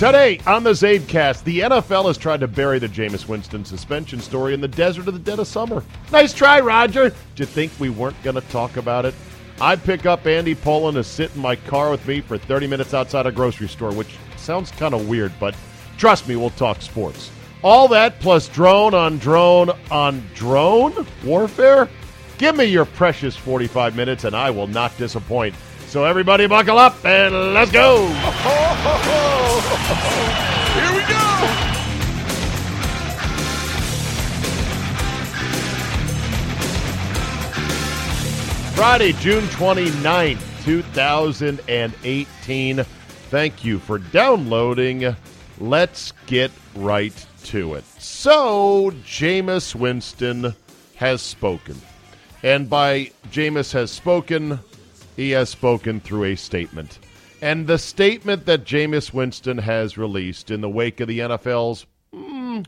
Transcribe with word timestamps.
Today 0.00 0.40
on 0.46 0.64
the 0.64 0.70
Czabecast, 0.70 1.44
the 1.44 1.60
NFL 1.60 2.06
has 2.06 2.16
tried 2.16 2.40
to 2.40 2.48
bury 2.48 2.78
the 2.78 2.88
Jameis 2.88 3.28
Winston 3.28 3.66
suspension 3.66 4.18
story 4.18 4.54
in 4.54 4.60
the 4.62 4.66
desert 4.66 5.08
of 5.08 5.12
the 5.12 5.20
dead 5.20 5.38
of 5.38 5.46
summer. 5.46 5.84
Nice 6.10 6.32
try, 6.32 6.58
Roger. 6.58 7.10
Did 7.10 7.40
you 7.40 7.44
think 7.44 7.70
we 7.78 7.90
weren't 7.90 8.16
going 8.22 8.36
to 8.36 8.48
talk 8.48 8.78
about 8.78 9.04
it? 9.04 9.14
I 9.60 9.76
pick 9.76 10.06
up 10.06 10.26
Andy 10.26 10.54
Pollin 10.54 10.94
to 10.94 11.04
sit 11.04 11.34
in 11.36 11.42
my 11.42 11.54
car 11.54 11.90
with 11.90 12.08
me 12.08 12.22
for 12.22 12.38
30 12.38 12.66
minutes 12.66 12.94
outside 12.94 13.26
a 13.26 13.30
grocery 13.30 13.68
store, 13.68 13.92
which 13.92 14.16
sounds 14.38 14.70
kind 14.70 14.94
of 14.94 15.06
weird, 15.06 15.34
but 15.38 15.54
trust 15.98 16.26
me, 16.26 16.34
we'll 16.34 16.48
talk 16.48 16.80
sports. 16.80 17.30
All 17.62 17.86
that 17.88 18.18
plus 18.20 18.48
drone 18.48 18.94
on 18.94 19.18
drone 19.18 19.68
on 19.90 20.24
drone 20.34 21.06
warfare? 21.22 21.90
Give 22.38 22.56
me 22.56 22.64
your 22.64 22.86
precious 22.86 23.36
45 23.36 23.96
minutes 23.96 24.24
and 24.24 24.34
I 24.34 24.50
will 24.50 24.66
not 24.66 24.96
disappoint. 24.96 25.54
So 25.90 26.04
everybody 26.04 26.46
buckle 26.46 26.78
up 26.78 27.04
and 27.04 27.52
let's 27.52 27.72
go. 27.72 28.06
Here 28.06 28.14
we 30.94 31.02
go. 31.02 31.18
Friday, 38.76 39.12
June 39.14 39.42
29th, 39.46 40.64
2018. 40.64 42.84
Thank 42.84 43.64
you 43.64 43.80
for 43.80 43.98
downloading. 43.98 45.16
Let's 45.58 46.12
get 46.26 46.52
right 46.76 47.26
to 47.46 47.74
it. 47.74 47.82
So, 47.98 48.92
Jameis 49.04 49.74
Winston 49.74 50.54
has 50.94 51.20
spoken. 51.20 51.74
And 52.44 52.70
by 52.70 53.10
Jameis 53.32 53.72
has 53.72 53.90
spoken, 53.90 54.60
he 55.20 55.32
has 55.32 55.50
spoken 55.50 56.00
through 56.00 56.24
a 56.24 56.34
statement. 56.34 56.98
And 57.42 57.66
the 57.66 57.76
statement 57.76 58.46
that 58.46 58.64
Jameis 58.64 59.12
Winston 59.12 59.58
has 59.58 59.98
released 59.98 60.50
in 60.50 60.62
the 60.62 60.70
wake 60.70 60.98
of 60.98 61.08
the 61.08 61.18
NFL's, 61.18 61.84
mm, 62.10 62.64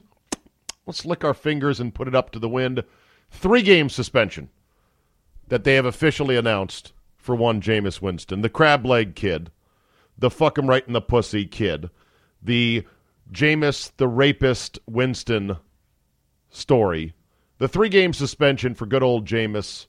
let's 0.84 1.06
lick 1.06 1.25
our 1.25 1.32
fingers 1.32 1.81
and 1.81 1.94
put 1.94 2.09
it 2.09 2.15
up 2.15 2.31
to 2.32 2.38
the 2.38 2.50
wind, 2.50 2.84
three 3.31 3.62
game 3.62 3.88
suspension 3.88 4.50
that 5.49 5.65
they 5.65 5.76
have 5.76 5.87
officially 5.87 6.37
announced 6.37 6.93
for 7.16 7.34
one 7.34 7.62
Jameis 7.62 8.03
Winston, 8.03 8.43
the 8.43 8.50
crab 8.50 8.84
leg 8.84 9.15
kid, 9.15 9.50
the 10.19 10.28
fuck 10.28 10.59
him 10.59 10.69
right 10.69 10.87
in 10.87 10.93
the 10.93 11.00
pussy 11.00 11.47
kid, 11.47 11.88
the 12.43 12.84
Jameis 13.32 13.93
the 13.97 14.09
rapist 14.09 14.78
Winston 14.87 15.56
story. 16.50 17.15
The 17.56 17.69
three 17.69 17.88
game 17.88 18.12
suspension 18.12 18.75
for 18.75 18.84
good 18.84 19.03
old 19.03 19.26
Jameis 19.26 19.87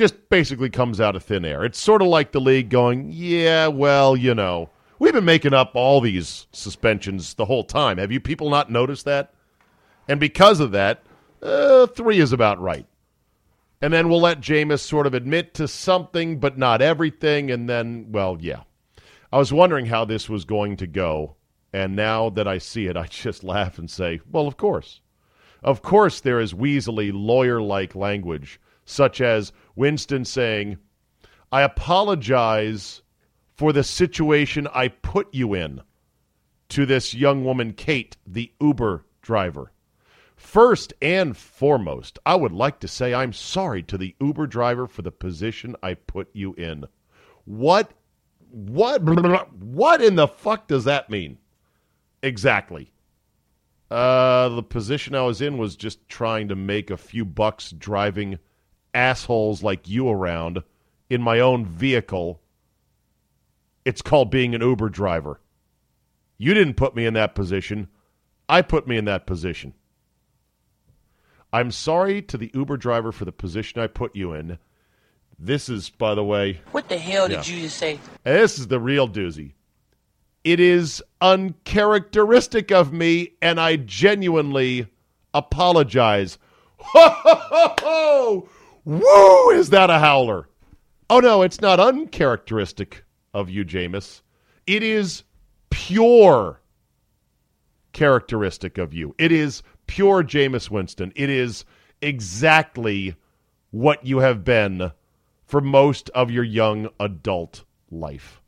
just 0.00 0.30
basically 0.30 0.70
comes 0.70 0.98
out 0.98 1.14
of 1.14 1.22
thin 1.22 1.44
air. 1.44 1.62
It's 1.62 1.78
sort 1.78 2.00
of 2.00 2.08
like 2.08 2.32
the 2.32 2.40
league 2.40 2.70
going, 2.70 3.10
yeah, 3.12 3.66
well, 3.66 4.16
you 4.16 4.34
know, 4.34 4.70
we've 4.98 5.12
been 5.12 5.26
making 5.26 5.52
up 5.52 5.72
all 5.74 6.00
these 6.00 6.46
suspensions 6.52 7.34
the 7.34 7.44
whole 7.44 7.64
time. 7.64 7.98
Have 7.98 8.10
you 8.10 8.18
people 8.18 8.48
not 8.48 8.70
noticed 8.70 9.04
that? 9.04 9.34
And 10.08 10.18
because 10.18 10.58
of 10.58 10.70
that, 10.72 11.02
uh, 11.42 11.86
three 11.86 12.18
is 12.18 12.32
about 12.32 12.58
right. 12.58 12.86
And 13.82 13.92
then 13.92 14.08
we'll 14.08 14.22
let 14.22 14.40
Jameis 14.40 14.80
sort 14.80 15.06
of 15.06 15.12
admit 15.12 15.52
to 15.54 15.68
something, 15.68 16.40
but 16.40 16.56
not 16.56 16.80
everything. 16.80 17.50
And 17.50 17.68
then, 17.68 18.06
well, 18.10 18.38
yeah. 18.40 18.62
I 19.30 19.36
was 19.36 19.52
wondering 19.52 19.84
how 19.84 20.06
this 20.06 20.30
was 20.30 20.46
going 20.46 20.78
to 20.78 20.86
go. 20.86 21.36
And 21.74 21.94
now 21.94 22.30
that 22.30 22.48
I 22.48 22.56
see 22.56 22.86
it, 22.86 22.96
I 22.96 23.04
just 23.10 23.44
laugh 23.44 23.78
and 23.78 23.90
say, 23.90 24.22
well, 24.30 24.46
of 24.46 24.56
course. 24.56 25.02
Of 25.62 25.82
course, 25.82 26.20
there 26.20 26.40
is 26.40 26.54
weaselly, 26.54 27.10
lawyer 27.12 27.60
like 27.60 27.94
language, 27.94 28.58
such 28.86 29.20
as 29.20 29.52
Winston 29.80 30.26
saying, 30.26 30.76
I 31.50 31.62
apologize 31.62 33.00
for 33.56 33.72
the 33.72 33.82
situation 33.82 34.68
I 34.74 34.88
put 34.88 35.32
you 35.32 35.54
in 35.54 35.80
to 36.68 36.84
this 36.84 37.14
young 37.14 37.46
woman, 37.46 37.72
Kate, 37.72 38.18
the 38.26 38.52
Uber 38.60 39.06
driver. 39.22 39.72
First 40.36 40.92
and 41.00 41.34
foremost, 41.34 42.18
I 42.26 42.34
would 42.34 42.52
like 42.52 42.80
to 42.80 42.88
say 42.88 43.14
I'm 43.14 43.32
sorry 43.32 43.82
to 43.84 43.96
the 43.96 44.14
Uber 44.20 44.48
driver 44.48 44.86
for 44.86 45.00
the 45.00 45.10
position 45.10 45.74
I 45.82 45.94
put 45.94 46.28
you 46.34 46.52
in. 46.58 46.84
What 47.46 47.94
what 48.50 49.00
what 49.02 50.02
in 50.02 50.16
the 50.16 50.28
fuck 50.28 50.68
does 50.68 50.84
that 50.84 51.08
mean? 51.08 51.38
Exactly. 52.22 52.92
Uh, 53.90 54.50
the 54.50 54.62
position 54.62 55.14
I 55.14 55.22
was 55.22 55.40
in 55.40 55.56
was 55.56 55.74
just 55.74 56.06
trying 56.06 56.48
to 56.48 56.54
make 56.54 56.90
a 56.90 56.98
few 56.98 57.24
bucks 57.24 57.70
driving 57.70 58.38
assholes 58.94 59.62
like 59.62 59.88
you 59.88 60.08
around 60.08 60.62
in 61.08 61.22
my 61.22 61.40
own 61.40 61.64
vehicle. 61.64 62.40
It's 63.84 64.02
called 64.02 64.30
being 64.30 64.54
an 64.54 64.60
Uber 64.60 64.88
driver. 64.88 65.40
You 66.38 66.54
didn't 66.54 66.74
put 66.74 66.94
me 66.94 67.06
in 67.06 67.14
that 67.14 67.34
position. 67.34 67.88
I 68.48 68.62
put 68.62 68.86
me 68.86 68.96
in 68.96 69.04
that 69.06 69.26
position. 69.26 69.74
I'm 71.52 71.70
sorry 71.70 72.22
to 72.22 72.36
the 72.36 72.50
Uber 72.54 72.76
driver 72.76 73.10
for 73.12 73.24
the 73.24 73.32
position 73.32 73.80
I 73.80 73.86
put 73.88 74.14
you 74.14 74.32
in. 74.32 74.58
This 75.38 75.68
is, 75.68 75.90
by 75.90 76.14
the 76.14 76.22
way, 76.24 76.60
What 76.70 76.88
the 76.88 76.98
hell 76.98 77.30
Yeah. 77.30 77.38
did 77.38 77.48
you 77.48 77.62
just 77.62 77.78
say? 77.78 77.98
this 78.24 78.58
is 78.58 78.68
the 78.68 78.78
real 78.78 79.08
doozy. 79.08 79.52
It 80.44 80.60
is 80.60 81.02
uncharacteristic 81.20 82.70
of 82.72 82.92
me, 82.92 83.32
and 83.42 83.60
I 83.60 83.76
genuinely 83.76 84.86
apologize. 85.34 86.38
Ho, 86.78 87.08
ho, 87.10 87.34
ho, 87.34 87.74
ho! 87.80 88.48
Woo! 88.84 89.50
Is 89.50 89.70
that 89.70 89.90
a 89.90 89.98
howler? 89.98 90.48
Oh, 91.08 91.20
no, 91.20 91.42
it's 91.42 91.60
not 91.60 91.80
uncharacteristic 91.80 93.04
of 93.34 93.50
you, 93.50 93.64
Jameis. 93.64 94.22
It 94.66 94.82
is 94.82 95.24
pure 95.70 96.60
characteristic 97.92 98.78
of 98.78 98.94
you. 98.94 99.14
It 99.18 99.32
is 99.32 99.62
pure 99.86 100.22
Jameis 100.22 100.70
Winston. 100.70 101.12
It 101.16 101.28
is 101.28 101.64
exactly 102.00 103.16
what 103.70 104.06
you 104.06 104.18
have 104.18 104.44
been 104.44 104.92
for 105.44 105.60
most 105.60 106.10
of 106.10 106.30
your 106.30 106.44
young 106.44 106.88
adult 106.98 107.64
life. 107.90 108.40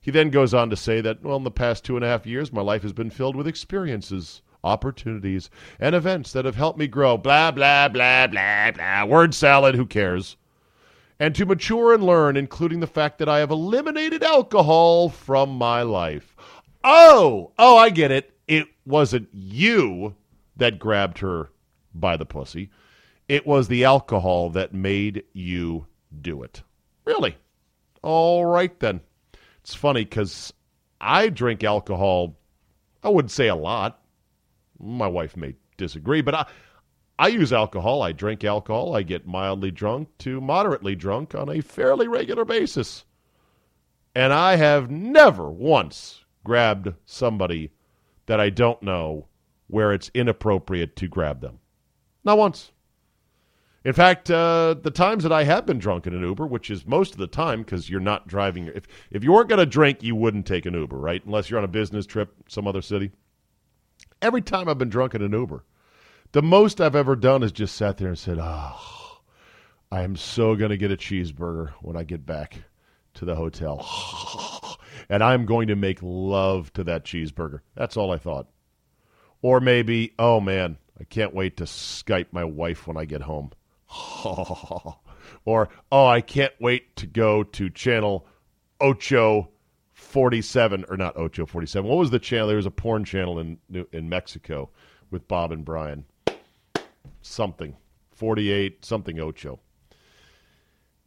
He 0.00 0.10
then 0.10 0.30
goes 0.30 0.54
on 0.54 0.70
to 0.70 0.76
say 0.76 1.00
that, 1.00 1.22
well, 1.22 1.36
in 1.36 1.44
the 1.44 1.50
past 1.50 1.84
two 1.84 1.96
and 1.96 2.04
a 2.04 2.08
half 2.08 2.26
years, 2.26 2.52
my 2.52 2.60
life 2.60 2.82
has 2.82 2.92
been 2.92 3.10
filled 3.10 3.36
with 3.36 3.48
experiences, 3.48 4.42
opportunities, 4.64 5.50
and 5.78 5.94
events 5.94 6.32
that 6.32 6.44
have 6.44 6.56
helped 6.56 6.78
me 6.78 6.86
grow. 6.86 7.16
Blah, 7.16 7.52
blah, 7.52 7.88
blah, 7.88 8.26
blah, 8.26 8.70
blah. 8.72 9.04
Word 9.04 9.34
salad, 9.34 9.74
who 9.74 9.86
cares? 9.86 10.36
And 11.20 11.34
to 11.36 11.46
mature 11.46 11.94
and 11.94 12.02
learn, 12.02 12.36
including 12.36 12.80
the 12.80 12.86
fact 12.86 13.18
that 13.18 13.28
I 13.28 13.38
have 13.38 13.50
eliminated 13.50 14.24
alcohol 14.24 15.10
from 15.10 15.50
my 15.50 15.82
life. 15.82 16.34
Oh, 16.82 17.52
oh, 17.58 17.76
I 17.76 17.90
get 17.90 18.10
it. 18.10 18.32
It 18.48 18.66
wasn't 18.84 19.28
you 19.32 20.16
that 20.56 20.78
grabbed 20.78 21.18
her 21.18 21.50
by 21.94 22.16
the 22.16 22.26
pussy. 22.26 22.70
It 23.28 23.46
was 23.46 23.68
the 23.68 23.84
alcohol 23.84 24.50
that 24.50 24.74
made 24.74 25.24
you 25.32 25.86
do 26.20 26.42
it. 26.42 26.62
Really? 27.04 27.36
All 28.02 28.44
right, 28.44 28.78
then. 28.80 29.00
It's 29.62 29.74
funny 29.74 30.04
because 30.04 30.52
I 31.00 31.28
drink 31.28 31.64
alcohol, 31.64 32.36
I 33.02 33.08
wouldn't 33.08 33.30
say 33.30 33.48
a 33.48 33.54
lot. 33.54 34.03
My 34.78 35.06
wife 35.06 35.36
may 35.36 35.54
disagree, 35.76 36.20
but 36.20 36.34
I, 36.34 36.46
I 37.18 37.28
use 37.28 37.52
alcohol. 37.52 38.02
I 38.02 38.12
drink 38.12 38.44
alcohol. 38.44 38.94
I 38.94 39.02
get 39.02 39.26
mildly 39.26 39.70
drunk 39.70 40.08
to 40.18 40.40
moderately 40.40 40.94
drunk 40.94 41.34
on 41.34 41.48
a 41.48 41.60
fairly 41.60 42.08
regular 42.08 42.44
basis. 42.44 43.04
And 44.14 44.32
I 44.32 44.56
have 44.56 44.90
never 44.90 45.50
once 45.50 46.24
grabbed 46.44 46.92
somebody 47.04 47.70
that 48.26 48.40
I 48.40 48.50
don't 48.50 48.82
know 48.82 49.28
where 49.66 49.92
it's 49.92 50.10
inappropriate 50.14 50.96
to 50.96 51.08
grab 51.08 51.40
them. 51.40 51.58
Not 52.24 52.38
once. 52.38 52.72
In 53.84 53.92
fact, 53.92 54.30
uh, 54.30 54.74
the 54.80 54.90
times 54.90 55.24
that 55.24 55.32
I 55.32 55.44
have 55.44 55.66
been 55.66 55.78
drunk 55.78 56.06
in 56.06 56.14
an 56.14 56.22
Uber, 56.22 56.46
which 56.46 56.70
is 56.70 56.86
most 56.86 57.12
of 57.12 57.18
the 57.18 57.26
time 57.26 57.62
because 57.62 57.90
you're 57.90 58.00
not 58.00 58.26
driving. 58.26 58.68
If, 58.68 58.86
if 59.10 59.22
you 59.22 59.32
weren't 59.32 59.50
going 59.50 59.58
to 59.58 59.66
drink, 59.66 60.02
you 60.02 60.16
wouldn't 60.16 60.46
take 60.46 60.64
an 60.64 60.74
Uber, 60.74 60.96
right? 60.96 61.24
Unless 61.24 61.50
you're 61.50 61.58
on 61.58 61.64
a 61.64 61.68
business 61.68 62.06
trip, 62.06 62.34
some 62.48 62.66
other 62.66 62.80
city. 62.80 63.10
Every 64.24 64.40
time 64.40 64.70
I've 64.70 64.78
been 64.78 64.88
drunk 64.88 65.14
in 65.14 65.20
an 65.20 65.32
Uber, 65.32 65.66
the 66.32 66.40
most 66.40 66.80
I've 66.80 66.96
ever 66.96 67.14
done 67.14 67.42
is 67.42 67.52
just 67.52 67.76
sat 67.76 67.98
there 67.98 68.08
and 68.08 68.18
said, 68.18 68.38
oh, 68.40 69.20
I 69.92 70.00
am 70.00 70.16
so 70.16 70.56
going 70.56 70.70
to 70.70 70.78
get 70.78 70.90
a 70.90 70.96
cheeseburger 70.96 71.72
when 71.82 71.94
I 71.94 72.04
get 72.04 72.24
back 72.24 72.62
to 73.16 73.26
the 73.26 73.34
hotel. 73.34 73.86
and 75.10 75.22
I'm 75.22 75.44
going 75.44 75.68
to 75.68 75.76
make 75.76 75.98
love 76.00 76.72
to 76.72 76.84
that 76.84 77.04
cheeseburger. 77.04 77.60
That's 77.74 77.98
all 77.98 78.10
I 78.10 78.16
thought. 78.16 78.46
Or 79.42 79.60
maybe, 79.60 80.14
oh 80.18 80.40
man, 80.40 80.78
I 80.98 81.04
can't 81.04 81.34
wait 81.34 81.58
to 81.58 81.64
Skype 81.64 82.28
my 82.32 82.44
wife 82.44 82.86
when 82.86 82.96
I 82.96 83.04
get 83.04 83.20
home. 83.20 83.50
or, 85.44 85.68
oh, 85.92 86.06
I 86.06 86.22
can't 86.22 86.54
wait 86.58 86.96
to 86.96 87.06
go 87.06 87.42
to 87.42 87.68
channel 87.68 88.26
Ocho 88.80 89.50
47, 90.14 90.84
or 90.88 90.96
not 90.96 91.16
Ocho 91.16 91.44
47. 91.44 91.90
What 91.90 91.98
was 91.98 92.12
the 92.12 92.20
channel? 92.20 92.46
There 92.46 92.56
was 92.56 92.66
a 92.66 92.70
porn 92.70 93.04
channel 93.04 93.40
in, 93.40 93.58
in 93.90 94.08
Mexico 94.08 94.70
with 95.10 95.26
Bob 95.26 95.50
and 95.50 95.64
Brian. 95.64 96.04
Something. 97.22 97.76
48, 98.12 98.84
something 98.84 99.18
Ocho. 99.18 99.58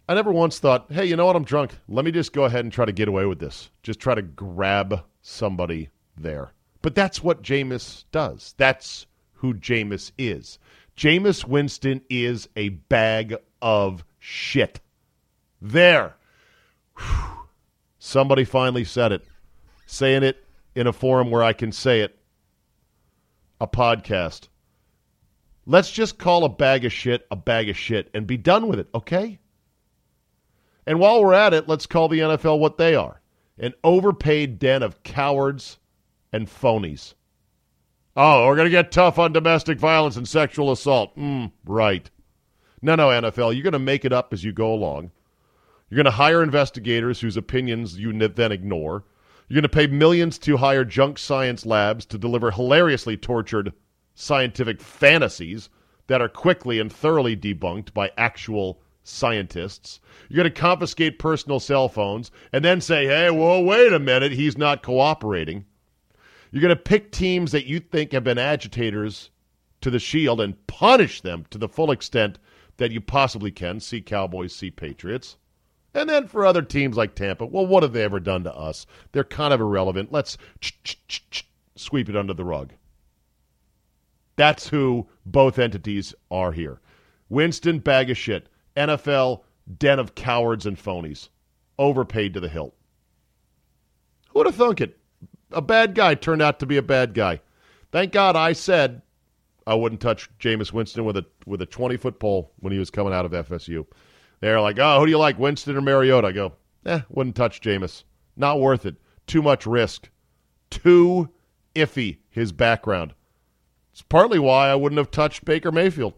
I 0.09 0.13
never 0.13 0.33
once 0.33 0.59
thought, 0.59 0.91
hey, 0.91 1.05
you 1.05 1.15
know 1.15 1.25
what? 1.25 1.37
I'm 1.37 1.45
drunk. 1.45 1.73
Let 1.87 2.03
me 2.03 2.11
just 2.11 2.33
go 2.33 2.43
ahead 2.43 2.65
and 2.65 2.73
try 2.73 2.83
to 2.83 2.91
get 2.91 3.07
away 3.07 3.25
with 3.25 3.39
this. 3.39 3.69
Just 3.81 4.01
try 4.01 4.13
to 4.13 4.21
grab 4.21 5.05
somebody 5.21 5.87
there. 6.17 6.51
But 6.81 6.93
that's 6.93 7.23
what 7.23 7.41
Jameis 7.41 8.03
does. 8.11 8.55
That's 8.57 9.05
who 9.35 9.53
Jameis 9.53 10.11
is. 10.17 10.59
Jameis 10.97 11.45
Winston 11.45 12.01
is 12.09 12.49
a 12.57 12.69
bag 12.69 13.37
of 13.61 14.03
shit. 14.19 14.81
There. 15.61 16.17
Whew. 16.97 17.46
Somebody 18.07 18.45
finally 18.45 18.85
said 18.85 19.11
it. 19.11 19.25
Saying 19.85 20.23
it 20.23 20.41
in 20.75 20.87
a 20.87 20.93
forum 20.93 21.29
where 21.29 21.43
I 21.43 21.51
can 21.51 21.73
say 21.73 21.99
it. 21.99 22.17
A 23.59 23.67
podcast. 23.67 24.47
Let's 25.65 25.91
just 25.91 26.17
call 26.17 26.45
a 26.45 26.49
bag 26.49 26.85
of 26.85 26.93
shit 26.93 27.27
a 27.29 27.35
bag 27.35 27.67
of 27.67 27.75
shit 27.75 28.09
and 28.13 28.25
be 28.25 28.37
done 28.37 28.69
with 28.69 28.79
it, 28.79 28.87
okay? 28.95 29.39
And 30.85 31.01
while 31.01 31.21
we're 31.21 31.33
at 31.33 31.53
it, 31.53 31.67
let's 31.67 31.85
call 31.85 32.07
the 32.07 32.19
NFL 32.19 32.59
what 32.59 32.77
they 32.77 32.95
are 32.95 33.19
an 33.57 33.73
overpaid 33.83 34.57
den 34.57 34.83
of 34.83 35.03
cowards 35.03 35.77
and 36.31 36.47
phonies. 36.47 37.13
Oh, 38.15 38.47
we're 38.47 38.55
going 38.55 38.67
to 38.67 38.71
get 38.71 38.89
tough 38.89 39.19
on 39.19 39.33
domestic 39.33 39.79
violence 39.79 40.15
and 40.15 40.27
sexual 40.27 40.71
assault. 40.71 41.13
Mm, 41.17 41.51
right. 41.65 42.09
No, 42.81 42.95
no, 42.95 43.09
NFL. 43.09 43.53
You're 43.53 43.63
going 43.63 43.73
to 43.73 43.79
make 43.79 44.05
it 44.05 44.13
up 44.13 44.31
as 44.31 44.45
you 44.45 44.53
go 44.53 44.73
along. 44.73 45.11
You're 45.89 45.97
going 45.97 46.05
to 46.05 46.11
hire 46.11 46.43
investigators 46.43 47.21
whose 47.21 47.37
opinions 47.37 47.97
you 47.97 48.11
then 48.11 48.51
ignore. 48.51 49.05
You're 49.47 49.61
going 49.61 49.63
to 49.63 49.69
pay 49.69 49.87
millions 49.87 50.37
to 50.39 50.57
hire 50.57 50.83
junk 50.83 51.17
science 51.17 51.65
labs 51.65 52.05
to 52.07 52.17
deliver 52.17 52.51
hilariously 52.51 53.15
tortured 53.15 53.71
scientific 54.13 54.81
fantasies 54.81 55.69
that 56.07 56.21
are 56.21 56.27
quickly 56.27 56.79
and 56.79 56.91
thoroughly 56.91 57.37
debunked 57.37 57.93
by 57.93 58.11
actual 58.17 58.81
scientists. 59.03 60.01
You're 60.27 60.43
going 60.43 60.53
to 60.53 60.59
confiscate 60.59 61.19
personal 61.19 61.61
cell 61.61 61.87
phones 61.87 62.31
and 62.51 62.65
then 62.65 62.81
say, 62.81 63.05
hey, 63.05 63.29
well, 63.29 63.63
wait 63.63 63.93
a 63.93 63.99
minute, 63.99 64.33
he's 64.33 64.57
not 64.57 64.83
cooperating. 64.83 65.63
You're 66.51 66.61
going 66.61 66.75
to 66.75 66.81
pick 66.81 67.11
teams 67.11 67.53
that 67.53 67.65
you 67.65 67.79
think 67.79 68.11
have 68.11 68.25
been 68.25 68.37
agitators 68.37 69.29
to 69.79 69.89
the 69.89 69.99
shield 69.99 70.41
and 70.41 70.67
punish 70.67 71.21
them 71.21 71.45
to 71.51 71.57
the 71.57 71.69
full 71.69 71.91
extent 71.91 72.39
that 72.75 72.91
you 72.91 72.99
possibly 72.99 73.51
can. 73.51 73.79
See 73.79 74.01
Cowboys, 74.01 74.53
see 74.53 74.71
Patriots. 74.71 75.37
And 75.97 76.07
then 76.07 76.27
for 76.27 76.45
other 76.45 76.61
teams 76.61 76.95
like 76.95 77.15
Tampa, 77.15 77.47
well, 77.47 77.65
what 77.65 77.81
have 77.81 77.93
they 77.93 78.03
ever 78.03 78.19
done 78.19 78.43
to 78.43 78.53
us? 78.53 78.85
They're 79.11 79.23
kind 79.23 79.51
of 79.51 79.59
irrelevant. 79.59 80.11
Let's 80.11 80.37
sweep 81.75 82.07
it 82.07 82.15
under 82.15 82.35
the 82.35 82.45
rug. 82.45 82.73
That's 84.35 84.69
who 84.69 85.07
both 85.25 85.57
entities 85.57 86.13
are 86.29 86.51
here. 86.51 86.79
Winston, 87.29 87.79
bag 87.79 88.11
of 88.11 88.17
shit. 88.17 88.47
NFL, 88.75 89.41
den 89.79 89.97
of 89.97 90.13
cowards 90.13 90.67
and 90.67 90.77
phonies. 90.77 91.29
Overpaid 91.79 92.35
to 92.35 92.39
the 92.39 92.49
hilt. 92.49 92.75
Who 94.29 94.39
would 94.39 94.45
have 94.45 94.55
thunk 94.55 94.81
it? 94.81 94.99
a 95.51 95.61
bad 95.61 95.95
guy 95.95 96.13
turned 96.13 96.41
out 96.41 96.59
to 96.59 96.65
be 96.65 96.77
a 96.77 96.81
bad 96.81 97.13
guy. 97.13 97.41
Thank 97.91 98.11
God 98.11 98.35
I 98.35 98.53
said 98.53 99.01
I 99.65 99.73
wouldn't 99.73 100.01
touch 100.01 100.29
Jameis 100.39 100.73
Winston 100.73 101.05
with 101.05 101.17
a 101.17 101.25
with 101.45 101.61
a 101.61 101.65
twenty 101.65 101.97
foot 101.97 102.19
pole 102.19 102.51
when 102.59 102.73
he 102.73 102.79
was 102.79 102.89
coming 102.89 103.13
out 103.13 103.25
of 103.25 103.31
FSU. 103.31 103.85
They're 104.39 104.61
like, 104.61 104.77
oh, 104.79 104.99
who 104.99 105.05
do 105.05 105.11
you 105.11 105.17
like, 105.17 105.39
Winston 105.39 105.75
or 105.75 105.81
Mariota? 105.81 106.27
I 106.27 106.31
go, 106.31 106.53
eh, 106.85 107.01
wouldn't 107.09 107.35
touch 107.35 107.61
Jameis. 107.61 108.03
Not 108.35 108.59
worth 108.59 108.85
it. 108.85 108.95
Too 109.25 109.41
much 109.41 109.65
risk. 109.65 110.09
Too 110.69 111.29
iffy 111.75 112.17
his 112.29 112.51
background. 112.51 113.13
It's 113.91 114.01
partly 114.03 114.39
why 114.39 114.69
I 114.69 114.75
wouldn't 114.75 114.97
have 114.97 115.11
touched 115.11 115.45
Baker 115.45 115.71
Mayfield. 115.71 116.13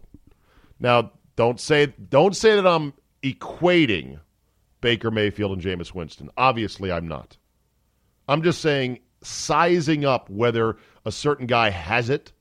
Now, 0.78 1.12
don't 1.36 1.58
say 1.58 1.94
don't 2.08 2.36
say 2.36 2.56
that 2.56 2.66
I'm 2.66 2.92
equating 3.22 4.20
Baker 4.80 5.10
Mayfield 5.10 5.52
and 5.52 5.62
Jameis 5.62 5.94
Winston. 5.94 6.30
Obviously, 6.36 6.92
I'm 6.92 7.08
not. 7.08 7.36
I'm 8.28 8.42
just 8.42 8.60
saying 8.60 9.00
sizing 9.22 10.04
up 10.04 10.28
whether 10.30 10.76
a 11.04 11.12
certain 11.12 11.46
guy 11.46 11.70
has 11.70 12.10
it 12.10 12.32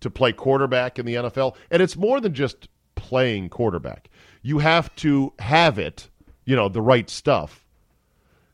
to 0.00 0.10
play 0.10 0.32
quarterback 0.32 0.98
in 0.98 1.06
the 1.06 1.14
NFL. 1.14 1.56
And 1.70 1.82
it's 1.82 1.96
more 1.96 2.20
than 2.20 2.34
just 2.34 2.68
playing 2.94 3.48
quarterback. 3.48 4.10
You 4.42 4.58
have 4.58 4.94
to 4.96 5.32
have 5.38 5.78
it, 5.78 6.08
you 6.44 6.56
know, 6.56 6.68
the 6.68 6.82
right 6.82 7.08
stuff. 7.10 7.66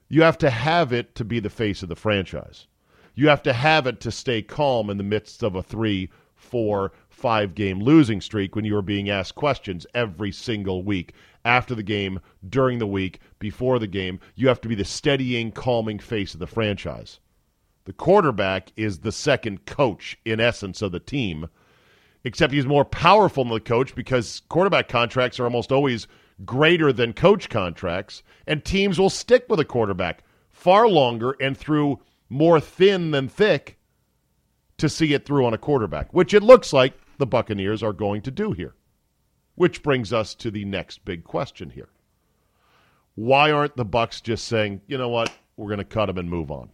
You 0.09 0.23
have 0.23 0.39
to 0.39 0.51
have 0.51 0.93
it 0.93 1.15
to 1.17 1.25
be 1.25 1.41
the 1.41 1.51
face 1.51 1.83
of 1.83 1.89
the 1.89 1.97
franchise. 1.97 2.67
You 3.15 3.29
have 3.29 3.43
to 3.45 3.53
have 3.53 3.87
it 3.87 4.01
to 4.01 4.11
stay 4.11 4.43
calm 4.43 4.91
in 4.91 4.97
the 4.97 5.05
midst 5.05 5.43
of 5.43 5.55
a 5.55 5.63
three, 5.63 6.11
four, 6.35 6.93
five 7.09 7.55
game 7.55 7.81
losing 7.81 8.21
streak 8.21 8.57
when 8.57 8.65
you 8.65 8.77
are 8.77 8.83
being 8.83 9.09
asked 9.09 9.35
questions 9.35 9.87
every 9.95 10.33
single 10.33 10.83
week 10.83 11.15
after 11.45 11.75
the 11.75 11.83
game, 11.83 12.21
during 12.49 12.79
the 12.79 12.87
week, 12.87 13.21
before 13.39 13.79
the 13.79 13.87
game. 13.87 14.19
You 14.35 14.49
have 14.49 14.61
to 14.63 14.69
be 14.69 14.75
the 14.75 14.85
steadying, 14.85 15.53
calming 15.53 15.99
face 15.99 16.35
of 16.35 16.41
the 16.41 16.47
franchise. 16.47 17.21
The 17.85 17.93
quarterback 17.93 18.73
is 18.77 19.01
the 19.01 19.13
second 19.13 19.67
coach, 19.67 20.19
in 20.25 20.41
essence, 20.41 20.81
of 20.81 20.93
the 20.93 21.01
team, 21.01 21.49
except 22.25 22.53
he's 22.53 22.67
more 22.67 22.85
powerful 22.85 23.45
than 23.45 23.53
the 23.53 23.61
coach 23.61 23.95
because 23.95 24.43
quarterback 24.49 24.89
contracts 24.89 25.39
are 25.39 25.45
almost 25.45 25.71
always 25.71 26.07
greater 26.45 26.93
than 26.93 27.13
coach 27.13 27.49
contracts, 27.49 28.23
and 28.47 28.65
teams 28.65 28.99
will 28.99 29.11
stick 29.11 29.45
with 29.49 29.61
a 29.61 29.65
quarterback 29.65 30.25
far 30.51 30.89
longer 30.89 31.37
and 31.41 31.57
through 31.57 32.01
more 32.29 32.59
thin 32.59 33.11
than 33.11 33.29
thick 33.29 33.79
to 34.79 34.89
see 34.89 35.15
it 35.15 35.25
through 35.25 35.47
on 35.47 35.55
a 35.55 35.59
quarterback, 35.59 36.13
which 36.13 36.35
it 36.35 36.43
looks 36.43 36.73
like 36.73 36.95
the 37.19 37.27
Buccaneers 37.27 37.83
are 37.83 37.93
going 37.93 38.23
to 38.23 38.31
do 38.31 38.53
here. 38.53 38.75
Which 39.55 39.83
brings 39.83 40.13
us 40.13 40.35
to 40.37 40.51
the 40.51 40.65
next 40.65 41.05
big 41.05 41.23
question 41.23 41.71
here. 41.71 41.91
Why 43.15 43.53
aren't 43.53 43.77
the 43.77 43.85
Bucks 43.85 44.21
just 44.21 44.49
saying, 44.49 44.81
"You 44.89 44.99
know 44.99 45.09
what? 45.09 45.31
We're 45.57 45.69
going 45.69 45.79
to 45.79 45.85
cut 45.85 46.09
him 46.09 46.19
and 46.19 46.29
move 46.29 46.51
on." 46.51 46.71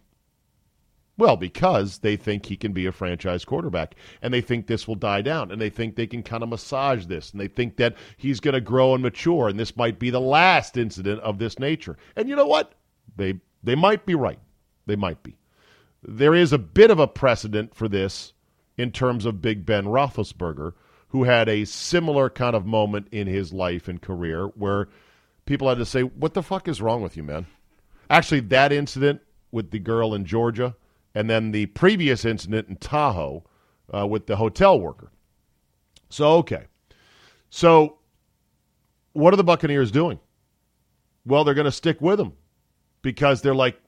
Well, 1.21 1.37
because 1.37 1.99
they 1.99 2.15
think 2.15 2.47
he 2.47 2.57
can 2.57 2.73
be 2.73 2.87
a 2.87 2.91
franchise 2.91 3.45
quarterback 3.45 3.93
and 4.23 4.33
they 4.33 4.41
think 4.41 4.65
this 4.65 4.87
will 4.87 4.95
die 4.95 5.21
down 5.21 5.51
and 5.51 5.61
they 5.61 5.69
think 5.69 5.95
they 5.95 6.07
can 6.07 6.23
kind 6.23 6.41
of 6.41 6.49
massage 6.49 7.05
this 7.05 7.29
and 7.29 7.39
they 7.39 7.47
think 7.47 7.77
that 7.77 7.95
he's 8.17 8.39
going 8.39 8.55
to 8.55 8.59
grow 8.59 8.95
and 8.95 9.03
mature 9.03 9.47
and 9.47 9.59
this 9.59 9.77
might 9.77 9.99
be 9.99 10.09
the 10.09 10.19
last 10.19 10.77
incident 10.77 11.21
of 11.21 11.37
this 11.37 11.59
nature. 11.59 11.95
And 12.15 12.27
you 12.27 12.35
know 12.35 12.47
what? 12.47 12.73
They 13.17 13.39
they 13.61 13.75
might 13.75 14.03
be 14.07 14.15
right. 14.15 14.39
They 14.87 14.95
might 14.95 15.21
be. 15.21 15.37
There 16.01 16.33
is 16.33 16.53
a 16.53 16.57
bit 16.57 16.89
of 16.89 16.97
a 16.97 17.05
precedent 17.05 17.75
for 17.75 17.87
this 17.87 18.33
in 18.75 18.91
terms 18.91 19.27
of 19.27 19.43
Big 19.43 19.63
Ben 19.63 19.85
Roethlisberger, 19.85 20.73
who 21.09 21.25
had 21.25 21.47
a 21.47 21.65
similar 21.65 22.31
kind 22.31 22.55
of 22.55 22.65
moment 22.65 23.09
in 23.11 23.27
his 23.27 23.53
life 23.53 23.87
and 23.87 24.01
career 24.01 24.47
where 24.55 24.89
people 25.45 25.69
had 25.69 25.77
to 25.77 25.85
say, 25.85 26.01
"What 26.01 26.33
the 26.33 26.41
fuck 26.41 26.67
is 26.67 26.81
wrong 26.81 27.03
with 27.03 27.15
you, 27.15 27.21
man?" 27.21 27.45
Actually, 28.09 28.39
that 28.39 28.71
incident 28.71 29.21
with 29.51 29.69
the 29.69 29.77
girl 29.77 30.15
in 30.15 30.25
Georgia 30.25 30.75
and 31.13 31.29
then 31.29 31.51
the 31.51 31.67
previous 31.67 32.25
incident 32.25 32.69
in 32.69 32.75
Tahoe 32.77 33.43
uh, 33.93 34.07
with 34.07 34.27
the 34.27 34.35
hotel 34.35 34.79
worker. 34.79 35.11
So, 36.09 36.37
okay. 36.37 36.65
So, 37.49 37.99
what 39.13 39.33
are 39.33 39.37
the 39.37 39.43
Buccaneers 39.43 39.91
doing? 39.91 40.19
Well, 41.25 41.43
they're 41.43 41.53
going 41.53 41.65
to 41.65 41.71
stick 41.71 42.01
with 42.01 42.19
him 42.19 42.33
because 43.01 43.41
they're 43.41 43.55
like, 43.55 43.79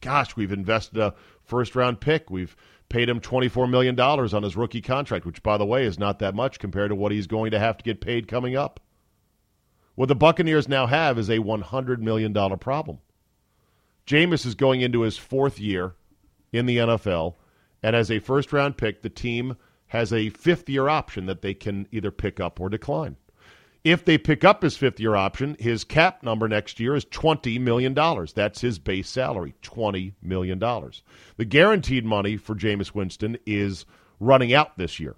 gosh, 0.00 0.36
we've 0.36 0.52
invested 0.52 0.98
a 0.98 1.14
first 1.44 1.74
round 1.76 2.00
pick. 2.00 2.30
We've 2.30 2.56
paid 2.88 3.08
him 3.08 3.20
$24 3.20 3.70
million 3.70 3.98
on 3.98 4.42
his 4.42 4.56
rookie 4.56 4.82
contract, 4.82 5.24
which, 5.26 5.42
by 5.42 5.56
the 5.56 5.64
way, 5.64 5.84
is 5.84 5.98
not 5.98 6.18
that 6.18 6.34
much 6.34 6.58
compared 6.58 6.90
to 6.90 6.94
what 6.94 7.12
he's 7.12 7.26
going 7.26 7.52
to 7.52 7.58
have 7.58 7.78
to 7.78 7.84
get 7.84 8.00
paid 8.00 8.28
coming 8.28 8.56
up. 8.56 8.80
What 9.94 10.06
the 10.06 10.14
Buccaneers 10.14 10.68
now 10.68 10.86
have 10.86 11.18
is 11.18 11.30
a 11.30 11.38
$100 11.38 11.98
million 12.00 12.32
problem. 12.58 12.98
Jameis 14.06 14.44
is 14.44 14.54
going 14.54 14.80
into 14.80 15.02
his 15.02 15.16
fourth 15.16 15.58
year 15.58 15.94
in 16.54 16.66
the 16.66 16.76
NFL, 16.76 17.34
and 17.82 17.96
as 17.96 18.10
a 18.10 18.20
first 18.20 18.52
round 18.52 18.76
pick, 18.76 19.02
the 19.02 19.10
team 19.10 19.56
has 19.88 20.12
a 20.12 20.30
fifth 20.30 20.68
year 20.68 20.88
option 20.88 21.26
that 21.26 21.42
they 21.42 21.52
can 21.52 21.88
either 21.90 22.12
pick 22.12 22.38
up 22.38 22.60
or 22.60 22.68
decline. 22.68 23.16
If 23.82 24.04
they 24.04 24.16
pick 24.16 24.44
up 24.44 24.62
his 24.62 24.76
fifth 24.76 25.00
year 25.00 25.16
option, 25.16 25.56
his 25.58 25.82
cap 25.84 26.22
number 26.22 26.48
next 26.48 26.78
year 26.80 26.94
is 26.94 27.04
$20 27.06 27.60
million. 27.60 27.92
That's 28.34 28.60
his 28.60 28.78
base 28.78 29.08
salary, 29.08 29.54
$20 29.62 30.14
million. 30.22 30.58
The 30.58 31.44
guaranteed 31.44 32.04
money 32.04 32.36
for 32.36 32.54
Jameis 32.54 32.94
Winston 32.94 33.36
is 33.44 33.84
running 34.20 34.54
out 34.54 34.78
this 34.78 35.00
year. 35.00 35.16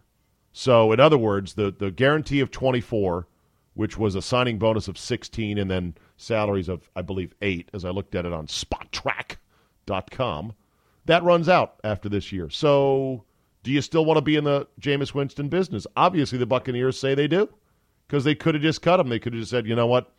So, 0.52 0.90
in 0.90 1.00
other 1.00 1.18
words, 1.18 1.52
the, 1.54 1.70
the 1.70 1.90
guarantee 1.90 2.40
of 2.40 2.50
24, 2.50 3.28
which 3.74 3.98
was 3.98 4.14
a 4.14 4.22
signing 4.22 4.58
bonus 4.58 4.88
of 4.88 4.96
16 4.96 5.58
and 5.58 5.70
then 5.70 5.94
salaries 6.16 6.70
of, 6.70 6.88
I 6.96 7.02
believe, 7.02 7.34
eight, 7.42 7.70
as 7.74 7.84
I 7.84 7.90
looked 7.90 8.14
at 8.14 8.24
it 8.24 8.32
on 8.32 8.46
spotrac.com, 8.46 9.36
that 11.06 11.22
runs 11.24 11.48
out 11.48 11.80
after 11.82 12.08
this 12.08 12.32
year. 12.32 12.50
So, 12.50 13.24
do 13.62 13.72
you 13.72 13.80
still 13.80 14.04
want 14.04 14.18
to 14.18 14.22
be 14.22 14.36
in 14.36 14.44
the 14.44 14.68
Jameis 14.80 15.14
Winston 15.14 15.48
business? 15.48 15.86
Obviously, 15.96 16.38
the 16.38 16.46
Buccaneers 16.46 16.98
say 16.98 17.14
they 17.14 17.28
do 17.28 17.48
because 18.06 18.24
they 18.24 18.34
could 18.34 18.54
have 18.54 18.62
just 18.62 18.82
cut 18.82 19.00
him. 19.00 19.08
They 19.08 19.18
could 19.18 19.32
have 19.32 19.40
just 19.40 19.50
said, 19.50 19.66
you 19.66 19.74
know 19.74 19.86
what, 19.86 20.12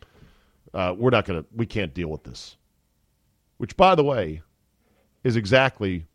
uh, 0.74 0.94
we're 0.96 1.10
not 1.10 1.24
going 1.24 1.42
to, 1.42 1.48
we 1.54 1.66
can't 1.66 1.94
deal 1.94 2.08
with 2.08 2.24
this. 2.24 2.56
Which, 3.56 3.76
by 3.76 3.94
the 3.94 4.04
way, 4.04 4.42
is 5.24 5.36
exactly 5.36 6.06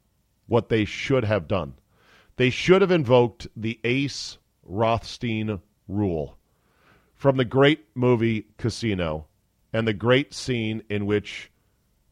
what 0.47 0.69
they 0.69 0.85
should 0.85 1.23
have 1.23 1.47
done. 1.47 1.73
They 2.35 2.49
should 2.49 2.81
have 2.81 2.91
invoked 2.91 3.47
the 3.55 3.79
Ace 3.83 4.37
Rothstein 4.63 5.59
rule 5.87 6.37
from 7.15 7.37
the 7.37 7.45
great 7.45 7.85
movie 7.95 8.47
Casino 8.57 9.27
and 9.71 9.87
the 9.87 9.93
great 9.93 10.33
scene 10.33 10.83
in 10.89 11.05
which 11.05 11.51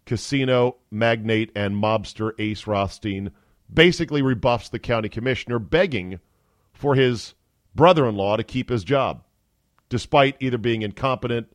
casino 0.05 0.77
magnate 0.89 1.51
and 1.55 1.75
mobster 1.75 2.31
Ace 2.39 2.67
Rothstein 2.67 3.31
basically 3.73 4.21
rebuffs 4.21 4.69
the 4.69 4.79
county 4.79 5.09
commissioner, 5.09 5.59
begging 5.59 6.19
for 6.73 6.95
his 6.95 7.33
brother 7.75 8.07
in 8.07 8.15
law 8.15 8.35
to 8.35 8.43
keep 8.43 8.69
his 8.69 8.83
job 8.83 9.23
despite 9.89 10.37
either 10.39 10.57
being 10.57 10.81
incompetent 10.81 11.47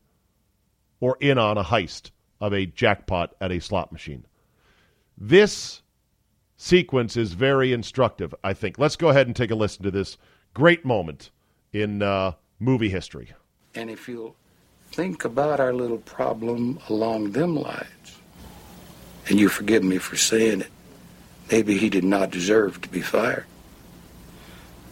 or 0.99 1.17
in 1.19 1.37
on 1.37 1.57
a 1.57 1.63
heist 1.63 2.11
of 2.39 2.53
a 2.53 2.67
jackpot 2.67 3.35
at 3.41 3.51
a 3.51 3.59
slot 3.59 3.91
machine. 3.91 4.25
This 5.17 5.81
sequence 6.55 7.17
is 7.17 7.33
very 7.33 7.73
instructive, 7.73 8.33
I 8.43 8.53
think. 8.53 8.77
Let's 8.77 8.95
go 8.95 9.09
ahead 9.09 9.25
and 9.25 9.35
take 9.35 9.49
a 9.49 9.55
listen 9.55 9.83
to 9.83 9.91
this 9.91 10.17
great 10.53 10.85
moment 10.85 11.31
in 11.73 12.03
uh, 12.03 12.33
movie 12.59 12.89
history. 12.89 13.31
And 13.73 13.89
if 13.89 14.07
you'll 14.07 14.35
think 14.91 15.25
about 15.25 15.59
our 15.59 15.73
little 15.73 15.99
problem 15.99 16.79
along 16.89 17.31
them 17.31 17.55
lines, 17.55 18.16
and 19.29 19.39
you 19.39 19.49
forgive 19.49 19.83
me 19.83 19.97
for 19.97 20.15
saying 20.15 20.61
it, 20.61 20.71
maybe 21.51 21.77
he 21.77 21.89
did 21.89 22.03
not 22.03 22.31
deserve 22.31 22.81
to 22.81 22.89
be 22.89 23.01
fired. 23.01 23.45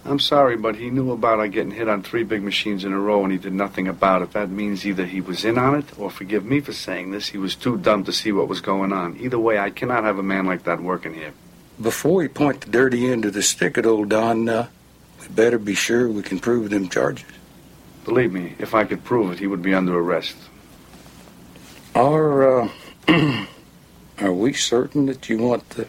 I'm 0.07 0.19
sorry, 0.19 0.55
but 0.55 0.75
he 0.75 0.91
knew 0.91 1.11
about 1.11 1.39
our 1.39 1.47
getting 1.47 1.71
hit 1.71 1.89
on 1.89 2.03
three 2.03 2.23
big 2.23 2.43
machines 2.43 2.85
in 2.85 2.93
a 2.93 2.99
row 2.99 3.23
and 3.23 3.31
he 3.31 3.39
did 3.39 3.53
nothing 3.53 3.87
about 3.87 4.21
it. 4.21 4.33
That 4.33 4.51
means 4.51 4.85
either 4.85 5.03
he 5.03 5.19
was 5.19 5.43
in 5.43 5.57
on 5.57 5.73
it, 5.73 5.97
or 5.97 6.11
forgive 6.11 6.45
me 6.45 6.59
for 6.59 6.73
saying 6.73 7.09
this, 7.09 7.29
he 7.29 7.39
was 7.39 7.55
too 7.55 7.77
dumb 7.77 8.03
to 8.03 8.13
see 8.13 8.31
what 8.31 8.47
was 8.47 8.61
going 8.61 8.93
on. 8.93 9.17
Either 9.19 9.39
way, 9.39 9.57
I 9.57 9.71
cannot 9.71 10.03
have 10.03 10.19
a 10.19 10.23
man 10.23 10.45
like 10.45 10.63
that 10.65 10.79
working 10.79 11.15
here. 11.15 11.33
Before 11.81 12.17
we 12.17 12.27
point 12.27 12.61
the 12.61 12.69
dirty 12.69 13.11
end 13.11 13.25
of 13.25 13.33
the 13.33 13.41
stick 13.41 13.79
at 13.79 13.85
old 13.87 14.09
Don, 14.09 14.47
uh, 14.47 14.67
we 15.21 15.27
better 15.29 15.57
be 15.57 15.73
sure 15.73 16.07
we 16.07 16.21
can 16.21 16.37
prove 16.37 16.69
them 16.69 16.87
charges. 16.87 17.25
Believe 18.03 18.31
me, 18.31 18.53
if 18.59 18.75
I 18.75 18.83
could 18.83 19.03
prove 19.03 19.31
it, 19.31 19.39
he 19.39 19.47
would 19.47 19.63
be 19.63 19.73
under 19.73 19.97
arrest. 19.97 20.35
Our 21.95 22.61
uh, 22.61 22.69
are 24.25 24.33
we 24.33 24.53
certain 24.53 25.05
that 25.05 25.29
you 25.29 25.37
want 25.37 25.69
the 25.71 25.87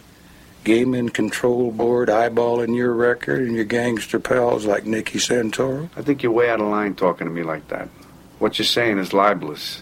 gaming 0.63 1.09
control 1.09 1.71
board 1.71 2.07
eyeballing 2.07 2.75
your 2.75 2.93
record 2.93 3.41
and 3.41 3.55
your 3.55 3.65
gangster 3.65 4.19
pals 4.19 4.63
like 4.63 4.85
Nicky 4.85 5.17
Santoro? 5.17 5.89
I 5.97 6.03
think 6.03 6.21
you're 6.21 6.31
way 6.31 6.49
out 6.49 6.61
of 6.61 6.67
line 6.67 6.93
talking 6.93 7.25
to 7.25 7.33
me 7.33 7.41
like 7.41 7.67
that. 7.69 7.89
What 8.37 8.59
you're 8.59 8.67
saying 8.67 8.99
is 8.99 9.11
libelous, 9.11 9.81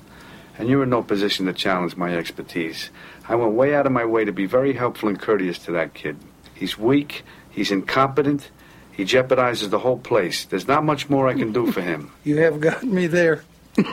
and 0.57 0.69
you're 0.69 0.83
in 0.83 0.89
no 0.89 1.03
position 1.03 1.47
to 1.47 1.53
challenge 1.53 1.97
my 1.97 2.15
expertise. 2.15 2.91
I 3.27 3.35
went 3.35 3.53
way 3.53 3.75
out 3.75 3.85
of 3.85 3.91
my 3.91 4.05
way 4.05 4.23
to 4.23 4.31
be 4.31 4.45
very 4.45 4.71
helpful 4.71 5.09
and 5.09 5.19
courteous 5.19 5.59
to 5.59 5.73
that 5.73 5.93
kid. 5.93 6.15
He's 6.53 6.77
weak, 6.77 7.23
he's 7.49 7.71
incompetent, 7.71 8.49
he 8.93 9.03
jeopardizes 9.03 9.69
the 9.69 9.79
whole 9.79 9.99
place. 9.99 10.45
There's 10.45 10.67
not 10.67 10.85
much 10.85 11.09
more 11.09 11.27
I 11.27 11.33
can 11.33 11.51
do 11.51 11.71
for 11.71 11.81
him. 11.81 12.11
You 12.23 12.37
have 12.37 12.61
got 12.61 12.83
me 12.83 13.07
there. 13.07 13.43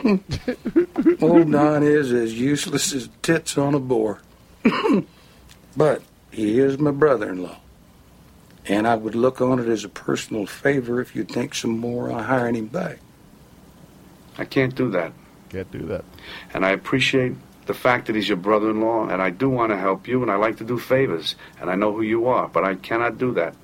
Old 1.21 1.51
Don 1.51 1.83
is 1.83 2.13
as 2.13 2.39
useless 2.39 2.93
as 2.93 3.09
tits 3.21 3.57
on 3.57 3.75
a 3.75 3.79
boar. 3.79 4.21
but 5.77 6.01
he 6.31 6.59
is 6.59 6.77
my 6.77 6.91
brother 6.91 7.29
in 7.29 7.43
law. 7.43 7.57
And 8.65 8.87
I 8.87 8.95
would 8.95 9.15
look 9.15 9.41
on 9.41 9.59
it 9.59 9.67
as 9.67 9.83
a 9.83 9.89
personal 9.89 10.45
favor 10.45 11.01
if 11.01 11.15
you'd 11.15 11.29
think 11.29 11.53
some 11.53 11.77
more 11.77 12.11
on 12.11 12.23
hiring 12.23 12.55
him 12.55 12.67
back. 12.67 12.99
I 14.37 14.45
can't 14.45 14.73
do 14.73 14.89
that. 14.91 15.13
Can't 15.49 15.71
do 15.71 15.85
that. 15.87 16.05
And 16.53 16.65
I 16.65 16.71
appreciate 16.71 17.33
the 17.65 17.73
fact 17.73 18.07
that 18.07 18.15
he's 18.15 18.27
your 18.27 18.37
brother 18.37 18.69
in 18.71 18.81
law, 18.81 19.07
and 19.07 19.21
I 19.21 19.29
do 19.29 19.49
want 19.49 19.71
to 19.71 19.77
help 19.77 20.07
you, 20.07 20.21
and 20.21 20.31
I 20.31 20.35
like 20.35 20.57
to 20.57 20.63
do 20.63 20.79
favors, 20.79 21.35
and 21.59 21.69
I 21.69 21.75
know 21.75 21.93
who 21.93 22.01
you 22.01 22.27
are, 22.27 22.47
but 22.47 22.63
I 22.63 22.75
cannot 22.75 23.17
do 23.17 23.33
that. 23.33 23.55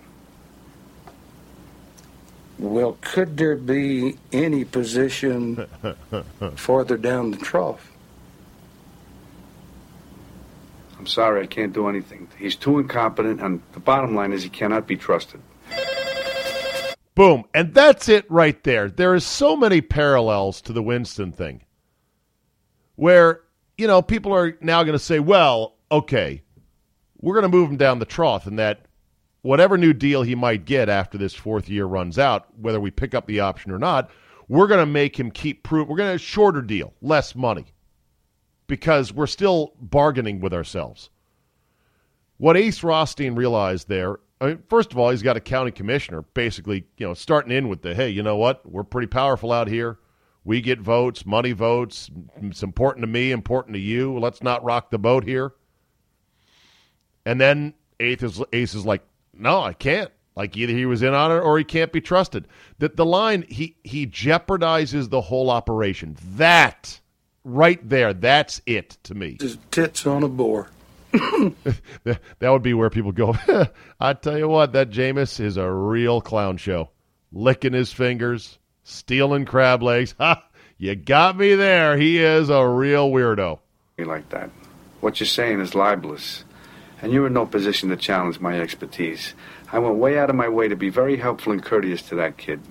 Well, 2.58 2.98
could 3.02 3.38
there 3.38 3.56
be 3.56 4.18
any 4.34 4.66
position 4.66 5.66
farther 6.56 6.98
down 6.98 7.32
the 7.32 7.38
trough? 7.38 7.89
I'm 11.00 11.08
sorry, 11.08 11.42
I 11.42 11.46
can't 11.46 11.72
do 11.72 11.88
anything. 11.88 12.28
He's 12.38 12.58
too 12.58 12.78
incompetent, 12.78 13.42
and 13.42 13.62
the 13.72 13.80
bottom 13.80 14.14
line 14.16 14.34
is 14.34 14.44
he 14.44 14.50
cannot 14.50 14.86
be 14.86 14.98
trusted. 14.98 15.40
Boom. 17.16 17.46
And 17.54 17.74
that's 17.74 18.10
it 18.10 18.30
right 18.30 18.62
there. 18.64 18.90
There 18.90 19.16
is 19.16 19.26
so 19.26 19.56
many 19.56 19.80
parallels 19.80 20.62
to 20.62 20.74
the 20.74 20.84
Winston 20.84 21.32
thing 21.32 21.64
where, 22.96 23.42
you 23.78 23.88
know, 23.88 24.02
people 24.02 24.34
are 24.34 24.58
now 24.60 24.84
going 24.84 24.98
to 24.98 25.04
say, 25.04 25.20
well, 25.20 25.78
okay, 25.90 26.42
we're 27.22 27.34
going 27.34 27.50
to 27.50 27.58
move 27.58 27.70
him 27.70 27.78
down 27.78 28.00
the 28.00 28.06
trough 28.06 28.46
and 28.46 28.60
that 28.60 28.86
whatever 29.42 29.78
new 29.78 29.94
deal 29.94 30.22
he 30.22 30.36
might 30.36 30.66
get 30.66 30.90
after 30.90 31.18
this 31.18 31.34
fourth 31.34 31.70
year 31.70 31.86
runs 31.86 32.20
out, 32.20 32.48
whether 32.58 32.80
we 32.80 32.92
pick 32.92 33.14
up 33.14 33.26
the 33.26 33.40
option 33.40 33.72
or 33.72 33.80
not, 33.80 34.10
we're 34.50 34.68
going 34.68 34.82
to 34.82 34.86
make 34.86 35.18
him 35.18 35.32
keep 35.32 35.64
proof. 35.64 35.88
We're 35.88 35.96
going 35.96 36.08
to 36.08 36.12
have 36.12 36.22
a 36.22 36.24
shorter 36.24 36.62
deal, 36.62 36.94
less 37.02 37.36
money 37.36 37.74
because 38.70 39.12
we're 39.12 39.28
still 39.28 39.74
bargaining 39.82 40.40
with 40.40 40.54
ourselves. 40.54 41.10
What 42.38 42.56
Ace 42.56 42.82
Rothstein 42.84 43.36
realized 43.36 43.90
there, 43.90 44.20
I 44.40 44.48
mean, 44.48 44.64
first 44.70 44.94
of 44.94 44.98
all, 44.98 45.10
he's 45.10 45.22
got 45.22 45.36
a 45.36 45.42
county 45.42 45.72
commissioner 45.72 46.22
basically, 46.22 46.86
you 46.98 47.06
know, 47.06 47.14
starting 47.14 47.52
in 47.52 47.68
with 47.68 47.82
the, 47.82 47.94
hey, 47.94 48.08
you 48.08 48.24
know 48.24 48.38
what? 48.38 48.66
We're 48.70 48.86
pretty 48.86 49.08
powerful 49.08 49.52
out 49.52 49.68
here. 49.68 50.00
We 50.46 50.62
get 50.62 50.80
votes, 50.80 51.26
money 51.26 51.52
votes. 51.52 52.10
It's 52.42 52.64
important 52.64 53.04
to 53.04 53.08
me, 53.08 53.32
important 53.32 53.74
to 53.74 53.82
you. 53.82 54.18
Let's 54.18 54.42
not 54.42 54.64
rock 54.64 54.90
the 54.90 54.98
boat 54.98 55.26
here. 55.26 55.52
And 57.26 57.42
then 57.42 57.74
Ace 58.00 58.24
is, 58.24 58.42
Ace 58.54 58.74
is 58.74 58.86
like, 58.86 59.02
no, 59.34 59.62
I 59.62 59.74
can't. 59.74 60.12
Like 60.36 60.56
either 60.56 60.72
he 60.72 60.86
was 60.86 61.02
in 61.04 61.14
on 61.14 61.34
it 61.34 61.40
or 61.40 61.58
he 61.58 61.66
can't 61.66 61.92
be 61.92 62.00
trusted. 62.00 62.48
That 62.78 62.96
the 62.96 63.06
line 63.06 63.44
he 63.50 63.76
he 63.84 64.08
jeopardizes 64.08 65.10
the 65.10 65.20
whole 65.20 65.50
operation. 65.50 66.16
That 66.36 67.02
right 67.54 67.88
there. 67.88 68.14
That's 68.14 68.62
it 68.66 68.98
to 69.04 69.16
me. 69.16 69.38
Just 69.40 69.60
tits 69.72 70.06
on 70.06 70.24
a 70.24 70.28
boar. 70.28 70.70
that 71.12 72.20
would 72.42 72.62
be 72.62 72.74
where 72.74 72.90
people 72.90 73.12
go. 73.12 73.36
I 74.00 74.14
tell 74.14 74.38
you 74.38 74.48
what, 74.48 74.74
that 74.74 74.92
Jameis 74.92 75.40
is 75.40 75.58
a 75.58 75.70
real 75.70 76.22
clown 76.22 76.58
show. 76.58 76.90
Licking 77.32 77.74
his 77.74 77.92
fingers, 77.92 78.60
stealing 78.84 79.46
crab 79.46 79.82
legs. 79.84 80.16
Ha! 80.20 80.46
You 80.82 80.96
got 80.96 81.36
me 81.36 81.56
there. 81.56 81.98
He 81.98 82.20
is 82.20 82.50
a 82.50 82.66
real 82.66 83.12
weirdo. 83.12 83.60
Like 83.98 84.30
that. 84.30 84.50
What 85.02 85.20
you're 85.20 85.28
saying 85.28 85.60
is 85.60 85.76
libelous, 85.76 86.46
and 87.02 87.12
you're 87.12 87.28
in 87.28 87.34
no 87.34 87.46
position 87.46 87.90
to 87.90 87.98
challenge 87.98 88.40
my 88.40 88.58
expertise. 88.58 89.34
I 89.74 89.80
went 89.80 89.98
way 89.98 90.18
out 90.18 90.30
of 90.30 90.38
my 90.38 90.48
way 90.48 90.70
to 90.70 90.78
be 90.78 90.90
very 90.90 91.18
helpful 91.18 91.52
and 91.52 91.62
courteous 91.62 92.02
to 92.04 92.16
that 92.16 92.38
kid. 92.38 92.62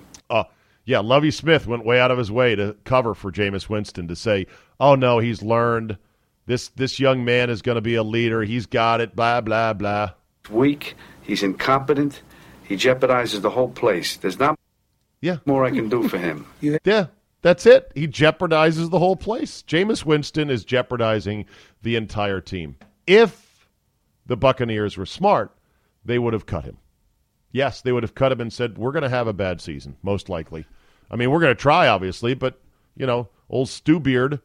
Yeah, 0.89 1.01
Lovie 1.01 1.29
Smith 1.29 1.67
went 1.67 1.85
way 1.85 1.99
out 1.99 2.09
of 2.09 2.17
his 2.17 2.31
way 2.31 2.55
to 2.55 2.75
cover 2.83 3.13
for 3.13 3.31
Jameis 3.31 3.69
Winston 3.69 4.07
to 4.07 4.15
say, 4.15 4.47
"Oh 4.79 4.95
no, 4.95 5.19
he's 5.19 5.43
learned. 5.43 5.99
This 6.47 6.69
this 6.69 6.99
young 6.99 7.23
man 7.23 7.51
is 7.51 7.61
going 7.61 7.75
to 7.75 7.81
be 7.81 7.93
a 7.93 8.01
leader. 8.01 8.41
He's 8.41 8.65
got 8.65 8.99
it." 8.99 9.15
Blah 9.15 9.41
blah 9.41 9.73
blah. 9.73 10.13
Weak. 10.49 10.95
He's 11.21 11.43
incompetent. 11.43 12.23
He 12.63 12.75
jeopardizes 12.75 13.43
the 13.43 13.51
whole 13.51 13.69
place. 13.69 14.17
There's 14.17 14.39
not 14.39 14.57
yeah 15.21 15.37
more 15.45 15.63
I 15.63 15.69
can 15.69 15.89
do 15.89 16.07
for 16.07 16.17
him. 16.17 16.47
yeah, 16.83 17.05
that's 17.43 17.67
it. 17.67 17.91
He 17.93 18.07
jeopardizes 18.07 18.89
the 18.89 18.97
whole 18.97 19.15
place. 19.15 19.61
Jameis 19.67 20.03
Winston 20.03 20.49
is 20.49 20.65
jeopardizing 20.65 21.45
the 21.83 21.97
entire 21.97 22.41
team. 22.41 22.77
If 23.05 23.69
the 24.25 24.37
Buccaneers 24.37 24.97
were 24.97 25.05
smart, 25.05 25.55
they 26.03 26.17
would 26.17 26.33
have 26.33 26.47
cut 26.47 26.65
him. 26.65 26.79
Yes, 27.51 27.79
they 27.79 27.91
would 27.91 28.01
have 28.01 28.15
cut 28.15 28.31
him 28.31 28.41
and 28.41 28.51
said, 28.51 28.79
We're 28.79 28.91
going 28.91 29.03
to 29.03 29.09
have 29.09 29.27
a 29.27 29.33
bad 29.33 29.61
season, 29.61 29.95
most 30.01 30.29
likely. 30.29 30.65
I 31.11 31.15
mean, 31.15 31.31
we're 31.31 31.39
going 31.39 31.55
to 31.55 31.61
try, 31.61 31.87
obviously, 31.87 32.33
but, 32.33 32.61
you 32.95 33.05
know, 33.05 33.29
old 33.49 33.69
Stu 33.69 33.99
Beard, 33.99 34.39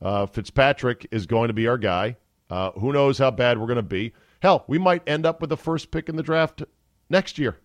uh, 0.00 0.26
Fitzpatrick 0.26 1.06
is 1.10 1.26
going 1.26 1.48
to 1.48 1.54
be 1.54 1.66
our 1.66 1.78
guy. 1.78 2.16
Uh, 2.50 2.70
who 2.72 2.92
knows 2.92 3.18
how 3.18 3.30
bad 3.30 3.58
we're 3.58 3.66
going 3.66 3.76
to 3.76 3.82
be? 3.82 4.12
Hell, 4.40 4.64
we 4.68 4.78
might 4.78 5.06
end 5.06 5.26
up 5.26 5.40
with 5.40 5.50
the 5.50 5.56
first 5.56 5.90
pick 5.90 6.08
in 6.08 6.16
the 6.16 6.22
draft 6.22 6.62
next 7.10 7.38
year 7.38 7.58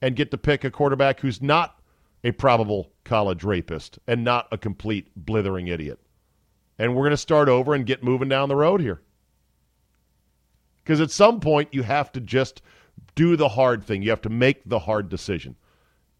and 0.00 0.16
get 0.16 0.30
to 0.30 0.38
pick 0.38 0.64
a 0.64 0.70
quarterback 0.70 1.20
who's 1.20 1.42
not 1.42 1.80
a 2.24 2.32
probable 2.32 2.90
college 3.04 3.44
rapist 3.44 3.98
and 4.06 4.24
not 4.24 4.46
a 4.52 4.58
complete 4.58 5.08
blithering 5.16 5.68
idiot. 5.68 5.98
And 6.78 6.94
we're 6.94 7.02
going 7.02 7.10
to 7.10 7.16
start 7.16 7.48
over 7.48 7.74
and 7.74 7.84
get 7.84 8.02
moving 8.02 8.28
down 8.28 8.48
the 8.48 8.56
road 8.56 8.80
here. 8.80 9.02
Because 10.82 11.00
at 11.00 11.10
some 11.10 11.40
point, 11.40 11.68
you 11.72 11.82
have 11.82 12.10
to 12.12 12.20
just 12.20 12.62
do 13.14 13.36
the 13.36 13.48
hard 13.48 13.84
thing. 13.84 14.02
You 14.02 14.10
have 14.10 14.22
to 14.22 14.30
make 14.30 14.62
the 14.64 14.78
hard 14.78 15.08
decision. 15.08 15.56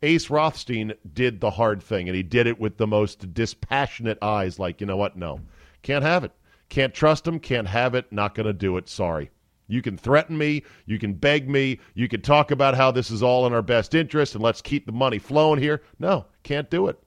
Ace 0.03 0.31
Rothstein 0.31 0.95
did 1.13 1.41
the 1.41 1.51
hard 1.51 1.83
thing, 1.83 2.09
and 2.09 2.17
he 2.17 2.23
did 2.23 2.47
it 2.47 2.59
with 2.59 2.79
the 2.79 2.87
most 2.87 3.35
dispassionate 3.35 4.19
eyes 4.23 4.59
like, 4.59 4.81
you 4.81 4.87
know 4.87 4.97
what? 4.97 5.17
No. 5.17 5.41
Can't 5.83 6.05
have 6.05 6.25
it. 6.25 6.33
Can't 6.71 6.95
trust 6.95 7.27
him. 7.27 7.39
Can't 7.39 7.69
have 7.69 7.95
it. 7.95 8.11
Not 8.11 8.35
going 8.35 8.47
to 8.47 8.53
do 8.53 8.77
it. 8.77 8.89
Sorry. 8.89 9.31
You 9.71 9.83
can 9.83 9.97
threaten 9.97 10.37
me. 10.37 10.65
You 10.87 10.99
can 10.99 11.15
beg 11.15 11.49
me. 11.49 11.79
You 11.95 12.09
can 12.09 12.23
talk 12.23 12.51
about 12.51 12.75
how 12.75 12.91
this 12.91 13.11
is 13.11 13.23
all 13.23 13.47
in 13.47 13.53
our 13.53 13.63
best 13.63 13.95
interest 13.95 14.35
and 14.35 14.43
let's 14.43 14.61
keep 14.61 14.85
the 14.85 14.93
money 14.93 15.19
flowing 15.19 15.61
here. 15.61 15.83
No, 15.99 16.27
can't 16.43 16.69
do 16.71 16.89
it. 16.89 16.99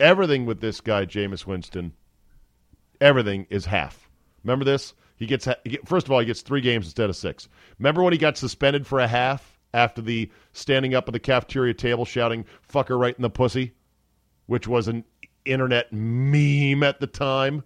Everything 0.00 0.44
with 0.44 0.60
this 0.60 0.80
guy, 0.80 1.06
Jameis 1.06 1.46
Winston, 1.46 1.92
everything 3.00 3.46
is 3.48 3.64
half. 3.64 4.10
Remember 4.42 4.64
this? 4.64 4.94
He 5.16 5.26
gets 5.26 5.46
first 5.84 6.06
of 6.06 6.12
all, 6.12 6.18
he 6.18 6.26
gets 6.26 6.42
three 6.42 6.60
games 6.60 6.86
instead 6.86 7.08
of 7.08 7.16
six. 7.16 7.48
Remember 7.78 8.02
when 8.02 8.12
he 8.12 8.18
got 8.18 8.36
suspended 8.36 8.88
for 8.88 8.98
a 8.98 9.06
half 9.06 9.53
after 9.74 10.00
the 10.00 10.30
standing 10.52 10.94
up 10.94 11.06
at 11.06 11.12
the 11.12 11.18
cafeteria 11.20 11.74
table 11.74 12.06
shouting 12.06 12.46
"fucker 12.66 12.98
right 12.98 13.16
in 13.16 13.22
the 13.22 13.28
pussy," 13.28 13.72
which 14.46 14.66
was 14.66 14.88
an 14.88 15.04
internet 15.44 15.92
meme 15.92 16.82
at 16.82 17.00
the 17.00 17.06
time. 17.06 17.62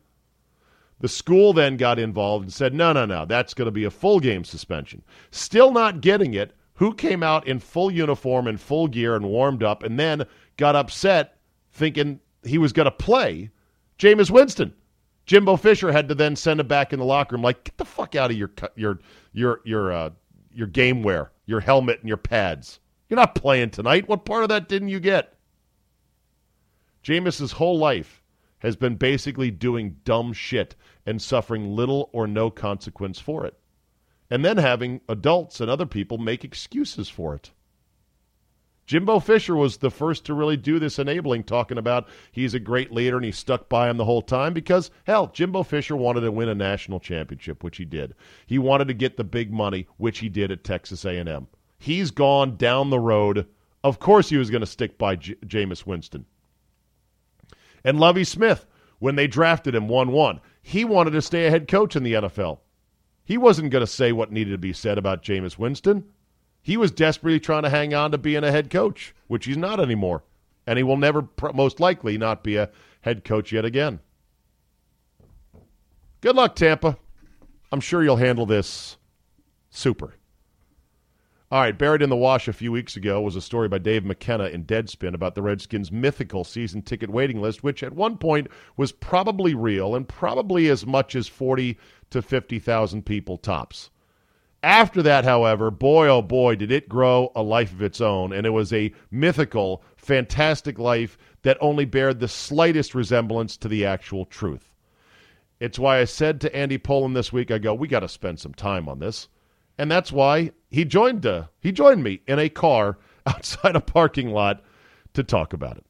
The 1.00 1.08
school 1.08 1.52
then 1.52 1.76
got 1.76 2.00
involved 2.00 2.44
and 2.44 2.52
said, 2.52 2.74
no, 2.74 2.92
no, 2.92 3.06
no, 3.06 3.24
that's 3.24 3.54
going 3.54 3.66
to 3.66 3.72
be 3.72 3.84
a 3.84 3.90
full 3.90 4.18
game 4.18 4.42
suspension. 4.42 5.02
Still 5.30 5.70
not 5.70 6.00
getting 6.00 6.34
it. 6.34 6.56
Who 6.74 6.92
came 6.92 7.22
out 7.22 7.46
in 7.46 7.60
full 7.60 7.90
uniform 7.90 8.48
and 8.48 8.60
full 8.60 8.88
gear 8.88 9.14
and 9.14 9.26
warmed 9.26 9.62
up 9.62 9.84
and 9.84 9.98
then 9.98 10.26
got 10.56 10.74
upset 10.74 11.38
thinking 11.70 12.18
he 12.42 12.58
was 12.58 12.72
going 12.72 12.86
to 12.86 12.90
play? 12.90 13.50
Jameis 13.98 14.30
Winston. 14.30 14.74
Jimbo 15.26 15.56
Fisher 15.56 15.92
had 15.92 16.08
to 16.08 16.14
then 16.14 16.34
send 16.34 16.58
him 16.58 16.66
back 16.66 16.92
in 16.92 16.98
the 16.98 17.04
locker 17.04 17.36
room, 17.36 17.42
like, 17.42 17.62
get 17.62 17.76
the 17.76 17.84
fuck 17.84 18.14
out 18.14 18.30
of 18.30 18.36
your 18.36 18.50
your 18.76 18.98
your 19.32 19.60
your 19.64 19.92
uh, 19.92 20.10
your 20.52 20.66
game 20.66 21.02
wear, 21.02 21.30
your 21.48 21.60
helmet 21.60 21.98
and 22.00 22.08
your 22.08 22.18
pads. 22.18 22.78
You're 23.08 23.16
not 23.16 23.34
playing 23.34 23.70
tonight. 23.70 24.06
What 24.06 24.26
part 24.26 24.42
of 24.42 24.50
that 24.50 24.68
didn't 24.68 24.90
you 24.90 25.00
get? 25.00 25.34
Jameis's 27.02 27.52
whole 27.52 27.78
life 27.78 28.22
has 28.58 28.76
been 28.76 28.96
basically 28.96 29.50
doing 29.50 29.96
dumb 30.04 30.34
shit 30.34 30.76
and 31.06 31.22
suffering 31.22 31.74
little 31.74 32.10
or 32.12 32.26
no 32.26 32.50
consequence 32.50 33.18
for 33.18 33.46
it. 33.46 33.58
And 34.30 34.44
then 34.44 34.58
having 34.58 35.00
adults 35.08 35.60
and 35.60 35.70
other 35.70 35.86
people 35.86 36.18
make 36.18 36.44
excuses 36.44 37.08
for 37.08 37.34
it. 37.34 37.50
Jimbo 38.88 39.20
Fisher 39.20 39.54
was 39.54 39.76
the 39.76 39.90
first 39.90 40.24
to 40.24 40.32
really 40.32 40.56
do 40.56 40.78
this 40.78 40.98
enabling, 40.98 41.44
talking 41.44 41.76
about 41.76 42.08
he's 42.32 42.54
a 42.54 42.58
great 42.58 42.90
leader 42.90 43.16
and 43.16 43.24
he 43.26 43.30
stuck 43.30 43.68
by 43.68 43.90
him 43.90 43.98
the 43.98 44.06
whole 44.06 44.22
time 44.22 44.54
because, 44.54 44.90
hell, 45.04 45.26
Jimbo 45.26 45.62
Fisher 45.62 45.94
wanted 45.94 46.22
to 46.22 46.32
win 46.32 46.48
a 46.48 46.54
national 46.54 46.98
championship, 46.98 47.62
which 47.62 47.76
he 47.76 47.84
did. 47.84 48.14
He 48.46 48.58
wanted 48.58 48.88
to 48.88 48.94
get 48.94 49.18
the 49.18 49.24
big 49.24 49.52
money, 49.52 49.86
which 49.98 50.20
he 50.20 50.30
did 50.30 50.50
at 50.50 50.64
Texas 50.64 51.04
A&M. 51.04 51.48
He's 51.78 52.10
gone 52.10 52.56
down 52.56 52.88
the 52.88 52.98
road. 52.98 53.46
Of 53.84 53.98
course 53.98 54.30
he 54.30 54.38
was 54.38 54.48
going 54.48 54.62
to 54.62 54.66
stick 54.66 54.96
by 54.96 55.16
J- 55.16 55.34
Jameis 55.44 55.84
Winston. 55.84 56.24
And 57.84 58.00
Lovie 58.00 58.24
Smith, 58.24 58.64
when 59.00 59.16
they 59.16 59.26
drafted 59.26 59.74
him 59.74 59.88
1 59.88 60.12
1, 60.12 60.40
he 60.62 60.86
wanted 60.86 61.10
to 61.10 61.20
stay 61.20 61.46
a 61.46 61.50
head 61.50 61.68
coach 61.68 61.94
in 61.94 62.04
the 62.04 62.14
NFL. 62.14 62.60
He 63.22 63.36
wasn't 63.36 63.70
going 63.70 63.84
to 63.84 63.86
say 63.86 64.12
what 64.12 64.32
needed 64.32 64.52
to 64.52 64.58
be 64.58 64.72
said 64.72 64.96
about 64.96 65.22
Jameis 65.22 65.58
Winston. 65.58 66.04
He 66.62 66.76
was 66.76 66.90
desperately 66.90 67.40
trying 67.40 67.62
to 67.62 67.70
hang 67.70 67.94
on 67.94 68.10
to 68.10 68.18
being 68.18 68.44
a 68.44 68.50
head 68.50 68.70
coach, 68.70 69.14
which 69.26 69.46
he's 69.46 69.56
not 69.56 69.80
anymore. 69.80 70.24
And 70.66 70.76
he 70.76 70.82
will 70.82 70.96
never, 70.96 71.28
most 71.54 71.80
likely, 71.80 72.18
not 72.18 72.44
be 72.44 72.56
a 72.56 72.70
head 73.00 73.24
coach 73.24 73.52
yet 73.52 73.64
again. 73.64 74.00
Good 76.20 76.36
luck, 76.36 76.56
Tampa. 76.56 76.98
I'm 77.70 77.80
sure 77.80 78.02
you'll 78.02 78.16
handle 78.16 78.46
this 78.46 78.96
super. 79.70 80.14
All 81.50 81.62
right, 81.62 81.78
buried 81.78 82.02
in 82.02 82.10
the 82.10 82.16
wash 82.16 82.46
a 82.46 82.52
few 82.52 82.70
weeks 82.70 82.96
ago 82.96 83.22
was 83.22 83.34
a 83.34 83.40
story 83.40 83.68
by 83.68 83.78
Dave 83.78 84.04
McKenna 84.04 84.44
in 84.48 84.66
Deadspin 84.66 85.14
about 85.14 85.34
the 85.34 85.40
Redskins' 85.40 85.90
mythical 85.90 86.44
season 86.44 86.82
ticket 86.82 87.08
waiting 87.08 87.40
list, 87.40 87.62
which 87.62 87.82
at 87.82 87.94
one 87.94 88.18
point 88.18 88.48
was 88.76 88.92
probably 88.92 89.54
real 89.54 89.94
and 89.94 90.06
probably 90.06 90.68
as 90.68 90.84
much 90.84 91.16
as 91.16 91.26
40 91.26 91.78
to 92.10 92.20
50,000 92.20 93.06
people 93.06 93.38
tops. 93.38 93.88
After 94.62 95.02
that, 95.02 95.24
however, 95.24 95.70
boy 95.70 96.08
oh 96.08 96.22
boy, 96.22 96.56
did 96.56 96.72
it 96.72 96.88
grow 96.88 97.30
a 97.36 97.42
life 97.42 97.72
of 97.72 97.82
its 97.82 98.00
own, 98.00 98.32
and 98.32 98.46
it 98.46 98.50
was 98.50 98.72
a 98.72 98.92
mythical, 99.10 99.82
fantastic 99.96 100.78
life 100.78 101.16
that 101.42 101.58
only 101.60 101.84
bared 101.84 102.18
the 102.18 102.28
slightest 102.28 102.94
resemblance 102.94 103.56
to 103.58 103.68
the 103.68 103.86
actual 103.86 104.24
truth. 104.24 104.74
It's 105.60 105.78
why 105.78 105.98
I 105.98 106.04
said 106.04 106.40
to 106.40 106.54
Andy 106.54 106.78
Pollin 106.78 107.12
this 107.12 107.32
week, 107.32 107.50
I 107.50 107.58
go, 107.58 107.74
we 107.74 107.88
got 107.88 108.00
to 108.00 108.08
spend 108.08 108.40
some 108.40 108.54
time 108.54 108.88
on 108.88 108.98
this 108.98 109.28
and 109.78 109.90
that's 109.90 110.12
why 110.12 110.50
he 110.68 110.84
joined 110.84 111.24
uh, 111.24 111.44
he 111.60 111.72
joined 111.72 112.02
me 112.02 112.20
in 112.26 112.38
a 112.38 112.48
car 112.48 112.98
outside 113.26 113.76
a 113.76 113.80
parking 113.80 114.30
lot 114.30 114.62
to 115.14 115.22
talk 115.22 115.52
about 115.52 115.78
it. 115.78 115.84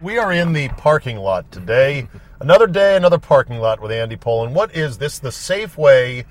We 0.00 0.18
are 0.18 0.32
in 0.32 0.52
the 0.52 0.68
parking 0.70 1.16
lot 1.16 1.50
today. 1.50 2.08
Another 2.40 2.66
day, 2.66 2.96
another 2.96 3.18
parking 3.18 3.58
lot 3.58 3.80
with 3.80 3.90
Andy 3.90 4.16
Pollin. 4.16 4.52
What 4.52 4.74
is 4.74 4.98
this? 4.98 5.18
The 5.18 5.30
Safeway 5.30 6.24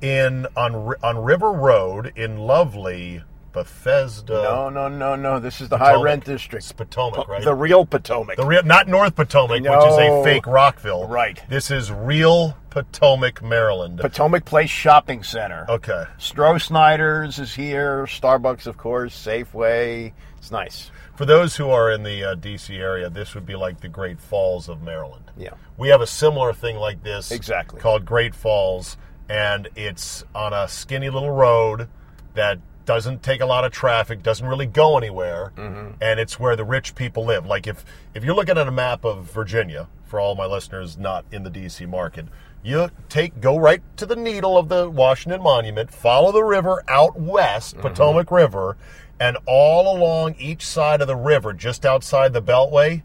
in 0.00 0.46
on 0.56 0.94
on 1.02 1.18
River 1.18 1.52
Road 1.52 2.12
in 2.16 2.38
lovely 2.38 3.22
Bethesda. 3.52 4.32
No, 4.32 4.68
no, 4.68 4.88
no, 4.88 5.16
no. 5.16 5.40
This 5.40 5.60
is 5.60 5.68
the 5.68 5.76
Potomac. 5.76 5.96
high 5.96 6.02
rent 6.02 6.24
district. 6.24 6.64
It's 6.64 6.72
Potomac, 6.72 7.28
right? 7.28 7.42
The 7.42 7.54
real 7.54 7.84
Potomac. 7.84 8.36
The 8.36 8.46
real, 8.46 8.62
not 8.62 8.88
North 8.88 9.16
Potomac, 9.16 9.62
no. 9.62 9.76
which 9.76 9.88
is 9.88 9.98
a 9.98 10.24
fake 10.24 10.46
Rockville. 10.46 11.08
Right. 11.08 11.42
This 11.48 11.70
is 11.70 11.90
real 11.90 12.56
Potomac, 12.70 13.42
Maryland. 13.42 13.98
Potomac 13.98 14.44
Place 14.44 14.70
Shopping 14.70 15.22
Center. 15.22 15.66
Okay. 15.68 16.04
Strosnider's 16.18 17.38
is 17.38 17.54
here. 17.54 18.04
Starbucks, 18.04 18.66
of 18.66 18.76
course. 18.76 19.14
Safeway. 19.14 20.12
It's 20.38 20.50
nice. 20.50 20.90
For 21.16 21.26
those 21.26 21.56
who 21.56 21.68
are 21.68 21.90
in 21.90 22.02
the 22.02 22.24
uh, 22.24 22.34
D.C. 22.34 22.74
area, 22.76 23.10
this 23.10 23.34
would 23.34 23.44
be 23.44 23.54
like 23.54 23.80
the 23.80 23.88
Great 23.88 24.18
Falls 24.18 24.70
of 24.70 24.80
Maryland. 24.80 25.30
Yeah. 25.36 25.50
We 25.76 25.88
have 25.88 26.00
a 26.00 26.06
similar 26.06 26.54
thing 26.54 26.76
like 26.76 27.02
this. 27.02 27.30
Exactly. 27.30 27.78
Called 27.78 28.06
Great 28.06 28.34
Falls, 28.34 28.96
and 29.30 29.68
it's 29.76 30.24
on 30.34 30.52
a 30.52 30.66
skinny 30.66 31.08
little 31.08 31.30
road 31.30 31.88
that 32.34 32.58
doesn't 32.84 33.22
take 33.22 33.40
a 33.40 33.46
lot 33.46 33.64
of 33.64 33.70
traffic, 33.70 34.24
doesn't 34.24 34.46
really 34.46 34.66
go 34.66 34.98
anywhere, 34.98 35.52
mm-hmm. 35.56 35.92
and 36.00 36.18
it's 36.18 36.40
where 36.40 36.56
the 36.56 36.64
rich 36.64 36.96
people 36.96 37.24
live. 37.24 37.46
Like 37.46 37.68
if 37.68 37.84
if 38.12 38.24
you're 38.24 38.34
looking 38.34 38.58
at 38.58 38.66
a 38.66 38.72
map 38.72 39.04
of 39.04 39.30
Virginia, 39.30 39.88
for 40.04 40.18
all 40.18 40.34
my 40.34 40.46
listeners 40.46 40.98
not 40.98 41.24
in 41.30 41.44
the 41.44 41.50
DC 41.50 41.88
market, 41.88 42.26
you 42.64 42.90
take 43.08 43.40
go 43.40 43.56
right 43.56 43.80
to 43.96 44.04
the 44.04 44.16
needle 44.16 44.58
of 44.58 44.68
the 44.68 44.90
Washington 44.90 45.42
Monument, 45.42 45.92
follow 45.92 46.32
the 46.32 46.42
river 46.42 46.82
out 46.88 47.18
west, 47.18 47.74
mm-hmm. 47.74 47.86
Potomac 47.86 48.32
River, 48.32 48.76
and 49.20 49.38
all 49.46 49.96
along 49.96 50.34
each 50.40 50.66
side 50.66 51.00
of 51.00 51.06
the 51.06 51.14
river, 51.14 51.52
just 51.52 51.86
outside 51.86 52.32
the 52.32 52.42
Beltway, 52.42 53.02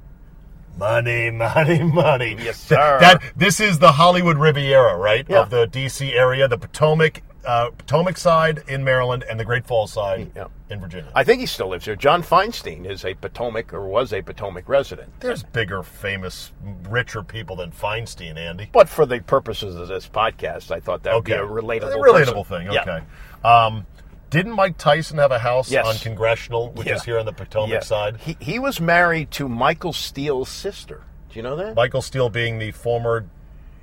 money, 0.78 1.32
money, 1.32 1.84
money. 1.84 2.36
Yes, 2.40 2.58
sir. 2.58 3.00
That 3.00 3.22
this 3.36 3.60
is 3.60 3.80
the 3.80 3.94
Hollywood 3.94 4.38
Riviera, 4.38 4.98
right? 4.98 5.26
Yeah. 5.28 5.42
Of 5.42 5.50
the 5.50 5.68
DC 5.68 6.14
area, 6.14 6.48
the 6.48 6.58
Potomac 6.58 7.22
uh, 7.46 7.70
Potomac 7.72 8.18
side 8.18 8.64
in 8.68 8.84
Maryland 8.84 9.24
and 9.30 9.40
the 9.40 9.46
Great 9.46 9.66
Falls 9.66 9.94
side 9.94 10.32
yeah. 10.36 10.48
in 10.70 10.80
Virginia. 10.80 11.12
I 11.14 11.24
think 11.24 11.40
he 11.40 11.46
still 11.46 11.70
lives 11.70 11.86
here. 11.86 11.96
John 11.96 12.24
Feinstein 12.24 12.86
is 12.86 13.06
a 13.06 13.14
Potomac 13.14 13.74
or 13.74 13.88
was 13.88 14.14
a 14.14 14.22
Potomac 14.22 14.68
resident. 14.68 15.12
There's 15.20 15.44
bigger, 15.44 15.84
famous, 15.84 16.52
richer 16.90 17.24
people 17.24 17.56
than 17.56 17.72
Feinstein, 17.72 18.38
Andy. 18.38 18.70
But 18.72 18.90
for 18.90 19.06
the 19.06 19.20
purposes 19.20 19.76
of 19.76 19.88
this 19.88 20.08
podcast, 20.08 20.72
I 20.72 20.80
thought 20.80 21.04
that 21.04 21.14
okay. 21.16 21.40
would 21.40 21.48
be 21.48 21.54
a 21.54 21.62
relatable, 21.62 21.94
a 21.94 21.98
relatable 21.98 22.48
thing. 22.48 22.70
Okay. 22.70 23.02
Yeah. 23.44 23.66
Um, 23.66 23.86
didn't 24.36 24.54
Mike 24.54 24.78
Tyson 24.78 25.18
have 25.18 25.32
a 25.32 25.40
house 25.40 25.72
yes. 25.72 25.86
on 25.86 25.96
Congressional, 25.96 26.72
which 26.72 26.88
yeah. 26.88 26.96
is 26.96 27.04
here 27.04 27.18
on 27.18 27.26
the 27.26 27.32
Potomac 27.32 27.70
yeah. 27.70 27.80
side? 27.80 28.18
He, 28.18 28.36
he 28.42 28.60
was 28.60 28.82
married 28.82 29.32
to 29.32 29.48
Michael 29.48 29.94
Steele's 29.94 30.50
sister. 30.50 31.04
Do 31.30 31.40
you 31.40 31.44
know 31.44 31.56
that? 31.56 31.76
Michael 31.76 32.02
Steele 32.02 32.30
being 32.30 32.60
the 32.60 32.72
former 32.72 33.26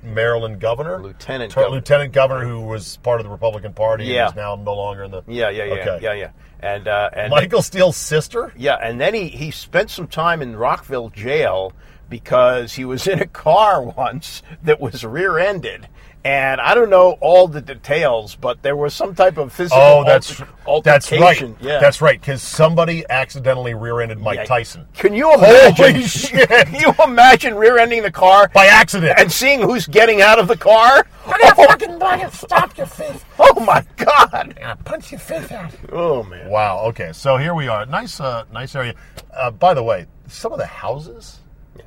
Maryland 0.03 0.59
governor, 0.59 1.01
lieutenant 1.01 1.55
governor. 1.55 1.75
lieutenant 1.75 2.13
governor 2.13 2.45
who 2.45 2.61
was 2.61 2.97
part 2.97 3.19
of 3.19 3.23
the 3.23 3.31
Republican 3.31 3.73
Party 3.73 4.05
yeah. 4.05 4.27
and 4.27 4.33
is 4.33 4.35
now 4.35 4.55
no 4.55 4.75
longer 4.75 5.03
in 5.03 5.11
the. 5.11 5.23
Yeah, 5.27 5.49
yeah, 5.49 5.63
yeah, 5.63 5.73
okay. 5.73 5.99
yeah, 6.01 6.13
yeah. 6.13 6.31
And 6.59 6.87
uh, 6.87 7.09
and 7.13 7.31
Michael 7.31 7.63
Steele's 7.63 7.97
sister. 7.97 8.53
Yeah, 8.55 8.75
and 8.75 9.01
then 9.01 9.15
he 9.15 9.29
he 9.29 9.49
spent 9.49 9.89
some 9.89 10.07
time 10.07 10.43
in 10.43 10.55
Rockville 10.55 11.09
jail 11.09 11.73
because 12.09 12.73
he 12.73 12.85
was 12.85 13.07
in 13.07 13.19
a 13.19 13.27
car 13.27 13.81
once 13.97 14.43
that 14.61 14.79
was 14.79 15.03
rear-ended. 15.03 15.87
And 16.25 16.61
I 16.61 16.73
don't 16.73 16.89
know 16.89 17.17
all 17.19 17.49
the 17.49 17.59
details, 17.59 18.35
but 18.35 18.61
there 18.61 18.77
was 18.77 18.93
some 18.93 19.13
type 19.13 19.37
of 19.37 19.51
physical 19.51 19.77
Oh, 19.81 20.03
that's 20.05 20.41
alter- 20.65 20.83
that's 20.89 21.11
right. 21.11 21.53
Yeah. 21.59 21.79
That's 21.79 22.01
right. 22.01 22.17
Because 22.19 22.41
somebody 22.41 23.03
accidentally 23.09 23.73
rear-ended 23.73 24.19
Mike 24.19 24.37
Yeah. 24.37 24.45
Tyson 24.45 24.87
Can 24.93 25.13
you 25.13 25.33
imagine? 25.33 25.85
Holy 25.95 26.03
shit. 26.05 26.47
Can 26.67 26.75
you 26.75 26.93
imagine 27.03 27.55
rear-ending 27.55 28.03
the 28.03 28.11
car 28.11 28.49
by 28.53 28.67
accident. 28.67 29.19
and 29.19 29.29
seeing 29.29 29.61
who's 29.61 29.85
getting 29.85 30.21
out 30.21 30.39
of 30.39 30.47
the 30.47 30.55
car? 30.55 31.05
I'm 31.25 31.41
gonna 31.41 31.55
fucking 31.55 31.99
fucking 31.99 32.29
stop 32.31 32.77
your 32.77 32.87
face. 32.87 33.21
Oh 33.39 33.59
my 33.65 33.83
God! 33.97 34.57
I'll 34.63 34.75
punch 34.77 35.11
your 35.11 35.19
face 35.19 35.51
out. 35.51 35.71
Oh 35.91 36.23
man! 36.23 36.49
Wow. 36.49 36.85
Okay. 36.89 37.11
So 37.13 37.37
here 37.37 37.53
we 37.53 37.67
are. 37.67 37.85
Nice, 37.85 38.19
uh, 38.19 38.45
nice 38.53 38.75
area. 38.75 38.93
Uh, 39.33 39.51
by 39.51 39.73
the 39.73 39.83
way, 39.83 40.05
some 40.27 40.51
of 40.53 40.59
the 40.59 40.65
houses 40.65 41.39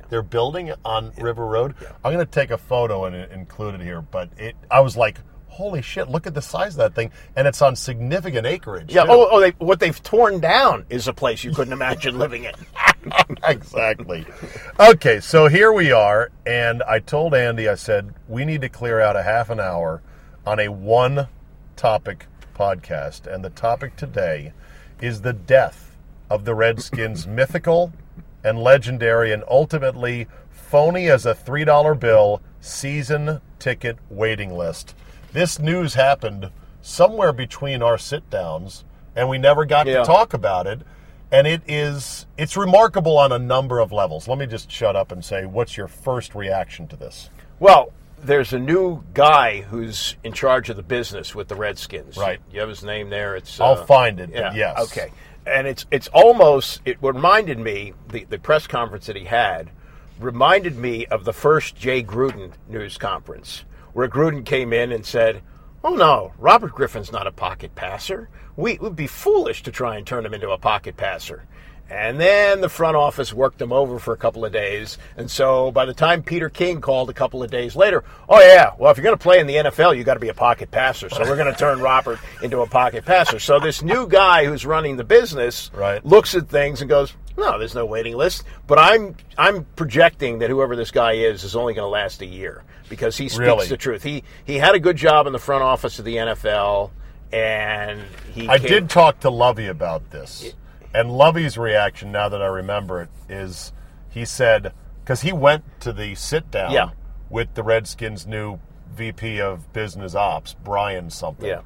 they're 0.09 0.21
building 0.21 0.73
on 0.83 1.11
River 1.17 1.45
Road. 1.45 1.75
I'm 2.03 2.13
going 2.13 2.25
to 2.25 2.31
take 2.31 2.51
a 2.51 2.57
photo 2.57 3.05
and 3.05 3.15
include 3.31 3.75
it 3.75 3.81
here. 3.81 4.01
But 4.01 4.29
it, 4.37 4.55
I 4.69 4.81
was 4.81 4.95
like, 4.97 5.19
holy 5.47 5.81
shit! 5.81 6.09
Look 6.09 6.27
at 6.27 6.33
the 6.33 6.41
size 6.41 6.73
of 6.73 6.77
that 6.77 6.95
thing, 6.95 7.11
and 7.35 7.47
it's 7.47 7.61
on 7.61 7.75
significant 7.75 8.45
acreage. 8.45 8.93
Yeah. 8.93 9.03
too. 9.03 9.11
Oh, 9.11 9.27
oh 9.31 9.39
they, 9.39 9.51
what 9.51 9.79
they've 9.79 10.01
torn 10.03 10.39
down 10.39 10.85
is 10.89 11.07
a 11.07 11.13
place 11.13 11.43
you 11.43 11.51
couldn't 11.51 11.73
imagine 11.73 12.17
living 12.19 12.45
in. 12.45 12.53
exactly. 13.43 14.25
Okay, 14.79 15.19
so 15.19 15.47
here 15.47 15.71
we 15.71 15.91
are, 15.91 16.31
and 16.45 16.83
I 16.83 16.99
told 16.99 17.33
Andy, 17.33 17.67
I 17.67 17.75
said, 17.75 18.13
we 18.27 18.45
need 18.45 18.61
to 18.61 18.69
clear 18.69 18.99
out 18.99 19.15
a 19.15 19.23
half 19.23 19.49
an 19.49 19.59
hour 19.59 20.01
on 20.45 20.59
a 20.59 20.69
one 20.69 21.27
topic 21.75 22.27
podcast. 22.57 23.31
And 23.31 23.43
the 23.43 23.49
topic 23.49 23.95
today 23.95 24.53
is 25.01 25.21
the 25.21 25.33
death 25.33 25.95
of 26.29 26.45
the 26.45 26.55
Redskins' 26.55 27.27
mythical 27.27 27.93
and 28.47 28.57
legendary 28.63 29.31
and 29.33 29.43
ultimately 29.49 30.27
phony 30.49 31.09
as 31.09 31.25
a 31.25 31.35
$3 31.35 31.99
bill 31.99 32.41
season 32.61 33.41
ticket 33.59 33.97
waiting 34.09 34.55
list. 34.57 34.95
This 35.33 35.59
news 35.59 35.93
happened 35.95 36.49
somewhere 36.81 37.33
between 37.33 37.81
our 37.81 37.97
sit 37.97 38.29
downs, 38.29 38.85
and 39.15 39.27
we 39.29 39.37
never 39.37 39.65
got 39.65 39.87
Yeah. 39.87 39.99
to 39.99 40.03
talk 40.05 40.33
about 40.33 40.67
it 40.67 40.81
and 41.29 41.45
it 41.45 41.61
is 41.67 42.25
it's 42.37 42.55
remarkable 42.55 43.17
on 43.17 43.33
a 43.33 43.37
number 43.39 43.79
of 43.79 43.91
levels 43.91 44.29
let 44.29 44.37
me 44.37 44.45
just 44.45 44.71
shut 44.71 44.95
up 44.95 45.11
and 45.11 45.25
say 45.25 45.45
what's 45.45 45.75
your 45.75 45.89
first 45.89 46.33
reaction 46.33 46.87
to 46.87 46.95
this 46.95 47.29
Well, 47.59 47.91
there's 48.17 48.53
a 48.53 48.59
new 48.59 49.03
guy 49.13 49.59
who's 49.61 50.15
in 50.23 50.31
charge 50.31 50.69
of 50.69 50.77
the 50.77 50.83
business 50.83 51.35
with 51.35 51.49
the 51.49 51.55
Redskins. 51.55 52.15
Right. 52.15 52.39
You 52.51 52.61
have 52.61 52.69
his 52.69 52.81
name 52.83 53.09
there. 53.09 53.35
It's. 53.35 53.59
I'll 53.59 53.73
uh, 53.73 53.85
find 53.85 54.19
it, 54.21 54.29
Yeah. 54.31 54.53
yes. 54.55 54.79
Okay. 54.79 55.11
And 55.47 55.67
it's 55.67 55.85
it's 55.91 56.09
almost 56.09 56.81
it 56.85 56.97
reminded 57.01 57.57
me 57.57 57.93
the 58.09 58.25
the 58.25 58.37
press 58.37 58.67
conference 58.67 59.05
that 59.05 59.15
he 59.15 59.25
had 59.25 59.69
reminded 60.19 60.77
me 60.77 61.05
of 61.07 61.25
the 61.25 61.33
first 61.33 61.75
Jay 61.75 62.03
Gruden 62.03 62.51
news 62.67 62.97
conference 62.97 63.63
where 63.93 64.07
Gruden 64.07 64.45
came 64.45 64.73
in 64.73 64.91
and 64.91 65.05
said, 65.05 65.41
"Oh 65.83 65.95
no, 65.95 66.33
Robert 66.37 66.73
Griffin's 66.73 67.11
not 67.11 67.27
a 67.27 67.31
pocket 67.31 67.75
passer. 67.75 68.29
We 68.55 68.77
would 68.79 68.95
be 68.95 69.07
foolish 69.07 69.63
to 69.63 69.71
try 69.71 69.95
and 69.95 70.05
turn 70.05 70.25
him 70.25 70.33
into 70.33 70.51
a 70.51 70.57
pocket 70.57 70.97
passer." 70.97 71.45
And 71.89 72.19
then 72.19 72.59
the 72.59 72.67
front 72.67 72.97
office 72.97 73.33
worked 73.33 73.61
him 73.61 73.71
over 73.71 73.97
for 73.97 74.13
a 74.13 74.17
couple 74.17 74.43
of 74.43 74.51
days. 74.51 74.97
And 75.15 75.31
so 75.31 75.71
by 75.71 75.85
the 75.85 75.93
time 75.93 76.21
Peter 76.21 76.49
King 76.49 76.81
called 76.81 77.09
a 77.09 77.13
couple 77.13 77.41
of 77.41 77.49
days 77.49 77.75
later, 77.77 78.03
oh, 78.27 78.41
yeah, 78.41 78.73
well, 78.77 78.91
if 78.91 78.97
you're 78.97 79.05
going 79.05 79.17
to 79.17 79.21
play 79.23 79.39
in 79.39 79.47
the 79.47 79.55
NFL, 79.55 79.95
you 79.97 80.03
got 80.03 80.15
to 80.15 80.19
be 80.19 80.27
a 80.27 80.33
pocket 80.33 80.69
passer. 80.69 81.09
So 81.09 81.21
we're 81.21 81.37
going 81.37 81.51
to 81.53 81.57
turn 81.57 81.79
Robert 81.79 82.19
into 82.43 82.59
a 82.59 82.67
pocket 82.67 83.05
passer. 83.05 83.39
So 83.39 83.59
this 83.59 83.81
new 83.81 84.05
guy 84.07 84.45
who's 84.45 84.65
running 84.65 84.97
the 84.97 85.05
business 85.05 85.71
Right. 85.73 86.05
looks 86.05 86.35
at 86.35 86.49
things 86.49 86.81
and 86.81 86.89
goes, 86.89 87.13
no, 87.37 87.57
there's 87.57 87.75
no 87.75 87.85
waiting 87.85 88.17
list. 88.17 88.43
But 88.65 88.79
I'm, 88.79 89.15
I'm 89.37 89.63
projecting 89.77 90.39
that 90.39 90.49
whoever 90.49 90.75
this 90.75 90.91
guy 90.91 91.13
is 91.13 91.43
is 91.45 91.55
only 91.55 91.73
going 91.73 91.85
to 91.85 91.89
last 91.89 92.21
a 92.21 92.25
year 92.25 92.63
because 92.89 93.15
he 93.15 93.29
speaks 93.29 93.39
Really? 93.39 93.67
the 93.67 93.77
truth. 93.77 94.03
He, 94.03 94.23
he 94.43 94.57
had 94.57 94.75
a 94.75 94.79
good 94.79 94.97
job 94.97 95.25
in 95.27 95.33
the 95.33 95.39
front 95.39 95.63
office 95.63 95.99
of 95.99 96.05
the 96.05 96.15
NFL. 96.17 96.91
And 97.31 98.01
he 98.33 98.47
i 98.49 98.57
came- 98.57 98.67
did 98.67 98.89
talk 98.89 99.19
to 99.21 99.29
lovey 99.29 99.67
about 99.67 100.11
this 100.11 100.53
and 100.93 101.11
lovey's 101.11 101.57
reaction 101.57 102.11
now 102.11 102.27
that 102.29 102.41
i 102.41 102.45
remember 102.47 103.01
it 103.01 103.09
is 103.29 103.71
he 104.09 104.23
said 104.25 104.73
because 105.03 105.21
he 105.21 105.31
went 105.31 105.63
to 105.79 105.91
the 105.93 106.15
sit 106.15 106.49
down 106.51 106.71
Yeah. 106.71 106.89
with 107.29 107.53
the 107.55 107.63
redskins 107.63 108.25
new 108.27 108.59
vp 108.95 109.39
of 109.41 109.71
business 109.73 110.15
ops 110.15 110.55
brian 110.63 111.09
something 111.09 111.47
Yeah. 111.47 111.61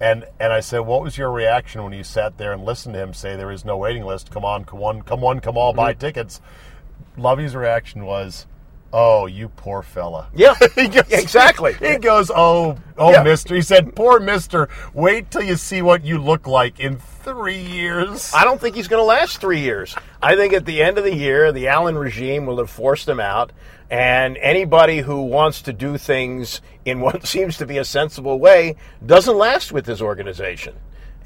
And 0.00 0.26
and 0.38 0.52
I 0.52 0.60
said, 0.60 0.78
what 0.86 1.02
was 1.02 1.18
your 1.18 1.32
reaction 1.32 1.82
when 1.82 1.92
you 1.92 2.04
sat 2.04 2.38
there 2.38 2.52
and 2.52 2.64
listened 2.64 2.94
to 2.94 3.02
him 3.02 3.12
say 3.12 3.34
there 3.34 3.50
is 3.50 3.64
no 3.64 3.76
waiting 3.76 4.04
list? 4.04 4.30
Come 4.30 4.44
on, 4.44 4.64
come 4.64 4.80
on, 4.80 5.02
come 5.02 5.24
on, 5.24 5.40
come 5.40 5.58
all, 5.58 5.72
buy 5.72 5.90
Mm-hmm. 5.90 5.98
tickets. 5.98 6.40
Lovey's 7.16 7.56
reaction 7.56 8.04
was, 8.04 8.46
"Oh, 8.92 9.26
you 9.26 9.48
poor 9.50 9.82
fella." 9.82 10.28
Yeah, 10.34 10.54
goes- 10.76 11.10
exactly. 11.10 11.72
He 11.80 11.96
goes, 11.98 12.30
"Oh, 12.34 12.76
oh, 12.96 13.10
Yeah. 13.12 13.22
Mister." 13.22 13.54
He 13.54 13.62
said, 13.62 13.94
"Poor 13.94 14.20
Mister. 14.20 14.68
Wait 14.94 15.30
till 15.30 15.42
you 15.42 15.56
see 15.56 15.82
what 15.82 16.04
you 16.04 16.18
look 16.18 16.46
like 16.46 16.80
in 16.80 16.96
three 16.98 17.60
years." 17.60 18.32
I 18.34 18.44
don't 18.44 18.60
think 18.60 18.76
he's 18.76 18.88
going 18.88 19.00
to 19.00 19.04
last 19.04 19.40
three 19.40 19.60
years. 19.60 19.94
I 20.22 20.36
think 20.36 20.52
at 20.52 20.64
the 20.64 20.82
end 20.82 20.98
of 20.98 21.04
the 21.04 21.14
year, 21.14 21.52
the 21.52 21.68
Allen 21.68 21.96
regime 21.98 22.46
will 22.46 22.58
have 22.58 22.70
forced 22.70 23.08
him 23.08 23.20
out, 23.20 23.52
and 23.90 24.36
anybody 24.38 24.98
who 25.00 25.22
wants 25.22 25.62
to 25.62 25.72
do 25.72 25.98
things 25.98 26.60
in 26.84 27.00
what 27.02 27.26
seems 27.26 27.56
to 27.58 27.66
be 27.66 27.78
a 27.78 27.84
sensible 27.84 28.38
way 28.38 28.76
doesn't 29.04 29.36
last 29.36 29.72
with 29.72 29.84
this 29.84 30.00
organization. 30.00 30.74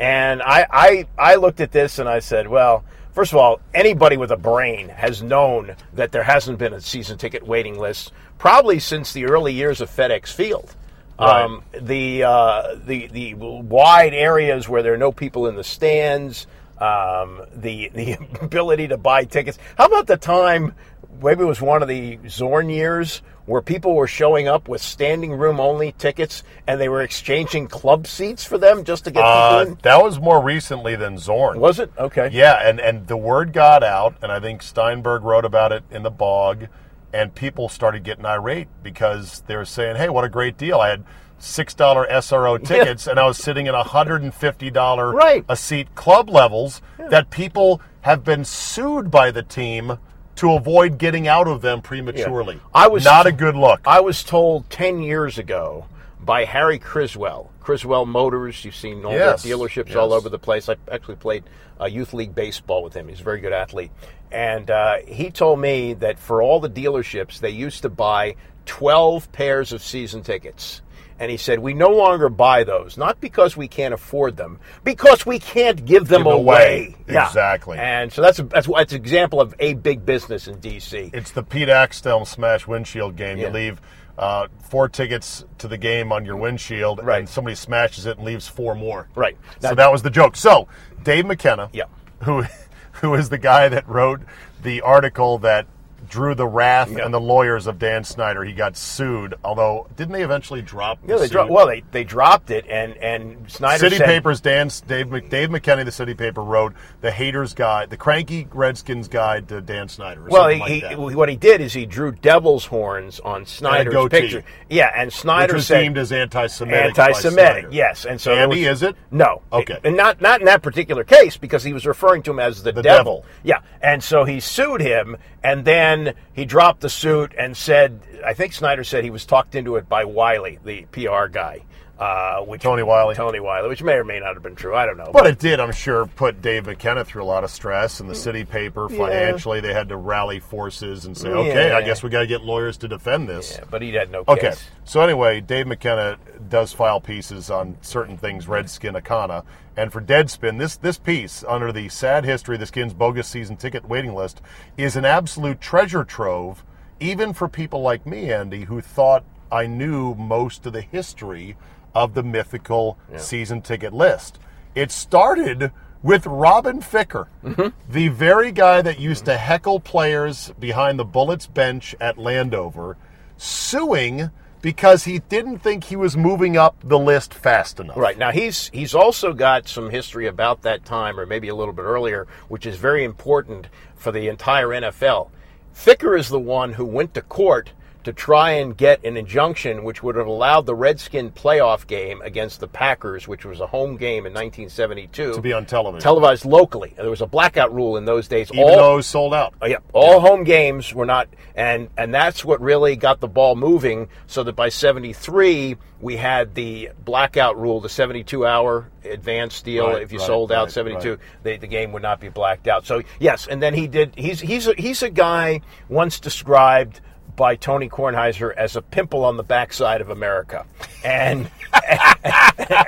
And 0.01 0.43
I, 0.43 0.67
I, 0.71 1.07
I 1.17 1.35
looked 1.37 1.61
at 1.61 1.71
this 1.71 2.01
and 2.01 2.09
I 2.09 2.19
said, 2.19 2.49
well, 2.49 2.83
first 3.13 3.33
of 3.33 3.39
all, 3.39 3.61
anybody 3.75 4.17
with 4.17 4.31
a 4.31 4.37
brain 4.37 4.89
has 4.89 5.23
known 5.23 5.77
that 5.95 6.13
there 6.13 6.23
hasn't 6.23 6.59
been 6.59 6.73
a 6.73 6.81
season 6.81 7.19
ticket 7.19 7.47
waiting 7.47 7.79
list 7.79 8.13
probably 8.39 8.81
since 8.81 9.13
the 9.13 9.27
early 9.27 9.53
years 9.53 9.81
of 9.81 9.89
FedEx 9.89 10.29
Field. 10.33 10.75
Right. 11.19 11.45
Um, 11.45 11.63
the 11.81 12.25
uh, 12.25 12.75
the 12.85 13.07
the 13.07 13.35
wide 13.35 14.15
areas 14.15 14.69
where 14.69 14.83
there 14.83 14.95
are 14.95 14.99
no 14.99 15.13
people 15.13 15.47
in 15.47 15.55
the 15.55 15.63
stands, 15.63 16.47
um, 16.79 17.43
the 17.55 17.89
the 17.95 18.17
ability 18.41 18.89
to 18.89 18.97
buy 18.97 19.25
tickets. 19.25 19.59
How 19.77 19.87
about 19.87 20.07
the 20.07 20.17
time? 20.17 20.75
Maybe 21.23 21.43
it 21.43 21.47
was 21.47 21.63
one 21.63 21.83
of 21.83 21.89
the 21.89 22.19
Zorn 22.29 22.69
years 22.71 23.23
where 23.47 23.61
people 23.63 23.95
were 23.95 24.07
showing 24.07 24.47
up 24.49 24.69
with 24.69 24.81
standing 24.81 25.33
room 25.33 25.59
only 25.59 25.93
tickets 25.93 26.43
and 26.67 26.81
they 26.81 26.89
were 26.89 27.03
exchanging 27.03 27.67
club 27.67 28.07
seats 28.07 28.45
for 28.45 28.57
them 28.59 28.85
just 28.85 29.05
to 29.05 29.11
get 29.11 29.23
Uh, 29.25 29.59
people 29.61 29.73
in. 29.73 29.79
that 29.83 30.03
was 30.03 30.21
more 30.21 30.41
recently 30.41 30.95
than 30.97 31.19
Zorn. 31.19 31.59
Was 31.59 31.79
it 31.81 31.91
okay? 31.99 32.29
Yeah, 32.33 32.67
and, 32.67 32.79
and 32.81 33.07
the 33.07 33.17
word 33.17 33.53
got 33.53 33.83
out, 33.83 34.15
and 34.23 34.31
I 34.31 34.39
think 34.41 34.63
Steinberg 34.63 35.23
wrote 35.25 35.45
about 35.45 35.73
it 35.73 35.83
in 35.91 36.03
the 36.05 36.11
bog, 36.11 36.69
and 37.13 37.35
people 37.35 37.69
started 37.69 38.05
getting 38.05 38.25
irate 38.25 38.69
because 38.83 39.43
they 39.47 39.57
were 39.57 39.65
saying, 39.65 39.97
hey, 39.97 40.09
what 40.09 40.25
a 40.25 40.29
great 40.29 40.57
deal. 40.57 40.79
I 40.81 40.91
had 40.91 41.05
$6 41.41 41.77
SRO 42.09 42.57
tickets, 42.65 43.07
and 43.09 43.19
I 43.19 43.25
was 43.27 43.37
sitting 43.39 43.67
in 43.67 43.75
$150 43.75 45.13
Right. 45.13 45.45
a 45.49 45.57
seat 45.57 45.95
club 45.95 46.31
levels 46.31 46.81
that 47.11 47.31
people 47.31 47.81
have 48.03 48.25
been 48.25 48.45
sued 48.45 49.11
by 49.11 49.31
the 49.31 49.43
team 49.43 49.99
to 50.37 50.53
avoid 50.53 50.99
getting 50.99 51.29
out 51.29 51.47
of 51.49 51.61
them 51.63 51.83
prematurely. 51.83 52.59
I 52.75 52.89
was- 52.89 53.05
not 53.05 53.27
a 53.27 53.33
good 53.33 53.55
look. 53.57 53.81
I 53.87 54.01
was 54.01 54.23
told 54.25 54.69
10 54.71 55.03
years 55.03 55.39
ago 55.39 55.87
by 56.21 56.45
Harry 56.45 56.79
Criswell, 56.79 57.51
Criswell 57.61 58.07
Motors. 58.07 58.65
You've 58.65 58.75
seen 58.77 59.05
all 59.05 59.13
Yes, 59.13 59.43
the 59.43 59.51
dealerships 59.51 59.95
all 59.95 60.13
over 60.13 60.29
the 60.29 60.39
place. 60.39 60.69
I 60.69 60.77
actually 60.91 61.17
played 61.17 61.45
uh, 61.81 61.87
youth 61.87 62.15
league 62.15 62.35
baseball 62.35 62.83
with 62.83 62.95
him. 62.95 63.09
He's 63.09 63.21
a 63.21 63.25
very 63.25 63.41
good 63.41 63.53
athlete. 63.53 63.91
And 64.31 64.71
uh, 64.71 64.97
he 65.07 65.31
told 65.31 65.59
me 65.61 65.95
that 65.95 66.19
for 66.19 66.41
all 66.41 66.61
the 66.61 66.71
dealerships, 66.71 67.39
they 67.41 67.51
used 67.51 67.83
to 67.83 67.91
buy 67.91 68.37
12 68.67 69.31
pairs 69.33 69.73
of 69.73 69.83
season 69.83 70.23
tickets. 70.23 70.81
And 71.23 71.31
he 71.31 71.37
said, 71.37 71.61
We 71.61 71.73
no 71.73 71.91
longer 71.91 72.29
buy 72.29 72.65
those, 72.65 72.97
not 72.99 73.21
because 73.21 73.57
we 73.57 73.69
can't 73.69 73.95
afford 73.95 74.37
them, 74.37 74.59
because 74.83 75.25
we 75.25 75.39
can't 75.39 75.85
give 75.85 76.09
them 76.09 76.25
Give 76.25 76.33
away. 76.33 76.97
away. 77.07 77.23
Exactly. 77.27 77.79
And 77.79 78.13
so 78.13 78.23
that's 78.23 78.41
a, 78.41 78.43
that's, 78.43 78.67
that's 78.67 78.93
an 78.93 78.97
example 78.99 79.41
of 79.41 79.55
a 79.61 79.75
big 79.75 80.05
business 80.05 80.49
in 80.49 80.59
D.C. 80.59 81.13
It's 81.15 81.31
the 81.31 81.45
Pete 81.45 81.69
Axthelm 81.69 82.27
smash 82.27 82.67
windshield 82.67 83.15
game. 83.15 83.39
Yeah. 83.39 83.47
You 83.47 83.53
leave 83.53 83.81
uh, 84.19 84.49
four 84.65 84.89
tickets 84.89 85.45
to 85.59 85.69
the 85.69 85.79
game 85.79 86.11
on 86.11 86.25
your 86.25 86.35
windshield, 86.37 86.99
Right. 87.05 87.21
and 87.21 87.29
somebody 87.29 87.55
smashes 87.55 88.05
it 88.05 88.17
and 88.17 88.27
leaves 88.27 88.49
four 88.49 88.75
more. 88.75 89.09
Right. 89.15 89.39
so 89.61 89.77
that 89.77 89.93
was 89.93 90.03
the 90.03 90.11
joke. 90.11 90.35
So 90.35 90.67
Dave 91.05 91.25
McKenna, 91.27 91.71
Yeah. 91.73 91.85
who 92.25 92.43
who 92.95 93.15
is 93.15 93.29
the 93.29 93.39
guy 93.39 93.69
that 93.69 93.89
wrote 93.89 94.23
the 94.65 94.81
article 94.81 95.39
that 95.39 95.67
drew 96.13 96.35
the 96.35 96.47
wrath 96.47 96.91
Yeah. 96.91 97.05
and 97.07 97.15
the 97.15 97.21
lawyers 97.21 97.67
of 97.67 97.79
Dan 97.79 98.05
Snyder. 98.05 98.45
He 98.45 98.53
got 98.53 98.77
sued, 98.77 99.35
although 99.43 99.87
didn't 99.97 100.13
they 100.13 100.23
eventually 100.23 100.61
drop? 100.61 100.99
Yeah, 101.07 101.15
the 101.15 101.21
they 101.21 101.27
suit? 101.27 101.33
dro- 101.33 101.47
well, 101.47 101.67
they, 101.67 101.83
they 101.91 102.05
dropped 102.05 102.51
it, 102.51 102.67
and 102.69 102.95
and 102.99 103.51
Snyder 103.51 103.79
City 103.79 103.97
said, 103.97 104.07
Papers, 104.07 104.41
Dan, 104.43 104.71
Dave, 104.87 105.31
Dave 105.31 105.51
McKenna, 105.51 105.85
the 105.85 105.91
City 105.93 106.13
Paper, 106.13 106.43
wrote 106.43 106.75
the 107.01 107.11
Haters 107.11 107.55
Guide, 107.55 107.89
the 107.89 107.97
Cranky 107.97 108.47
Redskins 108.53 109.09
Guide 109.09 109.49
to 109.49 109.63
Dan 109.63 109.89
Snyder. 109.89 110.27
Well, 110.29 110.49
he, 110.49 110.61
like 110.61 110.85
he, 110.85 110.95
what 111.15 111.31
he 111.31 111.37
did 111.37 111.63
is 111.63 111.73
he 111.73 111.87
drew 111.87 112.13
devil's 112.13 112.67
horns 112.67 113.19
on 113.21 113.47
Snyder's 113.47 114.09
picture. 114.11 114.45
Yeah, 114.69 114.93
and 114.95 115.07
which 115.07 115.15
Snyder 115.17 115.55
was 115.55 115.67
said 115.67 115.81
deemed 115.81 115.97
as 115.99 116.13
anti-Semitic. 116.13 116.99
anti-Semitic. 116.99 117.67
Yes, 117.71 118.05
and 118.05 118.21
so 118.21 118.33
Andy, 118.35 118.67
was- 118.69 118.83
is 118.83 118.91
it? 118.91 118.97
No. 119.11 119.41
Okay. 119.51 119.79
and 119.83 119.97
not 119.97 120.21
not 120.21 120.41
in 120.41 120.47
that 120.47 120.61
particular 120.63 121.05
case 121.05 121.39
because 121.39 121.65
he 121.65 121.73
was 121.73 121.87
referring 121.87 122.23
to 122.25 122.31
him 122.33 122.39
as 122.39 122.63
the, 122.63 122.73
The 122.73 122.83
devil. 122.83 122.99
devil. 123.23 123.25
Yeah, 123.43 123.61
and 123.81 124.03
so 124.05 124.25
he 124.25 124.41
sued 124.41 124.81
him, 124.83 125.17
and 125.43 125.65
then 125.65 126.02
then 126.07 126.15
he 126.33 126.45
dropped 126.45 126.81
the 126.81 126.89
suit 126.91 127.33
and 127.39 127.57
said, 127.57 128.01
I 128.25 128.35
think 128.35 128.53
Snyder 128.53 128.85
said 128.85 129.05
he 129.05 129.11
was 129.11 129.25
talked 129.27 129.55
into 129.55 129.77
it 129.77 129.89
by 129.89 130.05
Wyllie, 130.05 130.59
the 130.65 130.85
PR 130.93 131.27
guy. 131.27 131.65
Uh, 131.99 132.41
which, 132.41 132.63
Tony 132.63 132.83
Wyllie. 132.83 133.15
Tony 133.15 133.39
Wyllie, 133.39 133.69
which 133.69 133.81
may 133.81 133.93
or 133.93 134.03
may 134.03 134.19
not 134.19 134.35
have 134.35 134.43
been 134.43 134.57
true. 134.57 134.75
I 134.75 134.87
don't 134.87 134.97
know. 134.97 135.11
But 135.13 135.27
it 135.29 135.39
did, 135.39 135.61
I'm 135.61 135.71
sure, 135.71 136.07
put 136.07 136.43
Dave 136.43 136.67
McKenna 136.67 137.05
through 137.05 137.23
a 137.23 137.25
lot 137.27 137.45
of 137.45 137.51
stress 137.51 138.01
and 138.01 138.11
the 138.11 138.15
city 138.17 138.45
paper 138.45 138.89
Yeah. 138.91 138.97
financially. 138.99 139.61
They 139.61 139.73
had 139.73 139.89
to 139.91 139.97
rally 139.97 140.41
forces 140.41 141.05
and 141.05 141.17
say, 141.17 141.29
okay, 141.29 141.71
I 141.71 141.83
guess 141.83 142.03
we 142.03 142.11
got 142.11 142.21
to 142.21 142.27
get 142.27 142.43
lawyers 142.43 142.77
to 142.79 142.89
defend 142.89 143.29
this. 143.29 143.57
Yeah, 143.57 143.65
but 143.71 143.83
he 143.83 143.93
had 143.93 144.11
no 144.11 144.25
Okay. 144.27 144.49
case. 144.49 144.65
So 144.85 145.01
anyway, 145.01 145.41
Dave 145.43 145.69
McKenna 145.69 146.17
does 146.49 146.73
file 146.73 147.01
pieces 147.01 147.51
on 147.51 147.77
certain 147.83 148.17
things, 148.17 148.49
Redskin 148.49 148.95
Akana. 148.95 149.45
And 149.77 149.93
for 149.93 150.01
Deadspin, 150.01 150.59
this 150.59 150.77
this 150.77 150.99
piece 150.99 151.45
under 151.49 151.73
the 151.73 151.89
sad 151.89 152.25
history 152.25 152.57
of 152.57 152.61
the 152.61 152.67
Skins 152.67 152.93
bogus 152.93 153.29
season 153.29 153.57
ticket 153.57 153.89
waiting 153.89 154.15
list 154.15 154.43
is 154.77 154.97
an 154.97 155.05
absolute 155.05 155.61
treasure 155.61 156.05
trove, 156.05 156.63
even 157.01 157.33
for 157.33 157.49
people 157.49 157.81
like 157.81 158.07
me, 158.07 158.33
Andy, 158.33 158.65
who 158.65 158.81
thought 158.81 159.25
I 159.51 159.67
knew 159.67 160.15
most 160.15 160.67
of 160.67 160.73
the 160.73 160.83
history 160.83 161.57
of 161.95 162.15
the 162.15 162.23
mythical 162.23 162.99
season 163.17 163.63
ticket 163.63 163.93
list. 163.93 164.39
It 164.75 164.91
started 164.91 165.71
with 166.03 166.27
Robin 166.27 166.81
Ficker, 166.81 167.27
mm-hmm. 167.45 167.69
the 167.91 168.09
very 168.09 168.51
guy 168.51 168.83
that 168.83 168.99
used 168.99 169.25
to 169.27 169.37
heckle 169.37 169.79
players 169.79 170.53
behind 170.59 170.99
the 170.99 171.05
Bullets 171.05 171.47
bench 171.47 171.95
at 172.01 172.19
Landover, 172.19 172.97
suing 173.37 174.31
because 174.63 175.05
he 175.05 175.19
didn't 175.19 175.59
think 175.59 175.85
he 175.85 175.97
was 175.97 176.17
moving 176.17 176.57
up 176.57 176.77
the 176.83 176.99
list 176.99 177.35
fast 177.35 177.81
enough. 177.81 177.97
Right 177.97 178.17
now, 178.17 178.31
he's 178.31 178.71
he's 178.73 178.95
also 178.95 179.35
got 179.35 179.69
some 179.69 179.91
history 179.91 180.27
about 180.27 180.63
that 180.63 180.85
time, 180.85 181.21
or 181.21 181.27
maybe 181.27 181.49
a 181.49 181.55
little 181.55 181.75
bit 181.75 181.83
earlier, 181.83 182.27
which 182.49 182.65
is 182.65 182.77
very 182.77 183.05
important 183.05 183.67
for 183.95 184.13
the 184.13 184.29
entire 184.29 184.69
NFL. 184.69 185.31
Ficker 185.75 186.19
is 186.19 186.29
the 186.29 186.39
one 186.39 186.75
who 186.75 186.85
went 186.85 187.13
to 187.15 187.23
court 187.23 187.73
to 188.05 188.13
try 188.13 188.53
and 188.53 188.77
get 188.77 189.05
an 189.05 189.17
injunction 189.17 189.85
which 189.85 190.03
would 190.03 190.17
have 190.17 190.27
allowed 190.27 190.67
the 190.67 190.75
Redskin 190.75 191.31
playoff 191.31 191.87
game 191.87 192.21
against 192.23 192.61
the 192.61 192.69
Packers, 192.69 193.29
which 193.29 193.45
was 193.45 193.61
a 193.61 193.67
home 193.67 193.97
game 193.97 194.27
in 194.27 194.33
1972, 194.33 195.35
To 195.35 195.41
be 195.41 195.53
on 195.53 195.67
television. 195.67 196.03
televised 196.03 196.45
locally. 196.45 196.95
There 196.97 197.11
was 197.11 197.21
a 197.21 197.27
blackout 197.27 197.75
rule 197.75 197.97
in 197.97 198.05
those 198.05 198.29
days. 198.29 198.51
Even 198.53 198.65
All- 198.65 198.77
though 198.77 199.01
sold 199.01 199.35
out. 199.35 199.55
Oh, 199.61 199.67
yeah, 199.67 199.79
all 199.93 200.21
home 200.21 200.45
games 200.45 200.95
were 200.95 201.07
not, 201.07 201.29
and 201.55 201.89
and 201.97 202.13
that's 202.15 202.45
what 202.45 202.61
really 202.61 202.97
got 202.97 203.21
the 203.21 203.29
ball 203.29 203.57
moving. 203.57 204.09
So 204.27 204.43
that 204.45 204.55
by 204.57 204.69
'73 204.69 205.77
we 206.01 206.17
had 206.17 206.55
the 206.55 206.91
blackout 207.05 207.57
rule, 207.59 207.81
the 207.81 207.89
72 207.89 208.45
hour 208.45 208.89
advance 209.05 209.63
deal. 209.63 209.87
Right, 209.89 210.03
if 210.03 210.13
you 210.13 210.19
right, 210.19 210.27
sold 210.27 210.51
out 210.51 210.65
right, 210.65 210.73
72, 210.73 211.11
right. 211.11 211.19
the, 211.45 211.57
the 211.59 211.67
game 211.69 211.93
would 211.93 212.03
not 212.03 212.21
be 212.21 212.29
blacked 212.29 212.67
out. 212.67 212.85
So 212.87 213.03
yes, 213.21 213.47
and 213.47 213.63
then 213.63 213.73
he 213.75 213.87
did. 213.87 214.13
He's 214.17 214.41
he's 214.41 214.67
a, 214.67 214.75
he's 214.75 215.03
a 215.03 215.11
guy 215.11 215.61
once 215.89 216.19
described 216.19 217.01
by 217.37 217.57
Tony 217.57 217.89
Kornheiser 217.89 218.55
as 218.57 218.77
a 218.77 218.83
pimple 218.83 219.25
on 219.25 219.37
the 219.37 219.43
backside 219.43 220.01
of 220.01 220.11
America, 220.11 220.67
and 221.05 221.51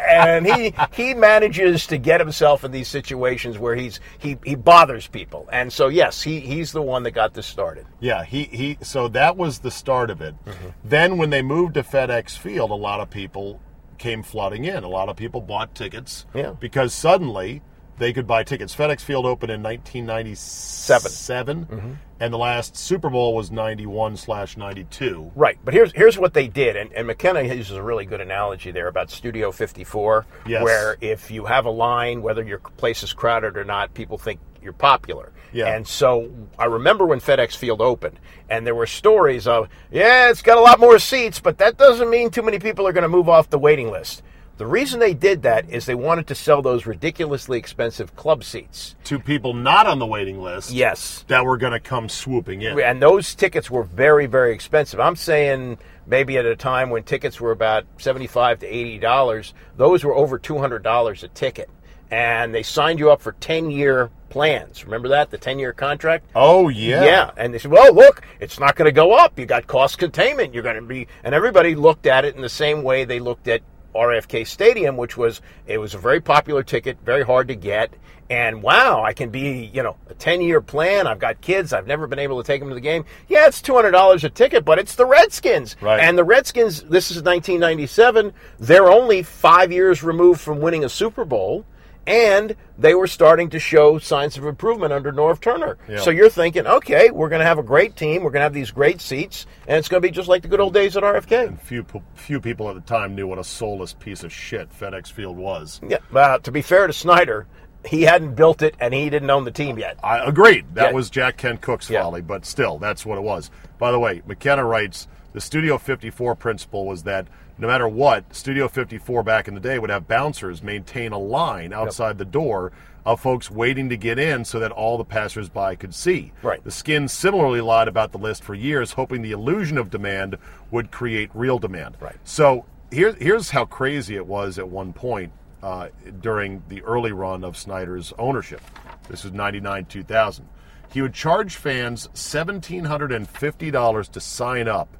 and 0.08 0.46
he 0.46 0.74
he 0.92 1.14
manages 1.14 1.86
to 1.88 1.98
get 1.98 2.20
himself 2.20 2.64
in 2.64 2.70
these 2.70 2.88
situations 2.88 3.58
where 3.58 3.74
he's 3.74 4.00
he 4.18 4.36
he 4.44 4.54
bothers 4.54 5.06
people, 5.06 5.48
and 5.52 5.72
so 5.72 5.88
yes, 5.88 6.22
he 6.22 6.40
he's 6.40 6.72
the 6.72 6.82
one 6.82 7.02
that 7.04 7.12
got 7.12 7.34
this 7.34 7.46
started. 7.46 7.86
Yeah, 8.00 8.24
he, 8.24 8.44
he 8.44 8.78
so 8.82 9.08
that 9.08 9.36
was 9.36 9.60
the 9.60 9.70
start 9.70 10.10
of 10.10 10.20
it. 10.20 10.34
Mm-hmm. 10.44 10.68
Then 10.84 11.16
when 11.18 11.30
they 11.30 11.42
moved 11.42 11.74
to 11.74 11.82
FedEx 11.82 12.36
Field, 12.36 12.70
a 12.70 12.74
lot 12.74 13.00
of 13.00 13.10
people 13.10 13.60
came 13.98 14.22
flooding 14.22 14.64
in. 14.64 14.84
A 14.84 14.88
lot 14.88 15.08
of 15.08 15.16
people 15.16 15.40
bought 15.40 15.74
tickets 15.74 16.26
Yeah. 16.34 16.50
because 16.60 16.92
suddenly 16.92 17.62
they 17.98 18.12
could 18.12 18.26
buy 18.26 18.42
tickets. 18.44 18.74
FedEx 18.74 19.00
Field 19.02 19.24
opened 19.26 19.50
in 19.52 19.62
1997, 19.62 21.10
7 21.10 21.64
Mm-hmm. 21.66 21.92
and 22.20 22.32
the 22.32 22.38
last 22.38 22.76
Super 22.76 23.10
Bowl 23.10 23.34
was 23.34 23.50
91 23.50 24.16
slash 24.16 24.56
92. 24.56 25.32
Right, 25.34 25.58
but 25.64 25.74
here's 25.74 25.92
here's 25.92 26.18
what 26.18 26.34
they 26.34 26.48
did, 26.48 26.76
and, 26.76 26.92
and 26.92 27.06
McKenna 27.06 27.42
uses 27.42 27.76
a 27.76 27.82
really 27.82 28.04
good 28.06 28.20
analogy 28.20 28.70
there 28.70 28.88
about 28.88 29.10
Studio 29.10 29.50
54, 29.52 30.26
Yes. 30.46 30.62
where 30.62 30.96
if 31.00 31.30
you 31.30 31.44
have 31.46 31.66
a 31.66 31.70
line, 31.70 32.22
whether 32.22 32.42
your 32.42 32.58
place 32.58 33.02
is 33.02 33.12
crowded 33.12 33.56
or 33.56 33.64
not, 33.64 33.94
people 33.94 34.18
think 34.18 34.40
you're 34.62 34.72
popular. 34.72 35.30
Yeah. 35.52 35.74
And 35.74 35.86
so 35.86 36.30
I 36.58 36.64
remember 36.64 37.04
when 37.06 37.20
FedEx 37.20 37.54
Field 37.56 37.80
opened, 37.80 38.18
and 38.48 38.66
there 38.66 38.74
were 38.74 38.86
stories 38.86 39.46
of, 39.46 39.68
yeah, 39.92 40.30
it's 40.30 40.42
got 40.42 40.56
a 40.58 40.60
lot 40.62 40.80
more 40.80 40.98
seats, 40.98 41.38
but 41.38 41.58
that 41.58 41.76
doesn't 41.76 42.08
mean 42.10 42.30
too 42.30 42.42
many 42.42 42.58
people 42.58 42.86
are 42.86 42.92
going 42.92 43.02
to 43.02 43.08
move 43.08 43.28
off 43.28 43.50
the 43.50 43.58
waiting 43.58 43.90
list. 43.90 44.22
The 44.56 44.66
reason 44.66 45.00
they 45.00 45.14
did 45.14 45.42
that 45.42 45.68
is 45.68 45.84
they 45.86 45.96
wanted 45.96 46.28
to 46.28 46.34
sell 46.36 46.62
those 46.62 46.86
ridiculously 46.86 47.58
expensive 47.58 48.14
club 48.14 48.44
seats. 48.44 48.94
To 49.04 49.18
people 49.18 49.52
not 49.52 49.86
on 49.86 49.98
the 49.98 50.06
waiting 50.06 50.40
list 50.40 50.70
Yes. 50.70 51.24
that 51.26 51.44
were 51.44 51.56
going 51.56 51.72
to 51.72 51.80
come 51.80 52.08
swooping 52.08 52.62
in. 52.62 52.78
And 52.80 53.02
those 53.02 53.34
tickets 53.34 53.68
were 53.68 53.82
very, 53.82 54.26
very 54.26 54.54
expensive. 54.54 55.00
I'm 55.00 55.16
saying 55.16 55.78
maybe 56.06 56.38
at 56.38 56.46
a 56.46 56.54
time 56.54 56.90
when 56.90 57.02
tickets 57.02 57.40
were 57.40 57.50
about 57.50 57.84
seventy-five 57.98 58.60
to 58.60 58.66
eighty 58.66 58.98
dollars, 58.98 59.54
those 59.76 60.04
were 60.04 60.14
over 60.14 60.38
two 60.38 60.58
hundred 60.58 60.84
dollars 60.84 61.24
a 61.24 61.28
ticket. 61.28 61.68
And 62.12 62.54
they 62.54 62.62
signed 62.62 63.00
you 63.00 63.10
up 63.10 63.20
for 63.22 63.32
ten-year 63.32 64.10
plans. 64.28 64.84
Remember 64.84 65.08
that 65.08 65.30
the 65.32 65.38
ten-year 65.38 65.72
contract? 65.72 66.26
Oh, 66.36 66.68
yeah. 66.68 67.02
Yeah, 67.04 67.30
and 67.36 67.52
they 67.52 67.58
said, 67.58 67.72
"Well, 67.72 67.92
look, 67.92 68.22
it's 68.38 68.60
not 68.60 68.76
going 68.76 68.86
to 68.86 68.92
go 68.92 69.14
up. 69.14 69.36
You 69.36 69.46
got 69.46 69.66
cost 69.66 69.98
containment. 69.98 70.54
You're 70.54 70.62
going 70.62 70.76
to 70.76 70.82
be." 70.82 71.08
And 71.24 71.34
everybody 71.34 71.74
looked 71.74 72.06
at 72.06 72.24
it 72.24 72.36
in 72.36 72.42
the 72.42 72.48
same 72.48 72.84
way 72.84 73.04
they 73.04 73.18
looked 73.18 73.48
at 73.48 73.62
RFK 73.94 74.46
Stadium, 74.46 74.96
which 74.96 75.16
was 75.16 75.40
it 75.66 75.78
was 75.78 75.94
a 75.94 75.98
very 75.98 76.20
popular 76.20 76.62
ticket, 76.62 76.98
very 77.04 77.24
hard 77.24 77.48
to 77.48 77.54
get. 77.54 77.94
And 78.30 78.62
wow, 78.62 79.02
I 79.02 79.12
can 79.12 79.28
be, 79.28 79.70
you 79.72 79.82
know, 79.82 79.96
a 80.08 80.14
10 80.14 80.40
year 80.40 80.60
plan. 80.60 81.06
I've 81.06 81.18
got 81.18 81.40
kids. 81.40 81.72
I've 81.72 81.86
never 81.86 82.06
been 82.06 82.18
able 82.18 82.42
to 82.42 82.46
take 82.46 82.60
them 82.60 82.70
to 82.70 82.74
the 82.74 82.80
game. 82.80 83.04
Yeah, 83.28 83.46
it's 83.46 83.60
$200 83.60 84.24
a 84.24 84.28
ticket, 84.30 84.64
but 84.64 84.78
it's 84.78 84.94
the 84.94 85.04
Redskins. 85.04 85.76
Right. 85.80 86.00
And 86.00 86.16
the 86.16 86.24
Redskins, 86.24 86.82
this 86.84 87.10
is 87.10 87.18
1997. 87.18 88.32
They're 88.58 88.90
only 88.90 89.22
five 89.22 89.70
years 89.70 90.02
removed 90.02 90.40
from 90.40 90.60
winning 90.60 90.84
a 90.84 90.88
Super 90.88 91.24
Bowl. 91.24 91.66
And 92.06 92.54
they 92.78 92.94
were 92.94 93.06
starting 93.06 93.50
to 93.50 93.58
show 93.58 93.98
signs 93.98 94.36
of 94.36 94.44
improvement 94.44 94.92
under 94.92 95.12
Norv 95.12 95.40
Turner. 95.40 95.78
Yeah. 95.88 96.00
So 96.00 96.10
you're 96.10 96.28
thinking, 96.28 96.66
okay, 96.66 97.10
we're 97.10 97.28
going 97.28 97.40
to 97.40 97.46
have 97.46 97.58
a 97.58 97.62
great 97.62 97.96
team. 97.96 98.22
We're 98.22 98.30
going 98.30 98.40
to 98.40 98.44
have 98.44 98.52
these 98.52 98.70
great 98.70 99.00
seats, 99.00 99.46
and 99.66 99.78
it's 99.78 99.88
going 99.88 100.02
to 100.02 100.06
be 100.08 100.12
just 100.12 100.28
like 100.28 100.42
the 100.42 100.48
good 100.48 100.60
old 100.60 100.74
days 100.74 100.96
at 100.96 101.02
RFK. 101.02 101.48
And 101.48 101.60
few, 101.60 101.86
few 102.14 102.40
people 102.40 102.68
at 102.68 102.74
the 102.74 102.80
time 102.82 103.14
knew 103.14 103.26
what 103.26 103.38
a 103.38 103.44
soulless 103.44 103.94
piece 103.94 104.22
of 104.24 104.32
shit 104.32 104.68
FedEx 104.78 105.10
Field 105.10 105.36
was. 105.36 105.80
Yeah. 105.88 105.98
Uh, 106.14 106.38
to 106.38 106.52
be 106.52 106.60
fair 106.62 106.86
to 106.86 106.92
Snyder, 106.92 107.46
he 107.86 108.02
hadn't 108.02 108.34
built 108.34 108.62
it, 108.62 108.74
and 108.80 108.92
he 108.92 109.08
didn't 109.10 109.30
own 109.30 109.44
the 109.44 109.50
team 109.50 109.78
yet. 109.78 109.98
I 110.02 110.18
agreed. 110.18 110.66
That 110.74 110.88
Yeah. 110.90 110.92
was 110.92 111.10
Jack 111.10 111.36
Kent 111.38 111.60
Cooke's 111.60 111.88
Yeah. 111.88 112.02
folly, 112.02 112.20
but 112.22 112.44
still, 112.44 112.78
that's 112.78 113.06
what 113.06 113.18
it 113.18 113.22
was. 113.22 113.50
By 113.78 113.92
the 113.92 113.98
way, 113.98 114.22
McKenna 114.26 114.64
writes 114.64 115.06
the 115.32 115.40
Studio 115.40 115.78
54 115.78 116.34
principle 116.34 116.86
was 116.86 117.02
that 117.04 117.26
no 117.58 117.68
matter 117.68 117.86
what, 117.86 118.34
Studio 118.34 118.68
54 118.68 119.22
back 119.22 119.46
in 119.48 119.54
the 119.54 119.60
day 119.60 119.78
would 119.78 119.90
have 119.90 120.08
bouncers 120.08 120.62
maintain 120.62 121.12
a 121.12 121.18
line 121.18 121.72
outside 121.72 122.18
the 122.18 122.24
door 122.24 122.72
of 123.06 123.20
folks 123.20 123.50
waiting 123.50 123.88
to 123.90 123.96
get 123.96 124.18
in 124.18 124.44
so 124.44 124.58
that 124.58 124.72
all 124.72 124.98
the 124.98 125.04
passersby 125.04 125.76
could 125.76 125.94
see. 125.94 126.32
Right. 126.42 126.64
The 126.64 126.70
Skins 126.70 127.12
similarly 127.12 127.60
lied 127.60 127.86
about 127.86 128.12
the 128.12 128.18
list 128.18 128.42
for 128.42 128.54
years, 128.54 128.92
hoping 128.92 129.22
the 129.22 129.32
illusion 129.32 129.78
of 129.78 129.90
demand 129.90 130.38
would 130.70 130.90
create 130.90 131.30
real 131.34 131.58
demand. 131.58 131.96
Right. 132.00 132.16
So 132.24 132.64
here, 132.90 133.12
here's 133.12 133.50
how 133.50 133.66
crazy 133.66 134.16
it 134.16 134.26
was 134.26 134.58
at 134.58 134.68
one 134.68 134.92
point 134.92 135.32
uh, 135.62 135.90
during 136.20 136.62
the 136.68 136.82
early 136.82 137.12
run 137.12 137.44
of 137.44 137.56
Snyder's 137.56 138.12
ownership. 138.18 138.62
This 139.08 139.22
was 139.24 139.32
99 139.32 139.84
2000. 139.84 140.48
He 140.92 141.02
would 141.02 141.14
charge 141.14 141.56
fans 141.56 142.08
$1,750 142.14 144.10
to 144.10 144.20
sign 144.20 144.68
up 144.68 144.96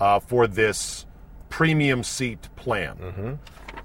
uh, 0.00 0.18
for 0.18 0.46
this 0.46 1.05
premium 1.56 2.04
seat 2.04 2.50
plan. 2.54 2.94
Mm-hmm. 2.96 3.32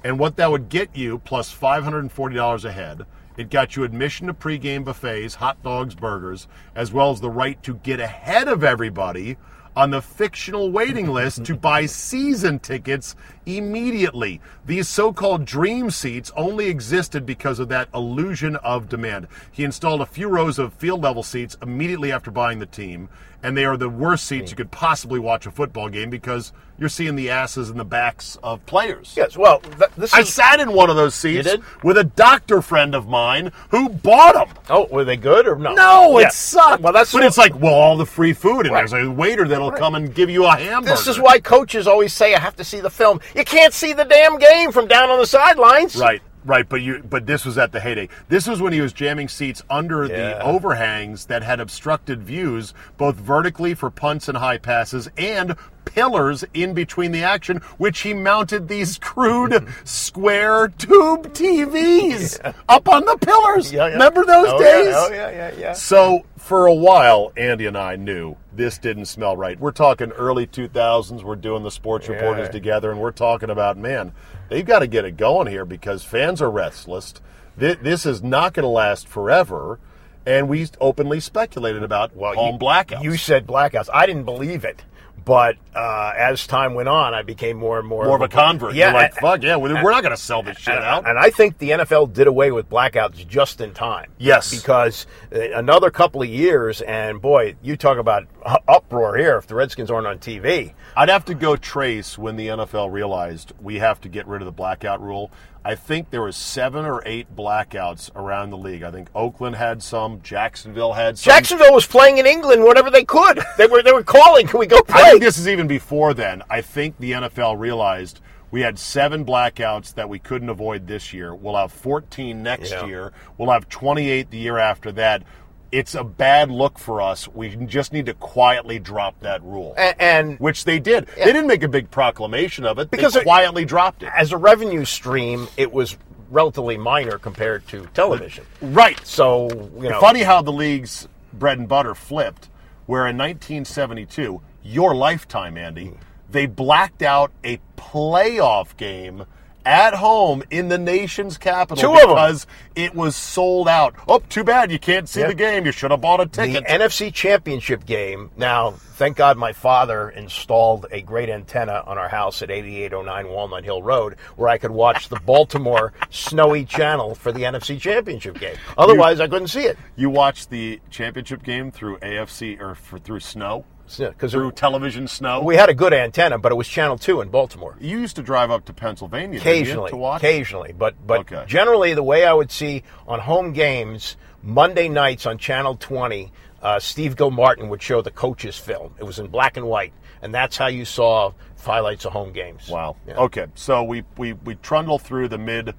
And 0.03 0.19
what 0.19 0.35
that 0.35 0.51
would 0.51 0.67
get 0.67 0.93
you, 0.93 1.19
plus 1.19 1.55
$540 1.55 2.65
a 2.65 2.71
head, 2.73 3.05
it 3.37 3.49
got 3.49 3.77
you 3.77 3.85
admission 3.85 4.27
to 4.27 4.33
pregame 4.33 4.83
buffets, 4.83 5.35
hot 5.35 5.63
dogs, 5.63 5.95
burgers, 5.95 6.49
as 6.75 6.91
well 6.91 7.11
as 7.11 7.21
the 7.21 7.29
right 7.29 7.63
to 7.63 7.75
get 7.75 8.01
ahead 8.01 8.49
of 8.49 8.65
everybody 8.65 9.37
on 9.73 9.89
the 9.89 10.01
fictional 10.01 10.69
waiting 10.69 11.07
list 11.07 11.45
to 11.45 11.55
buy 11.69 11.85
season 11.85 12.59
tickets 12.59 13.15
immediately. 13.45 14.41
These 14.65 14.89
so 14.89 15.13
called 15.13 15.45
dream 15.45 15.91
seats 15.91 16.29
only 16.35 16.67
existed 16.67 17.25
because 17.25 17.57
of 17.57 17.69
that 17.69 17.87
illusion 17.93 18.57
of 18.57 18.89
demand. 18.89 19.29
He 19.49 19.63
installed 19.63 20.01
a 20.01 20.05
few 20.05 20.27
rows 20.27 20.59
of 20.59 20.73
field 20.73 21.01
level 21.01 21.23
seats 21.23 21.57
immediately 21.61 22.11
after 22.11 22.31
buying 22.31 22.59
the 22.59 22.65
team, 22.65 23.07
and 23.43 23.57
they 23.57 23.65
are 23.65 23.77
the 23.77 23.89
worst 23.89 24.25
seats 24.25 24.51
you 24.51 24.55
hmm. 24.55 24.57
could 24.57 24.71
possibly 24.71 25.19
watch 25.19 25.45
a 25.45 25.51
football 25.51 25.89
game 25.89 26.09
because 26.09 26.53
you're 26.77 26.89
seeing 26.89 27.15
the 27.15 27.29
asses 27.29 27.69
and 27.69 27.79
the 27.79 27.85
backs 27.85 28.39
of 28.41 28.65
players. 28.65 29.13
Yes. 29.15 29.37
Well, 29.37 29.59
th- 29.59 29.91
this 29.97 30.13
I 30.13 30.21
is. 30.21 30.33
sat 30.33 30.59
in 30.59 30.73
one 30.73 30.89
of 30.89 30.95
those 30.95 31.13
seats 31.13 31.47
with 31.83 31.95
a 31.97 32.03
doctor 32.03 32.61
friend 32.61 32.95
of 32.95 33.07
mine 33.07 33.51
who 33.69 33.87
bought 33.87 34.33
them. 34.33 34.57
oh, 34.69 34.87
were 34.87 35.03
they 35.03 35.15
good 35.15 35.47
or 35.47 35.55
no? 35.55 35.73
No, 35.73 36.19
Yeah. 36.19 36.27
it 36.27 36.33
sucked. 36.33 36.81
Well, 36.81 36.91
that's 36.91 37.11
but 37.11 37.23
it's 37.23 37.37
like, 37.37 37.53
well, 37.59 37.73
all 37.73 37.97
the 37.97 38.05
free 38.05 38.33
food, 38.33 38.65
and 38.65 38.73
Right. 38.73 38.89
there's 38.89 39.05
a 39.05 39.11
waiter 39.11 39.47
that'll 39.47 39.71
come 39.71 39.93
and 39.93 40.13
give 40.13 40.29
you 40.31 40.45
a 40.45 40.55
hamburger. 40.55 40.95
This 40.95 41.07
is 41.07 41.19
why 41.19 41.39
coaches 41.39 41.87
always 41.87 42.13
say 42.13 42.33
I 42.33 42.39
have 42.39 42.55
to 42.55 42.63
see 42.63 42.79
the 42.79 42.89
film. 42.89 43.21
You 43.35 43.45
can't 43.45 43.73
see 43.73 43.93
the 43.93 44.05
damn 44.05 44.39
game 44.39 44.71
from 44.71 44.87
down 44.87 45.11
on 45.11 45.19
the 45.19 45.27
sidelines. 45.27 45.95
Right. 45.95 46.21
Right, 46.43 46.67
but 46.67 46.81
you 46.81 47.03
but 47.07 47.27
this 47.27 47.45
was 47.45 47.57
at 47.59 47.71
the 47.71 47.79
heyday. 47.79 48.09
This 48.27 48.47
was 48.47 48.61
when 48.61 48.73
he 48.73 48.81
was 48.81 48.93
jamming 48.93 49.27
seats 49.29 49.61
under 49.69 50.07
the 50.07 50.41
overhangs 50.41 51.25
that 51.27 51.43
had 51.43 51.59
obstructed 51.59 52.23
views 52.23 52.73
both 52.97 53.15
vertically 53.15 53.75
for 53.75 53.91
punts 53.91 54.27
and 54.27 54.37
high 54.37 54.57
passes 54.57 55.07
and 55.17 55.55
pillars 55.85 56.43
in 56.53 56.73
between 56.73 57.11
the 57.11 57.23
action 57.23 57.57
which 57.77 57.99
he 58.01 58.13
mounted 58.13 58.67
these 58.67 58.97
crude 58.99 59.67
square 59.83 60.67
tube 60.69 61.31
TVs 61.33 62.53
up 62.69 62.89
on 62.89 63.05
the 63.05 63.17
pillars. 63.17 63.71
Yeah, 63.71 63.87
yeah. 63.87 63.93
Remember 63.93 64.25
those 64.25 64.47
Oh, 64.49 64.59
days? 64.59 64.87
Yeah, 64.87 64.95
oh, 64.97 65.11
yeah, 65.11 65.29
yeah, 65.31 65.51
yeah. 65.59 65.73
So 65.73 66.25
for 66.41 66.65
a 66.65 66.73
while, 66.73 67.31
Andy 67.37 67.67
and 67.67 67.77
I 67.77 67.95
knew 67.95 68.35
this 68.51 68.77
didn't 68.77 69.05
smell 69.05 69.37
right. 69.37 69.59
We're 69.59 69.71
talking 69.71 70.11
early 70.11 70.47
2000s. 70.47 71.23
We're 71.23 71.35
doing 71.35 71.63
the 71.63 71.71
sports 71.71 72.09
reporters 72.09 72.49
together, 72.49 72.91
and 72.91 72.99
we're 72.99 73.11
talking 73.11 73.49
about 73.49 73.77
man, 73.77 74.11
they've 74.49 74.65
got 74.65 74.79
to 74.79 74.87
get 74.87 75.05
it 75.05 75.17
going 75.17 75.47
here 75.47 75.65
because 75.65 76.03
fans 76.03 76.41
are 76.41 76.51
restless. 76.51 77.13
This, 77.55 78.05
is 78.05 78.23
not 78.23 78.53
going 78.53 78.63
to 78.63 78.69
last 78.69 79.07
forever, 79.07 79.79
and 80.25 80.49
we 80.49 80.67
openly 80.79 81.19
speculated 81.19 81.83
about 81.83 82.11
home 82.15 82.55
you, 82.55 82.59
blackouts. 82.59 83.03
You 83.03 83.17
said 83.17 83.45
blackouts. 83.45 83.89
I 83.93 84.05
didn't 84.07 84.25
believe 84.25 84.65
it, 84.65 84.83
but 85.23 85.57
uh, 85.75 86.13
as 86.17 86.47
time 86.47 86.73
went 86.73 86.89
on, 86.89 87.13
I 87.13 87.21
became 87.21 87.57
more 87.57 87.79
and 87.79 87.87
more 87.87 88.05
more 88.05 88.15
of 88.15 88.21
a 88.21 88.27
convert. 88.27 88.73
Yeah, 88.73 88.91
You're 88.91 89.01
like, 89.01 89.15
fuck 89.15 89.43
yeah, 89.43 89.55
we're 89.55 89.83
we're 89.83 89.91
not 89.91 90.01
going 90.01 90.15
to 90.15 90.21
sell 90.21 90.43
this 90.43 90.57
shit 90.57 90.75
and, 90.75 90.83
out. 90.83 91.07
and 91.07 91.17
I 91.17 91.29
think 91.29 91.57
the 91.57 91.71
NFL 91.71 92.13
did 92.13 92.27
away 92.27 92.51
with 92.51 92.69
blackouts 92.69 93.27
just 93.27 93.61
in 93.61 93.73
time. 93.73 94.11
Yes. 94.17 94.53
because 94.53 95.05
uh, 95.33 95.39
another 95.51 95.91
couple 95.91 96.21
of 96.21 96.29
years, 96.29 96.81
and 96.81 97.21
boy, 97.21 97.55
you 97.61 97.77
talk 97.77 97.97
about 97.97 98.27
uproar 98.67 99.17
here 99.17 99.37
if 99.37 99.47
the 99.47 99.55
Redskins 99.55 99.89
aren't 99.91 100.07
on 100.07 100.19
TV. 100.19 100.73
I'd 100.95 101.09
have 101.09 101.25
to 101.25 101.33
go 101.33 101.55
trace 101.55 102.17
when 102.17 102.35
the 102.35 102.47
NFL 102.47 102.91
realized 102.91 103.53
we 103.61 103.79
have 103.79 104.01
to 104.01 104.09
get 104.09 104.27
rid 104.27 104.41
of 104.41 104.45
the 104.45 104.51
blackout 104.51 105.01
rule. 105.01 105.31
I 105.63 105.75
think 105.75 106.09
there 106.09 106.23
was 106.23 106.35
seven 106.35 106.85
or 106.85 107.03
eight 107.05 107.35
blackouts 107.35 108.09
around 108.15 108.49
the 108.49 108.57
league. 108.57 108.81
I 108.81 108.89
think 108.89 109.09
Oakland 109.13 109.55
had 109.57 109.83
some, 109.83 110.19
Jacksonville 110.23 110.93
had 110.93 111.19
some. 111.19 111.31
Jacksonville 111.31 111.73
was 111.73 111.85
playing 111.85 112.17
in 112.17 112.25
England 112.25 112.63
whenever 112.63 112.89
they 112.89 113.03
could. 113.03 113.39
They 113.57 113.67
were 113.67 113.83
they 113.83 113.91
were 113.91 114.03
calling, 114.03 114.47
"Can 114.47 114.59
we 114.59 114.65
go 114.65 114.81
play?" 114.81 115.01
I 115.01 115.09
think 115.11 115.21
this 115.21 115.37
is 115.37 115.47
even 115.47 115.67
before 115.67 116.13
then. 116.15 116.41
I 116.49 116.61
think 116.61 116.97
the 116.97 117.11
NFL 117.11 117.59
realized 117.59 118.21
we 118.49 118.61
had 118.61 118.77
seven 118.79 119.23
blackouts 119.23 119.93
that 119.93 120.09
we 120.09 120.17
couldn't 120.19 120.49
avoid 120.49 120.87
this 120.87 121.13
year. 121.13 121.33
We'll 121.35 121.55
have 121.55 121.71
14 121.71 122.41
next 122.43 122.71
Yeah. 122.71 122.85
year. 122.85 123.13
We'll 123.37 123.51
have 123.51 123.69
28 123.69 124.29
the 124.31 124.37
year 124.39 124.57
after 124.57 124.91
that. 124.93 125.23
It's 125.71 125.95
a 125.95 126.03
bad 126.03 126.51
look 126.51 126.77
for 126.77 127.01
us. 127.01 127.27
We 127.29 127.55
just 127.55 127.93
need 127.93 128.07
to 128.07 128.13
quietly 128.13 128.77
drop 128.79 129.19
that 129.21 129.41
rule. 129.43 129.73
A- 129.77 130.01
and 130.01 130.37
which 130.39 130.65
they 130.65 130.79
did. 130.79 131.07
They 131.15 131.25
didn't 131.25 131.47
make 131.47 131.63
a 131.63 131.67
big 131.69 131.89
proclamation 131.89 132.65
of 132.65 132.77
it 132.79 132.91
Because 132.91 133.13
they 133.13 133.21
it- 133.21 133.23
quietly 133.23 133.63
dropped 133.63 134.03
it. 134.03 134.09
as 134.15 134.31
a 134.33 134.37
revenue 134.37 134.83
stream, 134.83 135.47
it 135.55 135.71
was 135.71 135.97
relatively 136.29 136.77
minor 136.77 137.17
compared 137.17 137.67
to 137.69 137.87
television. 137.93 138.45
Right. 138.61 138.99
So 139.05 139.49
you 139.79 139.89
know, 139.89 139.99
Funny 140.01 140.23
how 140.23 140.41
the 140.41 140.51
league's 140.51 141.07
bread 141.33 141.57
and 141.57 141.67
butter 141.69 141.95
flipped, 141.95 142.49
where 142.85 143.07
in 143.07 143.17
1972, 143.17 144.41
your 144.63 144.93
lifetime, 144.93 145.57
Andy, 145.57 145.93
they 146.29 146.45
blacked 146.45 147.01
out 147.01 147.31
a 147.43 147.59
playoff 147.77 148.75
game 148.77 149.25
at 149.65 149.93
home 149.95 150.43
in 150.49 150.69
the 150.69 150.77
nation's 150.77 151.37
capital 151.37 151.93
Two 151.93 151.99
because 152.07 152.47
it 152.75 152.95
was 152.95 153.15
sold 153.15 153.67
out. 153.67 153.95
Oh, 154.07 154.19
too 154.29 154.43
bad 154.43 154.71
you 154.71 154.79
can't 154.79 155.07
see 155.07 155.21
Yeah. 155.21 155.27
the 155.27 155.33
game. 155.35 155.65
You 155.65 155.71
should 155.71 155.91
have 155.91 156.01
bought 156.01 156.19
a 156.21 156.25
ticket. 156.25 156.63
the. 156.65 156.69
NFC 156.71 157.13
Championship 157.13 157.85
game. 157.85 158.31
Now, 158.37 158.71
thank 158.71 159.17
God 159.17 159.37
my 159.37 159.53
father 159.53 160.09
installed 160.09 160.85
a 160.91 161.01
great 161.01 161.29
antenna 161.29 161.83
on 161.85 161.97
our 161.97 162.09
house 162.09 162.41
at 162.41 162.49
8809 162.51 163.27
Walnut 163.29 163.63
Hill 163.63 163.81
Road 163.83 164.15
where 164.35 164.49
I 164.49 164.57
could 164.57 164.71
watch 164.71 165.09
the 165.09 165.19
Baltimore 165.19 165.93
Snowy 166.09 166.65
Channel 166.65 167.15
for 167.15 167.31
the 167.31 167.41
NFC 167.43 167.79
Championship 167.79 168.39
game. 168.39 168.55
Otherwise, 168.77 169.19
I 169.19 169.27
couldn't 169.27 169.47
see 169.49 169.63
it. 169.63 169.77
you 169.95 170.09
watched 170.09 170.49
the 170.49 170.79
championship 170.89 171.43
game 171.43 171.71
through 171.71 171.97
AFC 171.99 172.59
or 172.59 172.75
for, 172.75 172.97
through 172.99 173.19
snow, 173.19 173.65
Because 173.97 174.31
through 174.31 174.51
television 174.53 175.07
snow. 175.07 175.41
we 175.41 175.55
had 175.55 175.69
a 175.69 175.73
good 175.73 175.93
antenna, 175.93 176.37
but 176.37 176.51
it 176.51 176.55
was 176.55 176.67
Channel 176.67 176.97
2 176.97 177.21
in 177.21 177.29
Baltimore. 177.29 177.75
you 177.79 177.99
used 177.99 178.15
to 178.17 178.21
drive 178.23 178.51
up 178.51 178.65
to 178.65 178.73
Pennsylvania 178.73 179.39
occasionally 179.39 179.89
to 179.91 179.97
watch. 179.97 180.21
occasionally 180.21 180.73
but 180.77 180.95
but 181.05 181.19
Okay. 181.21 181.43
generally 181.47 181.93
the 181.93 182.03
way 182.03 182.25
i 182.25 182.33
would 182.33 182.51
see 182.51 182.83
on 183.07 183.19
home 183.19 183.53
games 183.53 184.15
monday 184.43 184.87
nights 184.89 185.25
on 185.25 185.37
channel 185.37 185.75
20 185.75 186.31
uh, 186.61 186.79
steve 186.79 187.15
gilmartin 187.15 187.69
would 187.69 187.81
show 187.81 188.01
the 188.01 188.11
coaches 188.11 188.57
film 188.57 188.93
it 188.99 189.03
was 189.03 189.19
in 189.19 189.27
black 189.27 189.57
and 189.57 189.65
white 189.65 189.93
and 190.21 190.33
that's 190.33 190.57
how 190.57 190.67
you 190.67 190.85
saw 190.85 191.31
highlights 191.63 192.05
of 192.05 192.11
home 192.13 192.31
games 192.33 192.67
Wow. 192.69 192.95
Yeah. 193.07 193.15
Okay, 193.17 193.45
so 193.55 193.83
we 193.83 194.03
we 194.17 194.33
we 194.33 194.55
trundle 194.55 194.97
through 194.99 195.27
the 195.29 195.37
mid 195.37 195.75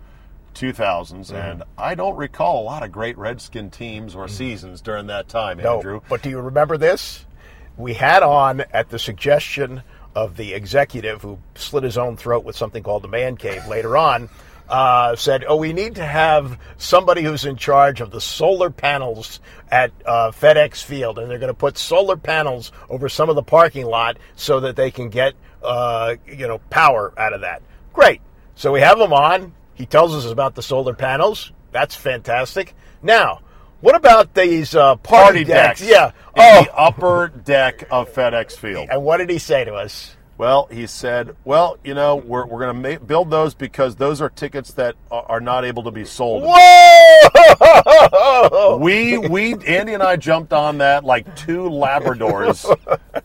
2000s, 0.54 1.12
Mm-hmm. 1.12 1.34
and 1.34 1.62
I 1.78 1.94
don't 1.94 2.16
recall 2.16 2.62
a 2.62 2.64
lot 2.64 2.82
of 2.82 2.92
great 2.92 3.16
Redskin 3.16 3.70
teams 3.70 4.14
or 4.14 4.28
seasons 4.28 4.80
during 4.82 5.06
that 5.06 5.26
time, 5.28 5.58
no, 5.58 5.76
Andrew. 5.76 6.00
but 6.08 6.22
do 6.22 6.28
you 6.30 6.40
remember 6.40 6.76
this 6.76 7.24
we 7.76 7.94
had 7.94 8.22
on 8.22 8.62
at 8.72 8.90
the 8.90 8.98
suggestion 8.98 9.82
of 10.14 10.36
the 10.36 10.52
executive 10.52 11.22
who 11.22 11.38
slit 11.54 11.84
his 11.84 11.96
own 11.96 12.16
throat 12.16 12.44
with 12.44 12.56
something 12.56 12.82
called 12.82 13.02
the 13.02 13.08
man 13.08 13.36
cave 13.36 13.66
later 13.66 13.96
on 13.96 14.28
uh, 14.72 15.14
said, 15.16 15.44
"Oh, 15.46 15.56
we 15.56 15.72
need 15.72 15.96
to 15.96 16.04
have 16.04 16.58
somebody 16.78 17.22
who's 17.22 17.44
in 17.44 17.56
charge 17.56 18.00
of 18.00 18.10
the 18.10 18.20
solar 18.20 18.70
panels 18.70 19.38
at 19.70 19.92
uh, 20.06 20.30
FedEx 20.30 20.82
Field, 20.82 21.18
and 21.18 21.30
they're 21.30 21.38
going 21.38 21.48
to 21.48 21.54
put 21.54 21.76
solar 21.76 22.16
panels 22.16 22.72
over 22.88 23.08
some 23.08 23.28
of 23.28 23.36
the 23.36 23.42
parking 23.42 23.84
lot 23.84 24.16
so 24.34 24.60
that 24.60 24.74
they 24.74 24.90
can 24.90 25.10
get 25.10 25.34
uh, 25.62 26.16
you 26.26 26.48
know 26.48 26.58
power 26.70 27.12
out 27.18 27.34
of 27.34 27.42
that." 27.42 27.62
Great. 27.92 28.22
So 28.54 28.72
we 28.72 28.80
have 28.80 28.98
him 28.98 29.12
on. 29.12 29.52
He 29.74 29.84
tells 29.84 30.14
us 30.14 30.30
about 30.30 30.54
the 30.54 30.62
solar 30.62 30.94
panels. 30.94 31.52
That's 31.70 31.94
fantastic. 31.94 32.74
Now, 33.02 33.40
what 33.82 33.94
about 33.94 34.32
these 34.34 34.74
uh, 34.74 34.96
party, 34.96 35.44
Party 35.44 35.44
decks. 35.44 35.82
Yeah. 35.82 36.06
In 36.06 36.12
Oh, 36.38 36.62
the 36.64 36.74
upper 36.74 37.28
deck 37.44 37.84
of 37.90 38.10
FedEx 38.10 38.52
Field. 38.56 38.88
and 38.90 39.02
what 39.04 39.18
did 39.18 39.28
he 39.28 39.38
say 39.38 39.64
to 39.66 39.74
us? 39.74 40.16
Well, 40.38 40.66
he 40.72 40.86
said, 40.86 41.36
"Well, 41.44 41.76
you 41.84 41.92
know, 41.94 42.16
we're 42.16 42.46
we're 42.46 42.58
going 42.60 42.82
to 42.82 42.90
ma- 42.98 43.04
build 43.04 43.30
those 43.30 43.52
because 43.54 43.96
those 43.96 44.20
are 44.22 44.30
tickets 44.30 44.72
that 44.72 44.94
are, 45.10 45.24
are 45.28 45.40
not 45.40 45.64
able 45.66 45.82
to 45.84 45.90
be 45.92 46.04
sold." 46.06 46.42
Whoa! 47.42 48.78
We 48.80 49.18
we 49.18 49.54
Andy 49.66 49.92
and 49.94 50.02
I 50.02 50.16
jumped 50.16 50.52
on 50.52 50.78
that 50.78 51.04
like 51.04 51.36
two 51.36 51.64
Labradors 51.68 52.64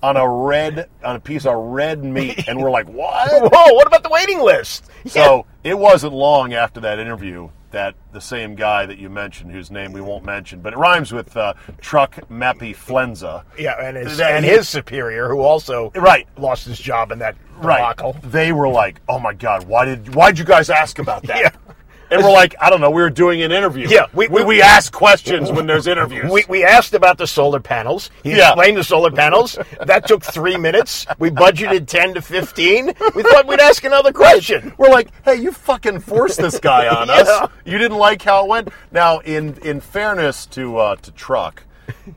on 0.04 0.17
a 0.17 0.30
red 0.30 0.89
on 1.04 1.15
a 1.15 1.20
piece 1.20 1.46
of 1.46 1.56
red 1.56 2.04
meat, 2.04 2.48
and 2.48 2.62
we're 2.62 2.70
like, 2.72 2.88
"What?" 2.88 3.32
Whoa! 3.52 3.74
What 3.74 3.88
about 3.88 4.04
the 4.04 4.10
waiting 4.10 4.41
list? 4.41 4.86
So 5.08 5.46
it 5.63 5.80
wasn't 5.80 6.13
long 6.13 6.54
after 6.54 6.82
that 6.82 7.00
interview 7.00 7.50
that 7.78 7.94
the 8.12 8.20
same 8.20 8.56
guy 8.56 8.88
that 8.88 8.98
you 8.98 9.08
mentioned, 9.08 9.52
whose 9.52 9.70
name 9.70 9.94
we 9.94 10.02
won't 10.02 10.26
mention, 10.26 10.62
but 10.62 10.74
it 10.74 10.78
rhymes 10.80 11.13
with 11.13 11.38
uh, 11.38 11.54
Truck 11.80 12.16
Mappy 12.28 12.76
Flenza. 12.76 13.44
yeah, 13.60 13.80
and 13.80 13.96
his, 13.96 14.20
and 14.20 14.44
his 14.44 14.68
superior, 14.68 15.28
who 15.30 15.42
also 15.42 15.92
Right. 15.94 16.28
lost 16.38 16.66
his 16.66 16.80
job 16.80 17.12
in 17.12 17.20
that 17.20 17.36
Right. 17.60 17.78
debacle. 17.78 18.16
They 18.24 18.52
were 18.52 18.68
like, 18.68 19.00
"Oh 19.08 19.20
my 19.20 19.34
God, 19.34 19.68
why 19.68 19.86
did 19.86 20.16
why'd 20.16 20.40
you 20.40 20.46
guys 20.46 20.72
ask 20.72 20.98
about 20.98 21.22
that?" 21.28 21.38
Yeah. 21.40 21.66
And 22.10 22.24
we're 22.24 22.32
like, 22.32 22.56
"I 22.62 22.70
don't 22.70 22.80
know. 22.82 22.89
We 22.89 23.02
were 23.02 23.10
doing 23.10 23.41
an 23.41 23.52
interview. 23.52 23.88
Yeah, 23.89 24.06
we 24.13 24.28
we- 24.28 24.41
we, 24.41 24.46
we 24.46 24.62
ask 24.62 24.93
questions 24.93 25.52
when 25.52 25.67
there's 25.67 25.88
interviews. 25.88 26.32
We, 26.32 26.46
we 26.48 26.63
asked 26.63 26.93
about 26.93 27.17
the 27.17 27.28
solar 27.28 27.60
panels. 27.60 28.10
He 28.24 28.32
Yeah. 28.38 28.50
explained 28.50 28.78
the 28.78 28.84
solar 28.84 29.12
panels. 29.12 29.58
That 29.86 30.08
took 30.08 30.24
three 30.24 30.58
minutes. 30.58 31.06
We 31.20 31.30
budgeted 31.32 31.88
10 31.88 32.13
to 32.15 32.22
15. 32.22 32.93
We 33.15 33.24
thought 33.24 33.46
we'd 33.48 33.60
ask 33.60 33.84
another 33.84 34.13
question. 34.13 34.74
We're 34.78 34.89
like, 34.89 35.10
hey, 35.26 35.36
you 35.36 35.52
fucking 35.52 36.00
forced 36.02 36.38
this 36.38 36.60
guy 36.60 36.88
on 36.96 37.08
Yeah. 37.08 37.15
us. 37.15 37.50
You 37.65 37.78
didn't 37.78 37.98
like 37.98 38.22
how 38.22 38.43
it 38.46 38.48
went. 38.50 38.70
Now, 38.91 39.20
in 39.20 39.58
in 39.63 39.82
fairness 39.82 40.46
to 40.48 40.78
uh, 40.78 40.96
to 40.98 41.12
Truck, 41.12 41.63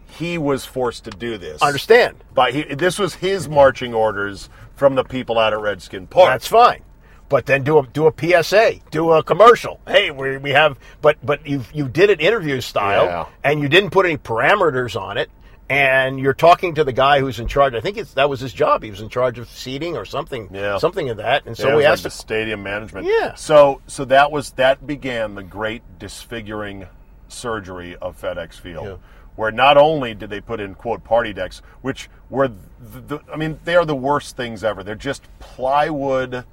he 0.09 0.39
was 0.39 0.65
forced 0.65 1.05
to 1.05 1.11
do 1.11 1.39
this. 1.39 1.63
I 1.63 1.67
Understand? 1.69 2.17
But 2.35 2.55
he, 2.55 2.63
this 2.63 2.99
was 2.99 3.15
his 3.15 3.49
marching 3.49 3.95
orders 3.95 4.49
from 4.77 4.95
the 4.95 5.05
people 5.05 5.39
out 5.39 5.53
at 5.53 5.59
Redskin 5.61 6.07
Park. 6.07 6.29
That's 6.31 6.47
fine. 6.47 6.83
But 7.31 7.47
then 7.47 7.63
do 7.63 7.79
a 7.79 7.87
do 7.87 8.07
a 8.09 8.13
PSA, 8.43 8.81
do 8.91 9.13
a 9.13 9.23
commercial. 9.23 9.81
Hey, 9.87 10.11
we, 10.11 10.37
we 10.37 10.51
have, 10.51 10.79
but 11.01 11.17
but 11.25 11.47
you 11.47 11.65
you 11.73 11.89
did 11.89 12.11
it 12.11 12.21
interview 12.21 12.61
style, 12.61 13.05
Yeah. 13.07 13.27
and 13.43 13.61
you 13.63 13.69
didn't 13.71 13.91
put 13.91 14.05
any 14.05 14.19
parameters 14.19 15.01
on 15.01 15.17
it, 15.17 15.31
and 15.69 16.19
you're 16.19 16.35
talking 16.35 16.75
to 16.75 16.83
the 16.83 16.93
guy 16.93 17.21
who's 17.21 17.39
in 17.39 17.47
charge. 17.47 17.75
I 17.75 17.81
think 17.81 17.97
it's 17.99 18.15
that 18.15 18.29
was 18.29 18.41
his 18.41 18.53
job. 18.53 18.83
He 18.83 18.91
was 18.91 19.01
in 19.01 19.09
charge 19.09 19.39
of 19.39 19.49
seating 19.49 19.97
or 19.97 20.05
something, 20.05 20.49
Yeah. 20.53 20.79
something 20.79 21.09
of 21.09 21.19
that. 21.19 21.47
And 21.47 21.57
Yeah, 21.57 21.63
so 21.63 21.69
it 21.69 21.71
we 21.71 21.77
was 21.77 21.85
like 21.85 21.93
asked, 21.93 22.03
the 22.03 22.11
stadium 22.11 22.65
management. 22.65 23.07
Yeah. 23.07 23.35
So 23.37 23.81
so 23.87 24.05
that 24.07 24.33
was 24.33 24.51
that 24.53 24.85
began 24.85 25.37
the 25.37 25.45
great 25.45 25.83
disfiguring 26.01 26.89
surgery 27.29 27.95
of 28.03 28.21
FedEx 28.21 28.55
Field. 28.55 28.87
Yeah. 28.87 28.97
Where 29.37 29.53
not 29.53 29.77
only 29.77 30.15
did 30.15 30.31
they 30.31 30.41
put 30.41 30.59
in 30.59 30.75
quote 30.75 31.05
party 31.05 31.33
decks, 31.33 31.63
which 31.81 32.11
were 32.29 32.49
the, 32.49 33.01
the 33.07 33.21
I 33.33 33.37
mean 33.37 33.61
they 33.65 33.77
are 33.77 33.85
the 33.87 33.95
worst 33.95 34.37
things 34.37 34.65
ever. 34.65 34.83
They're 34.83 34.97
just 34.97 35.23
plywood, 35.39 36.45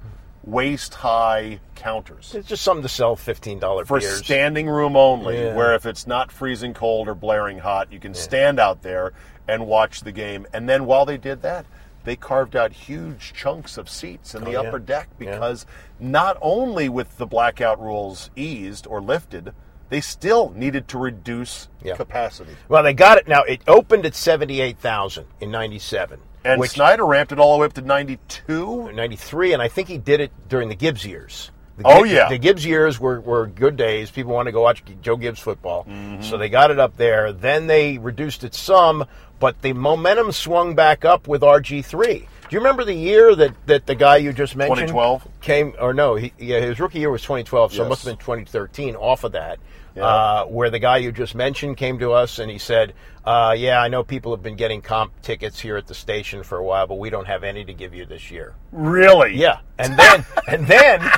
waist 0.44 0.94
high 0.94 1.60
counters 1.74 2.34
it's 2.34 2.48
just 2.48 2.62
something 2.62 2.82
to 2.82 2.88
sell 2.88 3.14
fifteen 3.16 3.58
dollar 3.58 3.84
for 3.84 4.00
beers. 4.00 4.18
standing 4.18 4.68
room 4.68 4.96
only. 4.96 5.42
Yeah. 5.42 5.54
Where 5.54 5.74
if 5.74 5.84
it's 5.86 6.06
not 6.06 6.32
freezing 6.32 6.74
cold 6.74 7.06
or 7.08 7.14
blaring 7.14 7.58
hot, 7.58 7.92
you 7.92 8.00
can 8.00 8.14
stand 8.14 8.58
out 8.58 8.82
there 8.82 9.12
and 9.46 9.66
watch 9.66 10.00
the 10.00 10.12
game. 10.12 10.46
And 10.52 10.68
then 10.68 10.86
while 10.86 11.04
they 11.06 11.16
did 11.18 11.42
that, 11.42 11.66
they 12.04 12.16
carved 12.16 12.56
out 12.56 12.72
huge 12.72 13.32
chunks 13.34 13.76
of 13.78 13.88
seats 13.88 14.34
in 14.34 14.42
the 14.44 14.56
Oh, 14.56 14.62
yeah. 14.62 14.68
upper 14.68 14.78
deck 14.78 15.08
Yeah. 15.18 15.32
because 15.32 15.66
not 16.00 16.36
only 16.40 16.88
with 16.88 17.18
the 17.18 17.26
blackout 17.26 17.80
rules 17.80 18.30
eased 18.34 18.86
or 18.86 19.00
lifted, 19.00 19.52
they 19.90 20.00
still 20.00 20.50
needed 20.54 20.88
to 20.88 20.98
reduce 20.98 21.68
Yeah. 21.82 21.96
capacity. 21.96 22.56
Well, 22.68 22.82
they 22.82 22.92
got 22.94 23.18
it 23.18 23.28
now. 23.28 23.42
It 23.42 23.60
opened 23.68 24.04
at 24.06 24.14
seventy-eight 24.14 24.78
thousand 24.78 25.26
in 25.40 25.50
'97, 25.50 26.20
And 26.44 26.60
which 26.60 26.72
Snyder 26.72 27.04
ramped 27.04 27.32
it 27.32 27.38
all 27.38 27.54
the 27.56 27.60
way 27.60 27.66
up 27.66 27.72
to 27.74 27.82
92. 27.82 28.92
'93, 28.92 29.52
and 29.52 29.62
I 29.62 29.68
think 29.68 29.88
he 29.88 29.98
did 29.98 30.20
it 30.20 30.30
during 30.48 30.68
the 30.68 30.74
Gibbs 30.74 31.04
years. 31.04 31.50
The 31.76 31.84
Oh, 31.86 32.02
yeah. 32.04 32.28
the 32.28 32.38
Gibbs 32.38 32.64
years 32.66 32.98
were, 32.98 33.20
were 33.20 33.46
good 33.46 33.76
days. 33.76 34.10
People 34.10 34.32
wanted 34.34 34.50
to 34.50 34.52
go 34.52 34.62
watch 34.62 34.82
Joe 35.00 35.16
Gibbs 35.16 35.38
football, 35.40 35.84
Mm-hmm. 35.84 36.22
so 36.22 36.36
they 36.36 36.48
got 36.48 36.70
it 36.70 36.78
up 36.80 36.96
there. 36.96 37.32
Then 37.32 37.66
they 37.68 37.98
reduced 37.98 38.42
it 38.44 38.54
some, 38.54 39.04
but 39.38 39.62
the 39.62 39.72
momentum 39.74 40.32
swung 40.32 40.74
back 40.74 41.04
up 41.04 41.28
with 41.28 41.42
RG 41.42 41.84
three. 41.84 42.28
Do 42.48 42.54
you 42.56 42.58
remember 42.60 42.82
the 42.84 42.94
year 42.94 43.34
that, 43.36 43.52
that 43.66 43.86
the 43.86 43.94
guy 43.94 44.16
you 44.16 44.32
just 44.32 44.56
mentioned 44.56 44.88
2012? 44.88 45.28
came? 45.42 45.74
Or 45.78 45.92
no, 45.92 46.14
he, 46.16 46.32
yeah, 46.38 46.60
his 46.60 46.80
rookie 46.80 46.98
year 46.98 47.10
was 47.10 47.20
2012, 47.22 47.74
so 47.74 47.84
it 47.84 47.88
must 47.88 48.04
have 48.06 48.12
been 48.18 48.24
2013. 48.24 48.96
Off 48.96 49.22
of 49.24 49.32
that, 49.32 49.58
Yeah. 49.98 50.04
uh, 50.06 50.44
where 50.46 50.70
the 50.70 50.78
guy 50.78 50.96
you 50.98 51.12
just 51.12 51.34
mentioned 51.34 51.76
came 51.76 51.98
to 51.98 52.12
us 52.12 52.38
and 52.38 52.50
he 52.50 52.58
said, 52.58 52.94
uh, 53.24 53.54
"Yeah, 53.58 53.80
I 53.82 53.88
know 53.88 54.02
people 54.02 54.32
have 54.32 54.42
been 54.42 54.56
getting 54.56 54.80
comp 54.80 55.12
tickets 55.22 55.58
here 55.60 55.76
at 55.76 55.86
the 55.86 55.94
station 55.94 56.42
for 56.42 56.58
a 56.58 56.64
while, 56.64 56.86
but 56.86 56.96
we 56.98 57.10
don't 57.10 57.26
have 57.26 57.44
any 57.44 57.64
to 57.64 57.74
give 57.74 57.94
you 57.94 58.06
this 58.06 58.30
year." 58.30 58.54
Really? 58.72 59.34
Yeah, 59.36 59.58
and 59.78 59.98
then 59.98 60.24
and 60.48 60.66
then 60.66 61.10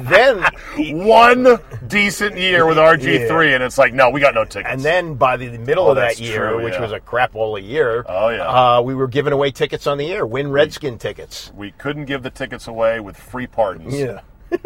then 0.00 0.44
One 1.06 1.58
decent 1.88 2.36
year 2.36 2.66
with 2.66 2.76
RG3, 2.76 3.54
and 3.54 3.64
it's 3.64 3.78
like, 3.78 3.94
no, 3.94 4.10
we 4.10 4.20
got 4.20 4.34
no 4.34 4.44
tickets. 4.44 4.70
and 4.70 4.80
then 4.82 5.14
by 5.14 5.36
the 5.38 5.48
middle 5.58 5.86
Oh, 5.86 5.90
of 5.90 5.96
that 5.96 6.20
year, 6.20 6.50
true, 6.50 6.62
which 6.62 6.74
yeah. 6.74 6.80
was 6.82 6.92
a 6.92 7.00
crapola 7.00 7.60
year, 7.66 8.04
Oh, 8.06 8.28
yeah. 8.28 8.42
uh, 8.76 8.82
we 8.82 8.94
were 8.94 9.08
giving 9.08 9.32
away 9.32 9.50
tickets 9.50 9.86
on 9.86 9.96
the 9.96 10.12
air, 10.12 10.26
win 10.26 10.50
Redskin 10.50 10.98
tickets. 10.98 11.50
we 11.56 11.70
couldn't 11.72 12.04
give 12.04 12.22
the 12.22 12.30
tickets 12.30 12.66
away 12.68 13.00
with 13.00 13.16
free 13.16 13.46
pardons. 13.46 13.98
Yeah, 13.98 14.20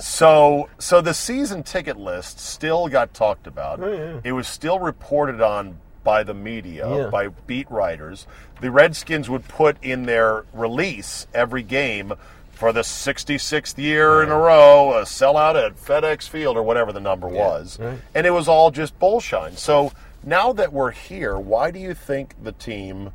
So, 0.00 0.68
so 0.78 1.00
the 1.00 1.14
season 1.14 1.62
ticket 1.62 1.96
list 1.96 2.38
still 2.40 2.88
got 2.88 3.14
talked 3.14 3.46
about. 3.46 3.80
Oh, 3.82 4.20
It 4.24 4.32
was 4.32 4.48
still 4.48 4.78
reported 4.78 5.40
on 5.40 5.78
by 6.04 6.22
the 6.22 6.34
media, 6.34 6.88
Yeah. 6.88 7.06
by 7.10 7.28
beat 7.46 7.70
writers. 7.70 8.26
The 8.60 8.70
Redskins 8.70 9.28
would 9.28 9.46
put 9.48 9.76
in 9.82 10.04
their 10.06 10.44
release 10.52 11.26
every 11.34 11.62
game 11.62 12.14
for 12.50 12.72
the 12.72 12.82
66th 12.82 13.78
year 13.78 14.22
in 14.22 14.30
a 14.30 14.36
row, 14.36 14.94
a 14.98 15.02
sellout 15.02 15.54
at 15.62 15.76
FedEx 15.76 16.28
Field 16.28 16.56
or 16.56 16.62
whatever 16.62 16.92
the 16.92 17.00
number 17.00 17.28
was. 17.28 17.78
right. 17.78 17.98
And 18.14 18.26
it 18.26 18.30
was 18.30 18.48
all 18.48 18.70
just 18.70 18.98
bullshine. 18.98 19.56
So 19.56 19.92
now 20.24 20.52
that 20.54 20.72
we're 20.72 20.90
here, 20.90 21.38
why 21.38 21.70
do 21.70 21.78
you 21.78 21.94
think 21.94 22.34
the 22.42 22.52
team 22.52 23.12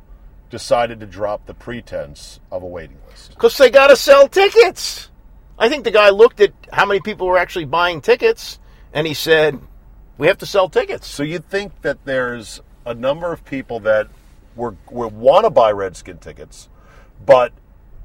decided 0.50 1.00
to 1.00 1.06
drop 1.06 1.44
the 1.46 1.52
pretense 1.54 2.38
of 2.52 2.62
a 2.62 2.66
waiting 2.66 2.96
list? 3.10 3.30
because 3.30 3.58
they 3.58 3.68
got 3.70 3.88
to 3.88 3.96
sell 3.96 4.28
tickets. 4.28 5.10
I 5.58 5.68
think 5.68 5.84
the 5.84 5.90
guy 5.90 6.10
looked 6.10 6.40
at 6.40 6.52
how 6.72 6.84
many 6.86 7.00
people 7.00 7.26
were 7.26 7.38
actually 7.38 7.64
buying 7.66 8.00
tickets, 8.00 8.58
and 8.92 9.06
he 9.06 9.14
said, 9.14 9.58
"We 10.18 10.26
have 10.26 10.38
to 10.38 10.46
sell 10.46 10.68
tickets." 10.68 11.06
So 11.06 11.22
you'd 11.22 11.48
think 11.48 11.82
that 11.82 12.04
there's 12.04 12.60
a 12.84 12.94
number 12.94 13.32
of 13.32 13.44
people 13.44 13.80
that 13.80 14.08
were, 14.56 14.76
were 14.90 15.08
want 15.08 15.44
to 15.44 15.50
buy 15.50 15.72
Redskin 15.72 16.18
tickets, 16.18 16.68
but 17.24 17.52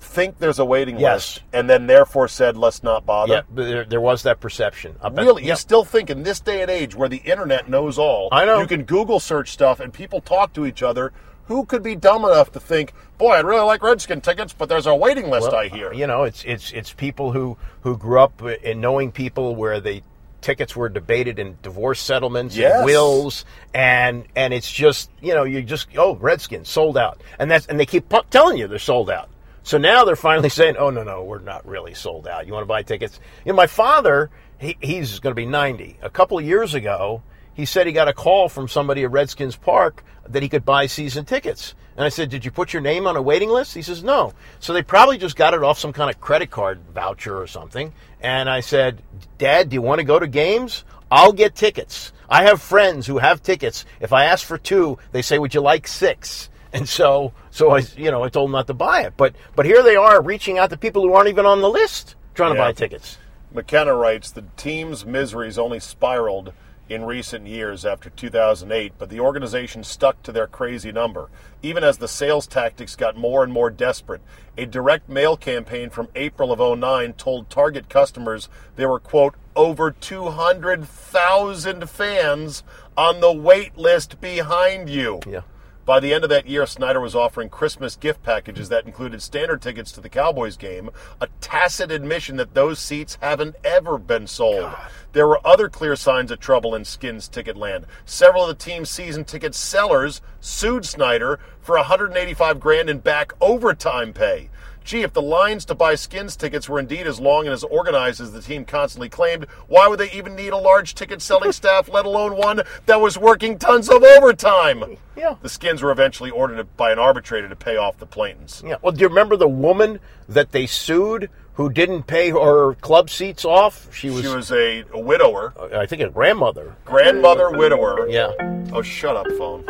think 0.02 0.38
there's 0.40 0.60
a 0.60 0.66
waiting 0.66 0.98
Yes. 1.00 1.16
list, 1.16 1.44
and 1.52 1.70
then 1.70 1.88
therefore 1.88 2.28
said, 2.28 2.56
"Let's 2.56 2.84
not 2.84 3.06
bother." 3.06 3.34
Yeah, 3.34 3.42
but 3.50 3.68
there, 3.68 3.84
there 3.86 4.02
was 4.02 4.24
that 4.24 4.40
perception. 4.40 4.96
Really, 5.12 5.44
yeah. 5.44 5.50
you 5.50 5.56
still 5.58 5.84
think 5.84 6.10
in 6.10 6.24
this 6.24 6.40
day 6.40 6.62
and 6.62 6.72
age 6.72 6.96
where 6.96 7.10
the 7.10 7.18
internet 7.18 7.68
knows 7.70 7.98
all, 7.98 8.30
I 8.32 8.46
know. 8.46 8.62
you 8.62 8.68
can 8.68 8.84
Google 8.84 9.20
search 9.20 9.52
stuff 9.52 9.80
and 9.80 9.92
people 9.92 10.22
talk 10.22 10.54
to 10.54 10.66
each 10.66 10.82
other. 10.84 11.12
Who 11.50 11.66
could 11.66 11.84
be 11.84 11.96
dumb 11.96 12.24
enough 12.26 12.52
to 12.54 12.60
think, 12.60 12.94
"Boy, 13.18 13.34
I'd 13.34 13.44
really 13.46 13.66
like 13.66 13.84
Redskin 13.84 14.22
tickets, 14.22 14.54
but 14.58 14.70
there's 14.70 14.86
a 14.88 14.96
waiting 14.96 15.30
list." 15.30 15.52
I 15.52 15.68
hear. 15.68 15.92
You 15.92 16.08
know, 16.08 16.24
it's 16.24 16.44
it's 16.46 16.72
it's 16.72 16.94
people 16.94 17.32
who 17.32 17.58
who 17.82 17.98
grew 17.98 18.22
up 18.22 18.42
in 18.64 18.80
knowing 18.82 19.12
people 19.12 19.56
where 19.56 19.80
the 19.82 20.02
tickets 20.42 20.74
were 20.76 20.88
debated 20.88 21.38
in 21.38 21.58
divorce 21.62 22.00
settlements 22.00 22.56
Yes. 22.56 22.76
and 22.76 22.86
wills, 22.86 23.46
and 23.74 24.26
and 24.36 24.54
it's 24.54 24.72
just 24.72 25.10
you 25.22 25.34
know 25.34 25.44
you 25.44 25.62
just 25.64 25.88
oh 25.98 26.16
Redskins 26.16 26.70
sold 26.70 26.98
out, 26.98 27.20
and 27.40 27.50
that's 27.52 27.66
and 27.66 27.80
they 27.80 27.86
keep 27.86 28.14
telling 28.30 28.58
you 28.58 28.68
they're 28.68 28.80
sold 28.80 29.10
out. 29.10 29.28
So 29.64 29.78
now 29.78 30.06
they're 30.06 30.16
finally 30.16 30.50
saying, 30.60 30.78
oh 30.78 30.92
no 30.92 31.04
no 31.04 31.24
we're 31.24 31.40
not 31.40 31.66
really 31.68 31.94
sold 31.96 32.28
out. 32.28 32.46
You 32.48 32.54
want 32.54 32.64
to 32.64 32.68
buy 32.68 32.84
tickets? 32.84 33.20
You 33.44 33.52
know, 33.54 33.58
my 33.58 33.68
father 33.68 34.30
he, 34.60 34.78
he's 34.82 35.20
going 35.20 35.32
to 35.32 35.36
be 35.36 35.46
ninety. 35.48 35.98
A 36.02 36.10
couple 36.12 36.38
of 36.38 36.46
years 36.46 36.74
ago, 36.76 37.24
he 37.56 37.66
said 37.66 37.88
he 37.88 37.92
got 37.94 38.08
a 38.08 38.14
call 38.14 38.50
from 38.50 38.68
somebody 38.68 39.04
at 39.04 39.12
Redskins 39.12 39.56
Park 39.56 40.04
that 40.30 40.44
he 40.44 40.50
could 40.50 40.66
buy 40.66 40.86
season 40.86 41.26
tickets. 41.26 41.74
And 41.98 42.06
I 42.06 42.10
said, 42.10 42.30
Did 42.30 42.46
you 42.46 42.52
put 42.52 42.72
your 42.72 42.82
name 42.82 43.08
on 43.08 43.18
a 43.18 43.22
waiting 43.22 43.50
list? 43.50 43.74
He 43.74 43.82
says, 43.82 44.04
No. 44.04 44.34
So 44.60 44.74
they 44.74 44.82
probably 44.82 45.18
just 45.18 45.36
got 45.36 45.54
it 45.54 45.64
off 45.64 45.80
some 45.80 45.94
kind 45.94 46.10
of 46.10 46.22
credit 46.22 46.50
card 46.50 46.80
voucher 46.94 47.38
or 47.38 47.48
something. 47.48 47.92
And 48.22 48.50
I 48.50 48.62
said, 48.62 49.02
Dad, 49.38 49.70
do 49.70 49.74
you 49.74 49.82
want 49.82 50.00
to 50.00 50.06
go 50.06 50.20
to 50.20 50.28
games? 50.28 50.86
I'll 51.12 51.34
get 51.34 51.56
tickets. 51.56 52.14
I 52.30 52.44
have 52.44 52.62
friends 52.62 53.08
who 53.08 53.18
have 53.18 53.42
tickets. 53.42 53.86
If 54.00 54.14
I 54.14 54.26
ask 54.26 54.46
for 54.46 54.58
two, 54.58 54.98
they 55.12 55.22
say, 55.22 55.40
Would 55.40 55.54
you 55.54 55.62
like 55.62 55.88
six? 55.88 56.50
And 56.72 56.88
so, 56.88 57.34
so 57.50 57.72
I, 57.72 57.80
you 57.98 58.12
know, 58.12 58.24
I 58.24 58.30
told 58.30 58.48
them 58.48 58.52
not 58.52 58.68
to 58.68 58.76
buy 58.76 59.02
it. 59.02 59.16
But, 59.18 59.34
but 59.56 59.66
here 59.66 59.82
they 59.82 59.96
are 59.96 60.22
reaching 60.22 60.60
out 60.60 60.70
to 60.70 60.78
people 60.78 61.02
who 61.02 61.14
aren't 61.14 61.28
even 61.30 61.48
on 61.48 61.62
the 61.62 61.68
list 61.68 62.16
trying 62.36 62.54
to 62.54 62.60
buy 62.60 62.74
tickets. 62.74 63.18
McKenna 63.52 63.96
writes 63.96 64.30
the 64.30 64.44
team's 64.56 65.04
miseries 65.04 65.58
only 65.58 65.80
spiraled 65.80 66.54
in 66.90 67.06
recent 67.06 67.46
years 67.46 67.86
after 67.86 68.10
2008, 68.10 68.94
but 68.98 69.10
the 69.10 69.20
organization 69.20 69.84
stuck 69.84 70.22
to 70.24 70.32
their 70.32 70.48
crazy 70.48 70.92
number, 70.92 71.30
even 71.62 71.84
as 71.84 72.00
the 72.00 72.08
sales 72.08 72.48
tactics 72.48 72.96
got 72.96 73.16
more 73.16 73.44
and 73.44 73.54
more 73.54 73.70
desperate. 73.70 74.22
A 74.58 74.66
direct 74.66 75.08
mail 75.08 75.38
campaign 75.38 75.90
from 75.92 76.10
April 76.16 76.52
of 76.52 76.80
09 76.80 77.14
told 77.14 77.50
target 77.50 77.90
customers 77.90 78.50
there 78.76 78.90
were, 78.90 79.00
quote, 79.00 79.36
over 79.56 79.92
200,000 79.92 81.90
fans 81.90 82.64
on 82.98 83.20
the 83.20 83.32
wait 83.32 83.78
list 83.78 84.20
behind 84.20 84.90
you. 84.90 85.20
Yeah. 85.28 85.42
By 85.90 86.00
the 86.00 86.14
end 86.14 86.24
of 86.24 86.30
that 86.30 86.46
year, 86.46 86.68
Snyder 86.68 87.02
was 87.02 87.16
offering 87.16 87.50
Christmas 87.50 87.96
gift 87.96 88.22
packages 88.22 88.70
that 88.70 88.86
included 88.86 89.24
standard 89.24 89.60
tickets 89.60 89.92
to 89.94 90.02
the 90.02 90.08
Cowboys 90.08 90.56
game, 90.56 90.92
a 91.20 91.28
tacit 91.42 91.92
admission 91.92 92.36
that 92.36 92.54
those 92.54 92.78
seats 92.78 93.18
haven't 93.22 93.56
ever 93.64 93.98
been 93.98 94.28
sold. 94.28 94.72
There 95.14 95.28
were 95.28 95.42
other 95.44 95.68
clear 95.68 95.96
signs 95.96 96.30
of 96.30 96.40
trouble 96.40 96.76
in 96.76 96.86
Skins 96.86 97.28
ticket 97.28 97.58
land. 97.58 97.88
Several 98.06 98.44
of 98.44 98.50
the 98.50 98.64
team's 98.64 98.92
season 98.92 99.26
ticket 99.26 99.56
sellers 99.56 100.22
sued 100.40 100.86
Snyder 100.86 101.40
for 101.60 101.76
185 101.78 102.60
grand 102.60 102.88
in 102.88 103.00
back 103.00 103.34
overtime 103.42 104.14
pay. 104.14 104.52
Gee, 104.90 105.04
if 105.04 105.14
the 105.14 105.22
lines 105.22 105.66
to 105.66 105.76
buy 105.76 105.94
skins 105.94 106.36
tickets 106.36 106.68
were 106.68 106.80
indeed 106.80 107.06
as 107.06 107.20
long 107.20 107.46
and 107.46 107.54
as 107.54 107.64
organized 107.64 108.20
as 108.20 108.32
the 108.32 108.42
team 108.42 108.66
constantly 108.66 109.08
claimed, 109.08 109.46
why 109.68 109.88
would 109.88 110.00
they 110.00 110.10
even 110.10 110.36
need 110.36 110.52
a 110.52 110.58
large 110.58 110.96
ticket 110.96 111.22
selling 111.22 111.52
staff, 111.62 111.88
let 111.90 112.08
alone 112.08 112.36
one 112.36 112.64
that 112.88 113.00
was 113.00 113.16
working 113.16 113.60
tons 113.60 113.88
of 113.88 114.02
overtime? 114.02 114.98
Yeah. 115.16 115.36
The 115.44 115.50
skins 115.50 115.84
were 115.84 115.92
eventually 115.92 116.32
ordered 116.32 116.76
by 116.76 116.92
an 116.92 116.98
arbitrator 116.98 117.48
to 117.48 117.56
pay 117.56 117.78
off 117.78 118.00
the 118.00 118.08
plaintiffs. 118.08 118.64
Yeah. 118.66 118.78
Well, 118.82 118.92
do 118.92 119.02
you 119.02 119.10
remember 119.10 119.38
the 119.38 119.48
woman 119.48 120.00
that 120.28 120.54
they 120.54 120.66
sued 120.66 121.30
who 121.60 121.70
didn't 121.70 122.04
pay 122.04 122.30
her 122.30 122.74
club 122.76 123.10
seats 123.10 123.44
off? 123.44 123.94
She 123.94 124.10
was, 124.10 124.22
She 124.22 124.34
was 124.34 124.50
a, 124.50 124.86
a 124.94 125.00
widower, 125.00 125.54
I 125.76 125.86
think, 125.86 126.02
a 126.02 126.10
grandmother. 126.10 126.74
grandmother 126.86 127.50
widower. 127.52 128.08
Yeah. 128.08 128.32
Oh, 128.72 128.82
shut 128.82 129.18
up, 129.18 129.28
phone. 129.38 129.66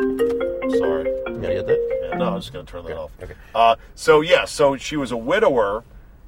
Sorry. 0.77 1.09
You 1.09 1.39
gotta 1.41 1.55
get 1.55 1.65
that? 1.65 2.09
Yeah, 2.11 2.17
no, 2.19 2.25
I'm 2.25 2.39
just 2.41 2.53
going 2.53 2.63
to 2.63 2.71
turn 2.71 2.85
that 2.85 2.95
off. 2.95 3.09
okay. 3.23 3.33
Uh, 3.55 3.75
so, 3.95 4.21
yeah, 4.21 4.45
so 4.45 4.77
she 4.77 4.97
was 4.97 5.11
a 5.11 5.17
widower, 5.17 5.83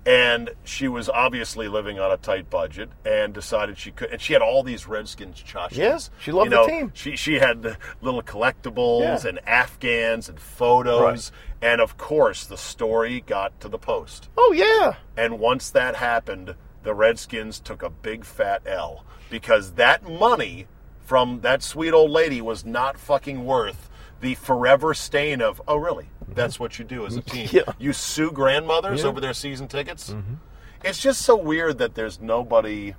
and 0.05 0.49
she 0.63 0.87
was 0.87 1.09
obviously 1.09 1.67
living 1.67 1.99
on 1.99 2.11
a 2.11 2.17
tight 2.17 2.49
budget, 2.49 2.89
and 3.05 3.33
decided 3.33 3.77
she 3.77 3.91
could. 3.91 4.09
And 4.11 4.21
she 4.21 4.33
had 4.33 4.41
all 4.41 4.63
these 4.63 4.87
Redskins 4.87 5.41
tchotchkes. 5.43 5.75
Yeah, 5.77 5.99
she 6.19 6.31
loved 6.31 6.51
you 6.51 6.57
know, 6.57 6.65
the 6.65 6.71
team. 6.71 6.91
She 6.95 7.15
she 7.15 7.35
had 7.35 7.77
little 8.01 8.21
collectibles 8.23 9.23
Yeah. 9.23 9.29
and 9.29 9.39
Afghans 9.47 10.27
and 10.29 10.39
photos, 10.39 11.31
and 11.61 11.79
of 11.81 11.97
course, 11.97 12.45
the 12.45 12.57
story 12.57 13.21
got 13.21 13.59
to 13.61 13.69
the 13.69 13.77
Post. 13.77 14.29
Oh 14.37 14.51
yeah. 14.53 14.95
And 15.15 15.39
once 15.39 15.69
that 15.69 15.95
happened, 15.97 16.55
the 16.83 16.93
Redskins 16.93 17.59
took 17.59 17.83
a 17.83 17.89
big 17.89 18.25
fat 18.25 18.61
L 18.65 19.05
because 19.29 19.73
that 19.73 20.03
money 20.03 20.67
from 20.99 21.41
that 21.41 21.61
sweet 21.61 21.91
old 21.93 22.09
lady 22.11 22.41
was 22.41 22.65
not 22.65 22.97
fucking 22.97 23.45
worth 23.45 23.89
the 24.21 24.35
forever 24.35 24.93
stain 24.93 25.41
of, 25.41 25.59
oh, 25.67 25.75
really? 25.77 26.07
That's 26.33 26.59
what 26.59 26.79
you 26.79 26.85
do 26.85 27.05
as 27.05 27.15
a 27.17 27.21
team. 27.21 27.47
Yeah. 27.51 27.61
You 27.77 27.93
sue 27.93 28.31
grandmothers 28.31 29.01
Yeah. 29.03 29.07
over 29.09 29.19
their 29.21 29.33
season 29.33 29.67
tickets? 29.67 30.11
Mm-hmm. 30.11 30.35
It's 30.83 30.99
just 31.01 31.21
so 31.21 31.35
weird 31.35 31.77
that 31.79 31.95
there's 31.95 32.19
nobody 32.19 32.95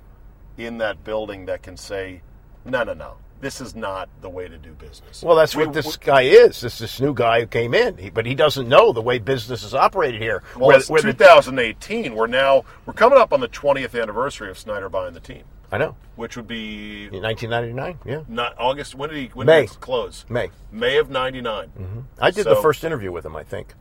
in 0.57 0.77
that 0.77 1.03
building 1.03 1.45
that 1.47 1.61
can 1.63 1.75
say, 1.77 2.21
no, 2.65 2.83
no, 2.83 2.93
no. 2.93 3.15
This 3.41 3.59
is 3.59 3.75
not 3.75 4.07
the 4.21 4.29
way 4.29 4.47
to 4.47 4.57
do 4.57 4.71
business. 4.71 5.21
Well, 5.21 5.35
that's 5.35 5.53
We- 5.53 5.65
what 5.65 5.73
this 5.73 5.97
we- 5.99 6.05
guy 6.05 6.21
is. 6.21 6.61
This 6.61 6.77
this 6.79 7.01
new 7.01 7.13
guy 7.13 7.41
who 7.41 7.47
came 7.47 7.73
in, 7.73 7.97
he, 7.97 8.09
but 8.09 8.25
he 8.25 8.35
doesn't 8.35 8.69
know 8.69 8.93
the 8.93 9.01
way 9.01 9.19
business 9.19 9.63
is 9.63 9.73
operated 9.73 10.21
here. 10.21 10.43
Well, 10.55 10.67
Where- 10.69 10.77
it's 10.77 10.89
where 10.89 11.01
the- 11.01 11.11
2018. 11.11 12.15
We're 12.15 12.27
now 12.27 12.63
we're 12.85 12.93
coming 12.93 13.17
up 13.19 13.33
on 13.33 13.41
the 13.41 13.49
20th 13.49 14.01
anniversary 14.01 14.49
of 14.49 14.57
Snyder 14.57 14.87
buying 14.87 15.13
the 15.13 15.19
team, 15.19 15.43
I 15.73 15.77
know. 15.79 15.95
which 16.15 16.37
would 16.37 16.47
be 16.47 17.09
1999. 17.09 17.99
Yeah. 18.05 18.21
not 18.27 18.53
August. 18.59 18.93
When 18.95 19.09
did 19.09 19.17
he? 19.17 19.25
When 19.33 19.47
May. 19.47 19.61
did 19.65 19.71
it 19.71 19.79
close? 19.81 20.23
May. 20.29 20.51
May 20.71 20.97
of 20.97 21.09
'99. 21.09 22.05
I 22.19 22.31
did 22.31 22.45
the 22.45 22.55
first 22.57 22.83
interview 22.83 23.11
with 23.11 23.25
him. 23.25 23.35
I 23.35 23.43
think. 23.43 23.73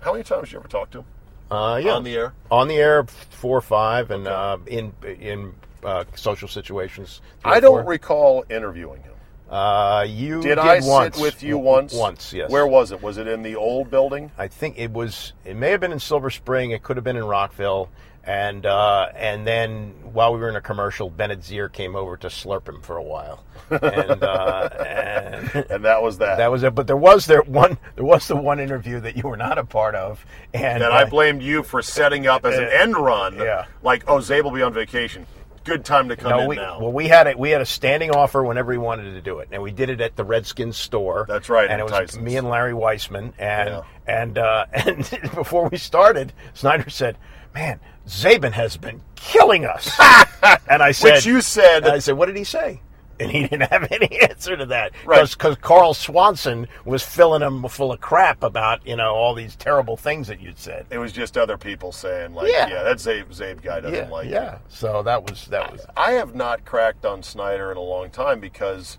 How 0.00 0.12
many 0.12 0.22
times 0.24 0.42
did 0.48 0.52
you 0.52 0.58
ever 0.60 0.68
talk 0.68 0.90
to 0.90 0.98
him 0.98 1.04
Uh, 1.50 1.80
yeah. 1.82 1.92
on 1.92 2.04
the 2.04 2.14
air? 2.14 2.34
On 2.50 2.68
the 2.68 2.76
air, 2.76 3.04
four 3.30 3.58
or 3.58 3.62
five, 3.62 4.10
and 4.12 4.28
uh, 4.28 4.58
in 4.66 4.92
in 5.02 5.54
uh, 5.82 6.04
social 6.14 6.46
situations. 6.48 7.20
I 7.44 7.58
don't 7.60 7.82
four. 7.82 7.90
recall 7.90 8.44
interviewing 8.48 9.02
him. 9.02 9.10
Uh, 9.50 10.04
you 10.08 10.40
Did, 10.40 10.58
I 10.58 10.80
once. 10.82 11.16
sit 11.16 11.22
with 11.22 11.42
you 11.42 11.58
once? 11.58 11.92
Once, 11.94 12.32
yes. 12.32 12.50
Where 12.50 12.66
was 12.66 12.92
it? 12.92 13.02
Was 13.02 13.18
it 13.18 13.26
in 13.28 13.42
the 13.42 13.56
old 13.56 13.90
building? 13.90 14.30
I 14.38 14.48
think 14.48 14.78
it 14.78 14.90
was. 14.92 15.32
It 15.44 15.56
may 15.56 15.70
have 15.70 15.80
been 15.80 15.92
in 15.92 16.00
Silver 16.00 16.30
Spring. 16.30 16.70
It 16.70 16.82
could 16.82 16.96
have 16.96 17.04
been 17.04 17.16
in 17.16 17.24
Rockville. 17.24 17.88
And 18.26 18.64
uh, 18.64 19.08
and 19.14 19.46
then 19.46 19.92
while 20.12 20.32
we 20.32 20.40
were 20.40 20.48
in 20.48 20.56
a 20.56 20.60
commercial, 20.60 21.10
Bennett 21.10 21.40
Zier 21.40 21.70
came 21.70 21.94
over 21.94 22.16
to 22.18 22.28
slurp 22.28 22.66
him 22.68 22.80
for 22.80 22.96
a 22.96 23.02
while, 23.02 23.44
and, 23.70 24.22
uh, 24.22 24.68
and 24.86 25.66
And 25.70 25.84
that 25.84 26.02
was 26.02 26.18
that. 26.18 26.38
that 26.38 26.50
was 26.50 26.62
it. 26.62 26.74
But 26.74 26.86
there 26.86 26.96
was 26.96 27.26
there 27.26 27.42
one 27.42 27.76
there 27.96 28.04
was 28.04 28.26
the 28.26 28.36
one 28.36 28.60
interview 28.60 28.98
that 29.00 29.16
you 29.16 29.24
were 29.28 29.36
not 29.36 29.58
a 29.58 29.64
part 29.64 29.94
of, 29.94 30.24
and 30.54 30.80
that 30.82 30.90
I 30.90 31.02
uh, 31.02 31.06
blamed 31.10 31.42
you 31.42 31.62
for 31.62 31.82
setting 31.82 32.26
up 32.26 32.46
as 32.46 32.56
an 32.56 32.64
end 32.68 32.96
run. 32.96 33.36
Yeah. 33.36 33.66
Like, 33.82 34.04
oh, 34.08 34.16
Czabe 34.18 34.42
will 34.44 34.50
be 34.52 34.62
on 34.62 34.72
vacation. 34.72 35.26
Good 35.64 35.84
time 35.84 36.08
to 36.10 36.16
come 36.16 36.30
No, 36.30 36.38
in 36.40 36.48
we, 36.48 36.56
now. 36.56 36.78
well, 36.78 36.92
we 36.92 37.08
had 37.08 37.26
it. 37.26 37.38
We 37.38 37.50
had 37.50 37.60
a 37.62 37.66
standing 37.66 38.10
offer 38.10 38.42
whenever 38.44 38.72
we 38.72 38.78
wanted 38.78 39.12
to 39.14 39.20
do 39.22 39.38
it, 39.38 39.48
and 39.50 39.62
we 39.62 39.70
did 39.70 39.88
it 39.90 40.00
at 40.02 40.14
the 40.14 40.22
Redskins 40.24 40.76
store. 40.76 41.24
That's 41.26 41.48
right, 41.48 41.70
And 41.70 41.80
it 41.80 41.84
was 41.84 41.92
Tyson's. 41.92 42.22
me 42.22 42.36
and 42.36 42.48
Larry 42.50 42.74
Weisman, 42.74 43.32
and 43.38 43.68
Yeah. 43.68 43.82
and 44.06 44.36
uh, 44.38 44.66
and 44.72 44.98
before 45.34 45.68
we 45.70 45.78
started, 45.78 46.32
Snyder 46.52 46.90
said, 46.90 47.16
"Man, 47.54 47.80
Zabin 48.06 48.52
has 48.52 48.76
been 48.76 49.00
killing 49.14 49.64
us." 49.64 49.90
and 50.68 50.82
I 50.82 50.90
said, 50.92 51.14
Which 51.14 51.26
you 51.26 51.40
said- 51.40 51.86
I 51.86 51.98
said, 52.00 52.16
"What 52.16 52.26
did 52.26 52.36
he 52.36 52.44
say?" 52.44 52.80
And 53.20 53.30
he 53.30 53.42
didn't 53.46 53.70
have 53.70 53.90
any 53.92 54.20
answer 54.22 54.56
to 54.56 54.66
that 54.66 54.90
Right. 55.06 55.30
because 55.30 55.54
Karl 55.56 55.94
Swanson 55.94 56.66
was 56.84 57.04
filling 57.04 57.42
him 57.42 57.62
full 57.68 57.92
of 57.92 58.00
crap 58.00 58.42
about 58.42 58.84
you 58.84 58.96
know 58.96 59.14
all 59.14 59.34
these 59.34 59.54
terrible 59.54 59.96
things 59.96 60.26
that 60.26 60.40
you'd 60.40 60.58
said. 60.58 60.86
it 60.90 60.98
was 60.98 61.12
just 61.12 61.38
other 61.38 61.56
people 61.56 61.92
saying, 61.92 62.34
like, 62.34 62.50
yeah, 62.50 62.66
Yeah. 62.66 62.82
that 62.82 62.96
Czabe, 62.96 63.26
Czabe 63.28 63.62
guy 63.62 63.78
doesn't 63.80 63.94
Yeah, 63.94 64.08
like 64.10 64.28
yeah. 64.28 64.58
So 64.68 65.04
that 65.04 65.22
was 65.30 65.46
that 65.46 65.70
was. 65.70 65.86
I 65.96 66.12
have 66.12 66.34
not 66.34 66.64
cracked 66.64 67.04
on 67.06 67.22
Snyder 67.22 67.70
in 67.70 67.76
a 67.76 67.80
long 67.82 68.10
time 68.10 68.40
because 68.40 68.98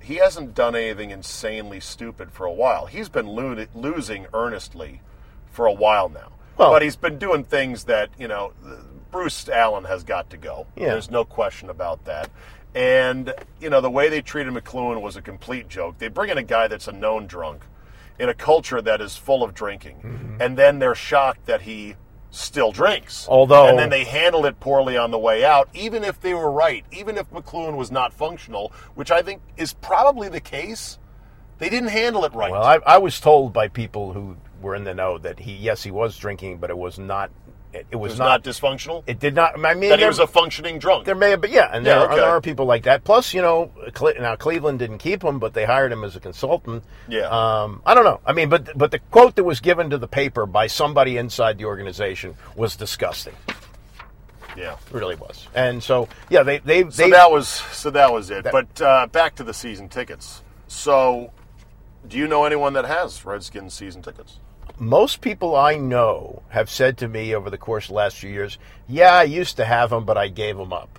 he 0.00 0.14
hasn't 0.16 0.54
done 0.54 0.76
anything 0.76 1.10
insanely 1.10 1.80
stupid 1.80 2.30
for 2.30 2.46
a 2.46 2.52
while. 2.52 2.86
He's 2.86 3.08
been 3.08 3.26
lo- 3.26 3.66
losing 3.74 4.26
earnestly 4.32 5.00
for 5.50 5.66
a 5.66 5.72
while 5.72 6.08
now. 6.08 6.28
Well- 6.56 6.70
but 6.70 6.82
he's 6.82 6.96
been 6.96 7.18
doing 7.18 7.44
things 7.44 7.84
that, 7.84 8.10
you 8.18 8.28
know, 8.28 8.52
Bruce 9.10 9.48
Allen 9.48 9.84
has 9.84 10.04
got 10.04 10.30
to 10.30 10.36
go. 10.36 10.66
Yeah. 10.76 10.86
There's 10.90 11.10
no 11.10 11.24
question 11.24 11.70
about 11.70 12.04
that. 12.04 12.30
And, 12.74 13.32
you 13.60 13.70
know, 13.70 13.80
the 13.80 13.90
way 13.90 14.08
they 14.10 14.20
treated 14.20 14.52
McCloughan 14.52 15.00
was 15.00 15.16
a 15.16 15.22
complete 15.22 15.68
joke. 15.68 15.98
They 15.98 16.08
bring 16.08 16.28
in 16.30 16.36
a 16.38 16.42
guy 16.42 16.68
that's 16.68 16.88
a 16.88 16.92
known 16.92 17.26
drunk 17.26 17.64
in 18.18 18.28
a 18.28 18.34
culture 18.34 18.82
that 18.82 19.00
is 19.00 19.16
full 19.16 19.42
of 19.42 19.54
drinking. 19.54 19.96
Mm-hmm. 19.96 20.42
And 20.42 20.56
then 20.58 20.78
they're 20.78 20.94
shocked 20.94 21.46
that 21.46 21.62
he 21.62 21.94
still 22.30 22.72
drinks. 22.72 23.26
Although- 23.28 23.68
and 23.68 23.78
then 23.78 23.88
they 23.88 24.04
handled 24.04 24.44
it 24.44 24.60
poorly 24.60 24.96
on 24.98 25.10
the 25.10 25.18
way 25.18 25.44
out, 25.44 25.70
even 25.72 26.04
if 26.04 26.20
they 26.20 26.34
were 26.34 26.50
right, 26.50 26.84
even 26.92 27.16
if 27.16 27.30
McCloughan 27.30 27.76
was 27.76 27.90
not 27.90 28.12
functional, 28.12 28.72
which 28.94 29.10
I 29.10 29.22
think 29.22 29.40
is 29.56 29.72
probably 29.72 30.28
the 30.28 30.40
case. 30.40 30.98
They 31.58 31.70
didn't 31.70 31.88
handle 31.88 32.26
it 32.26 32.34
right. 32.34 32.52
Well, 32.52 32.62
I, 32.62 32.80
I 32.84 32.98
was 32.98 33.18
told 33.18 33.54
by 33.54 33.68
people 33.68 34.12
who 34.12 34.36
were 34.60 34.74
in 34.74 34.84
the 34.84 34.94
know 34.94 35.18
that 35.18 35.38
he, 35.40 35.52
yes, 35.54 35.82
he 35.82 35.90
was 35.90 36.16
drinking, 36.16 36.58
but 36.58 36.70
it 36.70 36.78
was 36.78 36.98
not. 36.98 37.30
It, 37.72 37.86
it 37.90 37.96
was, 37.96 38.12
was 38.12 38.18
not, 38.18 38.26
not, 38.26 38.44
dysfunctional. 38.44 39.02
It 39.06 39.18
did 39.18 39.34
not. 39.34 39.62
I 39.62 39.74
mean, 39.74 39.90
that 39.90 39.98
he 39.98 40.06
was 40.06 40.18
a 40.18 40.26
functioning 40.26 40.78
drunk. 40.78 41.04
there 41.04 41.14
may 41.14 41.30
have 41.30 41.42
been, 41.42 41.52
yeah, 41.52 41.68
and 41.70 41.84
Yeah, 41.84 41.98
there, 41.98 42.08
are, 42.08 42.16
there 42.16 42.24
are 42.28 42.40
people 42.40 42.64
like 42.64 42.84
that. 42.84 43.04
Plus, 43.04 43.34
you 43.34 43.42
know, 43.42 43.70
Cle- 43.92 44.14
now 44.18 44.34
Cleveland 44.36 44.78
didn't 44.78 44.98
keep 44.98 45.22
him, 45.22 45.38
but 45.38 45.52
they 45.52 45.64
hired 45.66 45.92
him 45.92 46.02
as 46.02 46.16
a 46.16 46.20
consultant. 46.20 46.84
Yeah. 47.08 47.28
Um, 47.28 47.82
I 47.84 47.94
don't 47.94 48.04
know. 48.04 48.20
I 48.24 48.32
mean, 48.32 48.48
but 48.48 48.78
but 48.78 48.92
the 48.92 48.98
quote 48.98 49.34
that 49.36 49.44
was 49.44 49.60
given 49.60 49.90
to 49.90 49.98
the 49.98 50.08
paper 50.08 50.46
by 50.46 50.68
somebody 50.68 51.18
inside 51.18 51.58
the 51.58 51.66
organization 51.66 52.34
was 52.54 52.76
disgusting. 52.76 53.34
yeah. 54.56 54.72
It 54.74 54.94
really 54.94 55.16
was. 55.16 55.46
And 55.54 55.82
so, 55.82 56.08
yeah, 56.30 56.44
they 56.44 56.58
they 56.58 56.88
So 56.88 57.10
that 57.10 57.30
was 57.30 57.48
so 57.48 57.90
that 57.90 58.10
was 58.10 58.30
it. 58.30 58.44
but 58.44 58.80
uh, 58.80 59.06
back 59.08 59.34
to 59.34 59.44
the 59.44 59.52
season 59.52 59.88
tickets. 59.90 60.42
So, 60.68 61.30
do 62.08 62.16
you 62.16 62.26
know 62.26 62.44
anyone 62.44 62.72
that 62.72 62.86
has 62.86 63.24
Redskins 63.24 63.74
season 63.74 64.00
tickets? 64.02 64.38
Most 64.78 65.20
people 65.20 65.56
I 65.56 65.76
know 65.76 66.42
have 66.48 66.70
said 66.70 66.98
to 66.98 67.08
me 67.08 67.34
over 67.34 67.50
the 67.50 67.58
course 67.58 67.84
of 67.84 67.88
the 67.88 67.94
last 67.94 68.16
few 68.16 68.30
years, 68.30 68.58
yeah, 68.88 69.14
I 69.14 69.22
used 69.24 69.56
to 69.56 69.64
have 69.64 69.90
them, 69.90 70.04
but 70.04 70.18
I 70.18 70.28
gave 70.28 70.56
them 70.56 70.72
up. 70.72 70.98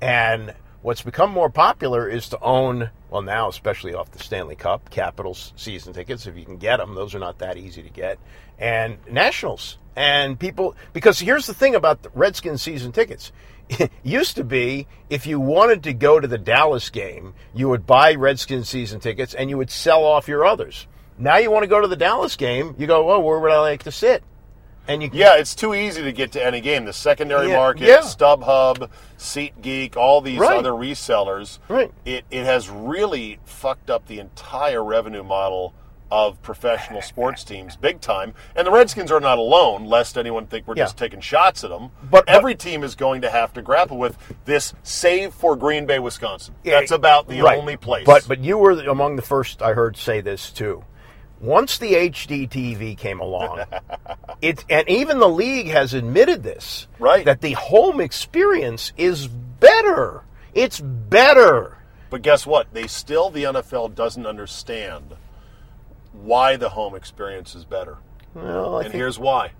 And 0.00 0.54
what's 0.82 1.02
become 1.02 1.30
more 1.30 1.50
popular 1.50 2.08
is 2.08 2.28
to 2.30 2.40
own, 2.40 2.90
well, 3.10 3.22
now, 3.22 3.48
especially 3.48 3.94
off 3.94 4.10
the 4.12 4.18
Stanley 4.18 4.56
Cup, 4.56 4.90
Capitals 4.90 5.52
season 5.56 5.92
tickets, 5.92 6.26
if 6.26 6.36
you 6.36 6.44
can 6.44 6.56
get 6.56 6.78
them. 6.78 6.94
Those 6.94 7.14
are 7.14 7.18
not 7.18 7.38
that 7.38 7.56
easy 7.56 7.82
to 7.82 7.90
get. 7.90 8.18
And 8.58 8.98
Nationals. 9.10 9.78
And 9.94 10.38
people, 10.38 10.76
because 10.92 11.18
here's 11.18 11.46
the 11.46 11.54
thing 11.54 11.74
about 11.74 12.02
the 12.02 12.10
Redskins 12.14 12.62
season 12.62 12.92
tickets. 12.92 13.32
It 13.68 13.90
used 14.02 14.36
to 14.36 14.44
be 14.44 14.86
if 15.10 15.26
you 15.26 15.40
wanted 15.40 15.82
to 15.82 15.92
go 15.92 16.20
to 16.20 16.28
the 16.28 16.38
Dallas 16.38 16.88
game, 16.88 17.34
you 17.52 17.68
would 17.68 17.86
buy 17.86 18.14
Redskins 18.14 18.68
season 18.68 19.00
tickets 19.00 19.34
and 19.34 19.50
you 19.50 19.58
would 19.58 19.70
sell 19.70 20.04
off 20.04 20.28
your 20.28 20.46
others. 20.46 20.86
Now 21.18 21.36
you 21.38 21.50
want 21.50 21.64
to 21.64 21.68
go 21.68 21.80
to 21.80 21.88
the 21.88 21.96
Dallas 21.96 22.36
game, 22.36 22.74
you 22.78 22.86
go, 22.86 23.04
well, 23.04 23.20
where 23.22 23.38
would 23.38 23.50
I 23.50 23.60
like 23.60 23.82
to 23.84 23.92
sit? 23.92 24.22
And 24.86 25.02
you 25.02 25.10
Yeah, 25.12 25.36
it's 25.36 25.54
too 25.54 25.74
easy 25.74 26.02
to 26.02 26.12
get 26.12 26.32
to 26.32 26.44
any 26.44 26.60
game. 26.62 26.84
The 26.86 26.92
secondary 26.94 27.48
Yeah, 27.48 27.56
market, 27.56 27.88
yeah. 27.88 27.98
StubHub, 27.98 28.88
SeatGeek, 29.18 29.96
all 29.96 30.20
these 30.20 30.38
Right. 30.38 30.56
other 30.56 30.70
resellers. 30.72 31.58
Right. 31.68 31.92
It 32.06 32.24
it 32.30 32.44
has 32.44 32.70
really 32.70 33.38
fucked 33.44 33.90
up 33.90 34.06
the 34.06 34.18
entire 34.18 34.82
revenue 34.82 35.22
model 35.22 35.74
of 36.10 36.40
professional 36.40 37.02
sports 37.02 37.44
teams 37.44 37.76
big 37.76 38.00
time. 38.00 38.32
And 38.56 38.66
the 38.66 38.70
Redskins 38.70 39.12
are 39.12 39.20
not 39.20 39.36
alone, 39.36 39.84
lest 39.84 40.16
anyone 40.16 40.46
think 40.46 40.66
we're 40.66 40.74
Yeah. 40.76 40.84
just 40.84 40.96
taking 40.96 41.20
shots 41.20 41.64
at 41.64 41.68
them. 41.70 41.90
But- 42.10 42.24
but- 42.24 42.34
every 42.34 42.54
team 42.54 42.82
is 42.82 42.94
going 42.94 43.20
to 43.20 43.30
have 43.30 43.52
to 43.52 43.60
grapple 43.60 43.98
with 43.98 44.16
this 44.46 44.72
save 44.82 45.34
for 45.34 45.54
Green 45.54 45.84
Bay, 45.84 45.98
Wisconsin. 45.98 46.54
That's 46.64 46.92
about 46.92 47.28
the 47.28 47.42
right. 47.42 47.58
only 47.58 47.76
place. 47.76 48.06
But 48.06 48.26
but 48.26 48.38
you 48.38 48.56
were 48.56 48.70
among 48.88 49.16
the 49.16 49.22
first 49.22 49.60
I 49.60 49.74
heard 49.74 49.98
say 49.98 50.22
this 50.22 50.48
too. 50.50 50.82
Once 51.40 51.78
the 51.78 51.92
HD 51.94 52.48
TV 52.48 52.96
came 52.96 53.20
along, 53.20 53.64
it 54.42 54.64
and 54.68 54.88
even 54.88 55.18
the 55.18 55.28
league 55.28 55.68
has 55.68 55.94
admitted 55.94 56.42
this, 56.42 56.86
Right. 56.98 57.24
That 57.24 57.40
the 57.40 57.52
home 57.52 58.00
experience 58.00 58.92
is 58.96 59.28
better. 59.28 60.22
It's 60.54 60.80
better. 60.80 61.76
But 62.10 62.22
guess 62.22 62.46
what? 62.46 62.72
They 62.72 62.86
still 62.86 63.30
the 63.30 63.44
NFL 63.44 63.94
doesn't 63.94 64.26
understand 64.26 65.14
why 66.12 66.56
the 66.56 66.70
home 66.70 66.94
experience 66.94 67.54
is 67.54 67.64
better. 67.64 67.98
Well, 68.34 68.78
and 68.78 68.84
think, 68.86 68.94
here's 68.94 69.18
why. 69.18 69.52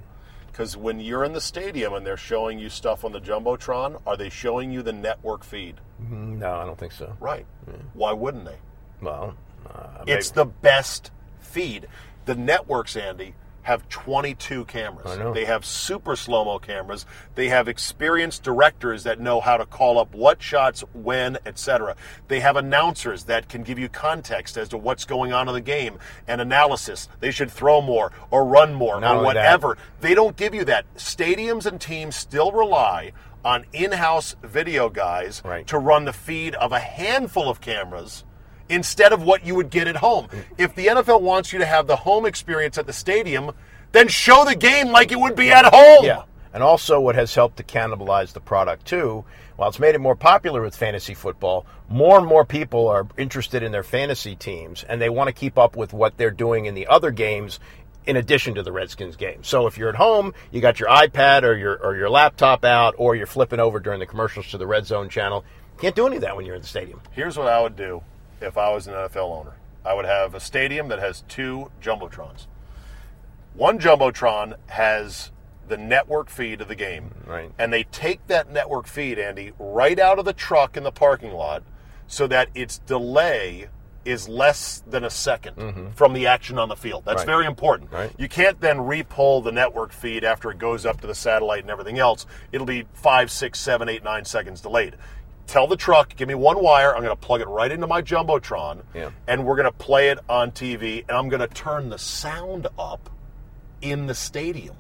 Because 0.47 0.77
when 0.77 0.99
you're 0.99 1.25
in 1.25 1.33
the 1.35 1.41
stadium 1.41 1.95
and 1.95 2.05
they're 2.05 2.17
showing 2.17 2.59
you 2.59 2.69
stuff 2.69 3.05
on 3.05 3.13
the 3.13 3.21
jumbotron, 3.21 4.01
are 4.07 4.17
they 4.17 4.29
showing 4.31 4.73
you 4.73 4.83
the 4.83 4.93
network 4.93 5.45
feed? 5.45 5.77
no, 6.11 6.53
I 6.55 6.65
don't 6.65 6.79
think 6.79 6.93
so. 6.93 7.17
Right. 7.21 7.47
Why 7.95 8.13
wouldn't 8.13 8.45
they? 8.45 8.57
Well, 9.01 9.37
uh, 9.73 10.05
It's 10.07 10.31
the 10.31 10.47
best 10.47 11.11
feed. 11.49 11.89
The 12.27 12.35
networks, 12.35 12.97
Andy, 12.97 13.35
have 13.63 13.87
22 13.91 14.65
cameras. 14.65 15.19
They 15.35 15.45
have 15.45 15.63
super 15.65 16.17
slow 16.17 16.45
mo 16.47 16.59
cameras. 16.59 17.05
They 17.35 17.49
have 17.51 17.69
experienced 17.69 18.43
directors 18.43 19.05
that 19.05 19.21
know 19.21 19.41
how 19.41 19.59
to 19.59 19.67
call 19.67 19.99
up 19.99 20.15
what 20.15 20.43
shots, 20.43 20.83
when, 20.95 21.37
etc. 21.45 21.95
They 22.29 22.41
have 22.41 22.57
announcers 22.57 23.25
that 23.25 23.49
can 23.51 23.63
give 23.65 23.79
you 23.79 23.91
context 23.91 24.57
as 24.57 24.71
to 24.71 24.79
what's 24.79 25.05
going 25.05 25.35
on 25.35 25.49
in 25.49 25.55
the 25.55 25.61
game 25.61 25.99
and 26.27 26.41
analysis. 26.41 27.09
They 27.21 27.31
should 27.31 27.51
throw 27.51 27.83
more 27.83 28.11
or 28.31 28.47
run 28.47 28.73
more 28.73 29.01
Not 29.01 29.17
or 29.17 29.19
only 29.19 29.35
that- 29.35 29.61
whatever. 29.61 29.79
They 30.01 30.15
don't 30.15 30.37
give 30.37 30.55
you 30.55 30.65
that. 30.65 30.87
Stadiums 30.97 31.67
and 31.67 31.79
teams 31.79 32.17
still 32.17 32.53
rely 32.53 33.13
on 33.45 33.67
in-house 33.75 34.35
video 34.43 34.89
guys 34.89 35.43
Right. 35.45 35.67
to 35.67 35.79
run 35.79 36.07
the 36.07 36.13
feed 36.15 36.55
of 36.55 36.73
a 36.73 36.81
handful 36.81 37.51
of 37.51 37.61
cameras 37.61 38.25
instead 38.69 39.13
of 39.13 39.23
what 39.23 39.45
you 39.45 39.55
would 39.55 39.71
get 39.71 39.89
at 39.89 39.97
home. 39.97 40.29
If 40.57 40.75
the 40.75 40.87
NFL 40.87 41.23
wants 41.23 41.53
you 41.53 41.59
to 41.59 41.67
have 41.67 41.87
the 41.87 41.97
home 41.97 42.27
experience 42.27 42.79
at 42.79 42.87
the 42.87 42.93
stadium, 42.93 43.53
then 43.93 44.09
show 44.09 44.45
the 44.45 44.55
game 44.55 44.89
like 44.89 45.13
it 45.13 45.19
would 45.21 45.37
be 45.37 45.51
at 45.51 45.65
home. 45.65 46.05
Yeah. 46.05 46.23
And 46.53 46.63
also, 46.63 47.01
what 47.01 47.15
has 47.15 47.35
helped 47.35 47.59
to 47.59 47.63
cannibalize 47.63 48.33
the 48.33 48.41
product 48.41 48.87
too, 48.87 49.25
while 49.57 49.69
it's 49.69 49.79
made 49.79 49.95
it 49.95 50.01
more 50.01 50.17
popular 50.17 50.63
with 50.63 50.75
fantasy 50.75 51.15
football, 51.15 51.67
more 51.89 52.19
and 52.19 52.27
more 52.27 52.45
people 52.45 52.89
are 52.89 53.07
interested 53.17 53.63
in 53.63 53.73
their 53.73 53.83
fantasy 53.83 54.35
teams 54.35 54.85
and 54.85 55.01
they 55.01 55.09
want 55.09 55.29
to 55.29 55.33
keep 55.33 55.59
up 55.59 55.77
with 55.77 55.93
what 55.93 56.17
they're 56.17 56.31
doing 56.31 56.67
in 56.67 56.75
the 56.75 56.87
other 56.87 57.11
games 57.11 57.61
in 58.07 58.17
addition 58.17 58.55
to 58.55 58.63
the 58.63 58.73
Redskins 58.73 59.17
game. 59.17 59.45
So 59.45 59.67
if 59.67 59.77
you're 59.77 59.91
at 59.91 59.95
home, 59.95 60.33
you 60.51 60.63
got 60.63 60.81
your 60.81 60.89
iPad 60.89 61.43
or 61.43 61.55
your 61.55 61.77
or 61.77 61.95
your 61.95 62.09
laptop 62.09 62.65
out, 62.65 62.95
or 62.97 63.15
you're 63.15 63.27
flipping 63.27 63.61
over 63.61 63.79
during 63.79 64.01
the 64.01 64.07
commercials 64.07 64.49
to 64.51 64.59
the 64.59 64.67
Red 64.67 64.87
Zone 64.87 65.11
channel. 65.11 65.45
Can't 65.79 65.95
do 65.95 66.07
any 66.07 66.17
of 66.17 66.23
that 66.23 66.35
when 66.35 66.47
you're 66.47 66.57
in 66.57 66.63
the 66.63 66.69
stadium. 66.69 67.01
Here's 67.13 67.37
what 67.37 67.49
I 67.49 67.61
would 67.61 67.77
do 67.77 68.03
if 68.41 68.57
I 68.59 68.71
was 68.71 68.87
an 68.87 68.95
NFL 68.95 69.31
owner. 69.41 69.53
I 69.85 69.95
would 69.95 70.05
have 70.05 70.35
a 70.35 70.41
stadium 70.41 70.89
that 70.89 70.99
has 70.99 71.23
two 71.29 71.71
jumbotrons. 71.83 72.47
One 73.55 73.79
jumbotron 73.79 74.55
has 74.69 75.31
the 75.67 75.77
network 75.77 76.31
feed 76.31 76.61
of 76.61 76.69
the 76.69 76.75
game, 76.75 77.11
Right. 77.27 77.51
and 77.59 77.73
they 77.73 77.85
take 77.85 78.27
that 78.29 78.51
network 78.51 78.87
feed, 78.87 79.19
Andy, 79.19 79.53
right 79.59 79.99
out 79.99 80.19
of 80.19 80.25
the 80.25 80.33
truck 80.33 80.77
in 80.77 80.83
the 80.83 80.93
parking 80.93 81.33
lot, 81.33 81.63
so 82.07 82.27
that 82.27 82.49
its 82.55 82.79
delay 82.79 83.69
is 84.05 84.29
less 84.29 84.83
than 84.87 85.05
a 85.05 85.11
2nd 85.11 85.93
from 85.95 86.15
the 86.15 86.27
action 86.27 86.59
on 86.59 86.71
the 86.71 86.77
field. 86.77 87.05
That's 87.05 87.21
Mm-hmm. 87.23 87.29
Right. 87.31 87.37
very 87.37 87.47
important. 87.47 87.93
Right. 87.93 88.11
You 88.17 88.29
can't 88.29 88.59
then 88.61 88.79
repull 88.79 89.45
the 89.45 89.53
network 89.53 89.93
feed 89.93 90.25
after 90.25 90.51
it 90.51 90.59
goes 90.59 90.87
up 90.87 91.01
to 91.03 91.07
the 91.07 91.15
satellite 91.15 91.61
and 91.61 91.71
everything 91.71 91.99
else. 91.99 92.25
It'll 92.51 92.67
be 92.67 92.87
five, 92.95 93.31
six, 93.31 93.59
seven, 93.59 93.89
eight, 93.91 94.03
nine 94.03 94.25
seconds 94.25 94.63
delayed. 94.63 94.95
Tell 95.49 95.67
the 95.67 95.77
truck, 95.77 96.15
give 96.15 96.29
me 96.29 96.35
one 96.35 96.63
wire. 96.63 96.95
I'm 96.95 97.03
going 97.03 97.17
to 97.17 97.17
plug 97.17 97.41
it 97.41 97.49
right 97.49 97.73
into 97.73 97.87
my 97.87 98.03
jumbotron, 98.03 98.83
Yeah. 98.95 99.11
and 99.27 99.45
we're 99.47 99.57
going 99.57 99.65
to 99.65 99.73
play 99.73 100.11
it 100.11 100.19
on 100.29 100.51
TV. 100.53 101.05
And 101.09 101.17
I'm 101.17 101.29
going 101.31 101.41
to 101.41 101.49
turn 101.49 101.89
the 101.89 101.99
sound 101.99 102.67
up 102.79 103.09
in 103.81 104.07
the 104.07 104.15
stadium 104.15 104.77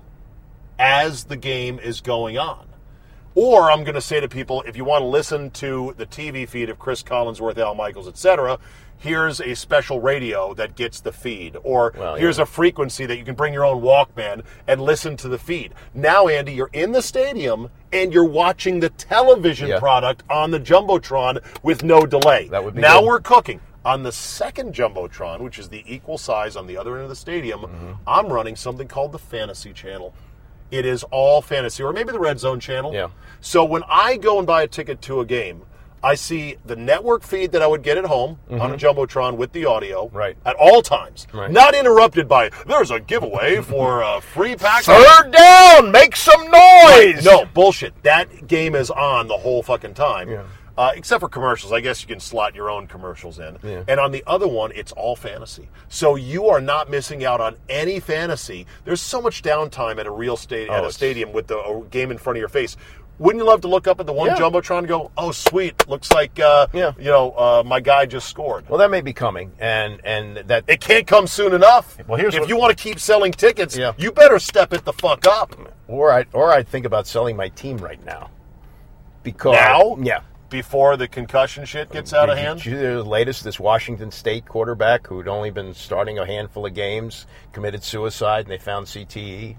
as 0.79 1.25
the 1.25 1.37
game 1.37 1.79
is 1.79 2.01
going 2.03 2.37
on. 2.39 2.67
Or 3.35 3.71
I'm 3.71 3.83
going 3.83 3.95
to 3.95 4.01
say 4.01 4.21
to 4.21 4.29
people, 4.29 4.63
if 4.67 4.77
you 4.77 4.85
want 4.85 5.03
to 5.03 5.07
listen 5.07 5.51
to 5.53 5.95
the 5.97 6.07
TV 6.07 6.47
feed 6.49 6.69
of 6.71 6.79
Chris 6.79 7.03
Collinsworth, 7.03 7.57
Al 7.57 7.75
Michaels, 7.75 8.07
etc., 8.09 8.59
here's 8.99 9.41
a 9.41 9.55
special 9.55 10.01
radio 10.01 10.53
that 10.55 10.75
gets 10.77 11.01
the 11.01 11.13
feed. 11.13 11.57
Or 11.63 11.93
Well, 11.97 12.17
here's 12.17 12.39
yeah. 12.39 12.43
a 12.43 12.47
frequency 12.47 13.07
that 13.07 13.17
you 13.17 13.25
can 13.25 13.35
bring 13.35 13.53
your 13.53 13.65
own 13.65 13.81
Walkman 13.83 14.43
and 14.67 14.81
listen 14.81 15.17
to 15.19 15.29
the 15.29 15.39
feed. 15.39 15.73
Now, 15.95 16.29
Andy, 16.29 16.53
you're 16.53 16.71
in 16.73 16.93
the 16.93 17.03
stadium 17.03 17.71
and 17.93 18.13
you're 18.13 18.25
watching 18.25 18.81
the 18.81 18.91
television 18.91 19.69
Yeah. 19.69 19.79
product 19.79 20.23
on 20.29 20.51
the 20.51 20.61
Jumbotron 20.61 21.43
with 21.63 21.83
no 21.83 22.05
delay. 22.07 22.49
That 22.49 22.65
would 22.65 22.75
be 22.75 22.81
now 22.83 23.01
good. 23.01 23.07
we're 23.07 23.21
cooking. 23.21 23.61
On 23.85 24.03
the 24.03 24.13
second 24.13 24.75
Jumbotron, 24.75 25.41
which 25.41 25.59
is 25.59 25.69
the 25.69 25.83
equal 25.87 26.19
size 26.19 26.57
on 26.57 26.67
the 26.67 26.77
other 26.77 26.95
end 26.95 27.05
of 27.05 27.09
the 27.09 27.17
stadium, 27.17 27.61
Mm-hmm. 27.61 27.93
I'm 28.07 28.27
running 28.27 28.57
something 28.57 28.89
called 28.89 29.13
the 29.13 29.19
Fantasy 29.19 29.73
Channel. 29.73 30.13
It 30.71 30.85
is 30.85 31.03
all 31.05 31.41
fantasy, 31.41 31.83
or 31.83 31.95
maybe 31.95 32.13
the 32.13 32.19
Red 32.19 32.39
Zone 32.39 32.61
Channel. 32.61 32.93
Yeah. 32.93 33.09
So 33.41 33.65
when 33.65 33.83
I 33.89 34.19
go 34.19 34.37
and 34.37 34.47
buy 34.47 34.63
a 34.65 34.67
ticket 34.69 35.01
to 35.03 35.21
a 35.21 35.25
game, 35.25 35.63
I 36.03 36.15
see 36.15 36.57
the 36.65 36.77
network 36.77 37.23
feed 37.23 37.53
that 37.53 37.63
I 37.63 37.67
would 37.67 37.83
get 37.83 37.97
at 37.99 38.05
home 38.05 38.39
on 38.51 38.73
a 38.73 38.77
Jumbotron 38.77 39.37
with 39.37 39.53
the 39.53 39.65
audio 39.67 40.07
Mm-hmm. 40.07 40.17
Right. 40.17 40.37
at 40.45 40.55
all 40.57 40.83
times, 40.83 41.27
Right. 41.33 41.51
not 41.51 41.75
interrupted 41.75 42.29
by 42.29 42.51
there's 42.67 42.91
a 42.91 43.01
giveaway 43.01 43.61
for 43.63 44.03
a 44.03 44.21
free 44.21 44.55
pack. 44.57 44.85
Third 44.85 45.33
down, 45.33 45.91
make 45.91 46.15
some 46.17 46.51
noise. 46.51 47.25
No, 47.25 47.45
bullshit. 47.53 48.01
That 48.03 48.47
game 48.47 48.75
is 48.75 48.91
on 48.91 49.29
the 49.29 49.37
whole 49.37 49.63
fucking 49.63 49.95
time. 49.95 50.31
Yeah. 50.31 50.43
Uh, 50.77 50.93
except 50.95 51.19
for 51.21 51.29
commercials. 51.29 51.73
I 51.73 51.81
guess 51.81 52.03
you 52.03 52.07
can 52.07 52.21
slot 52.21 52.55
your 52.55 52.71
own 52.71 52.87
commercials 52.87 53.41
in. 53.41 53.59
Yeah. 53.65 53.83
And 53.89 53.99
on 53.99 54.13
the 54.13 54.23
other 54.29 54.47
one, 54.47 54.71
it's 54.77 54.93
all 54.93 55.17
fantasy. 55.17 55.69
So 55.89 56.15
you 56.15 56.47
are 56.51 56.61
not 56.61 56.89
missing 56.89 57.25
out 57.25 57.41
on 57.41 57.57
any 57.69 57.99
fantasy. 57.99 58.65
There's 58.85 59.01
so 59.01 59.21
much 59.21 59.43
downtime 59.43 59.99
at 59.99 60.07
a 60.07 60.11
real 60.13 60.37
sta- 60.37 60.69
at 60.69 60.85
Oh, 60.85 60.87
a 60.87 60.93
stadium 60.93 61.33
with 61.33 61.49
the 61.49 61.59
a 61.59 61.83
game 61.91 62.13
in 62.13 62.19
front 62.19 62.37
of 62.37 62.39
your 62.41 62.49
face. 62.49 62.77
Wouldn't 63.19 63.43
you 63.43 63.47
love 63.49 63.63
to 63.63 63.69
look 63.69 63.89
up 63.89 63.99
at 64.01 64.07
the 64.07 64.13
one 64.13 64.29
Yeah. 64.29 64.37
jumbotron 64.37 64.79
and 64.79 64.89
go, 64.89 65.11
"Oh, 65.17 65.33
sweet! 65.33 65.89
Looks 65.89 66.13
like 66.13 66.39
uh, 66.39 66.69
Yeah. 66.73 66.93
you 66.99 67.11
know 67.11 67.33
uh, 67.33 67.63
my 67.67 67.81
guy 67.81 68.07
just 68.07 68.29
scored." 68.29 68.69
Well, 68.69 68.79
that 68.79 68.91
may 68.91 69.01
be 69.01 69.13
coming, 69.13 69.53
and 69.59 70.01
and 70.05 70.37
that 70.49 70.65
It 70.69 70.81
can't 70.81 71.07
come 71.07 71.27
soon 71.27 71.53
enough. 71.53 71.99
Well, 72.07 72.19
here's 72.19 72.35
if 72.35 72.41
what- 72.41 72.49
you 72.49 72.57
want 72.57 72.77
to 72.77 72.83
keep 72.83 73.01
selling 73.01 73.33
tickets, 73.33 73.77
Yeah. 73.77 73.93
you 73.97 74.13
better 74.13 74.39
step 74.39 74.73
it 74.73 74.85
the 74.85 74.93
fuck 74.93 75.27
up 75.27 75.55
or 75.89 76.13
I 76.13 76.27
or 76.33 76.53
I'd 76.53 76.69
think 76.69 76.87
about 76.87 77.07
selling 77.07 77.37
my 77.37 77.49
team 77.49 77.79
right 77.79 78.03
now. 78.05 78.31
Because 79.25 79.55
now. 79.55 79.97
yeah. 80.01 80.21
before 80.49 80.97
the 80.97 81.09
concussion 81.09 81.65
shit 81.67 81.91
gets 81.91 82.15
out 82.15 82.31
of 82.31 82.37
Did 82.37 82.41
you- 82.43 82.47
hand. 82.49 82.67
you 82.67 82.79
the 83.03 83.03
latest, 83.03 83.45
this 83.45 83.59
Washington 83.61 84.11
State 84.11 84.47
quarterback 84.47 85.07
who'd 85.07 85.29
only 85.29 85.51
been 85.51 85.75
starting 85.75 86.19
a 86.19 86.25
handful 86.25 86.65
of 86.65 86.73
games 86.73 87.27
committed 87.53 87.83
suicide, 87.83 88.45
and 88.45 88.51
they 88.51 88.59
found 88.59 88.87
CTE. 88.87 89.57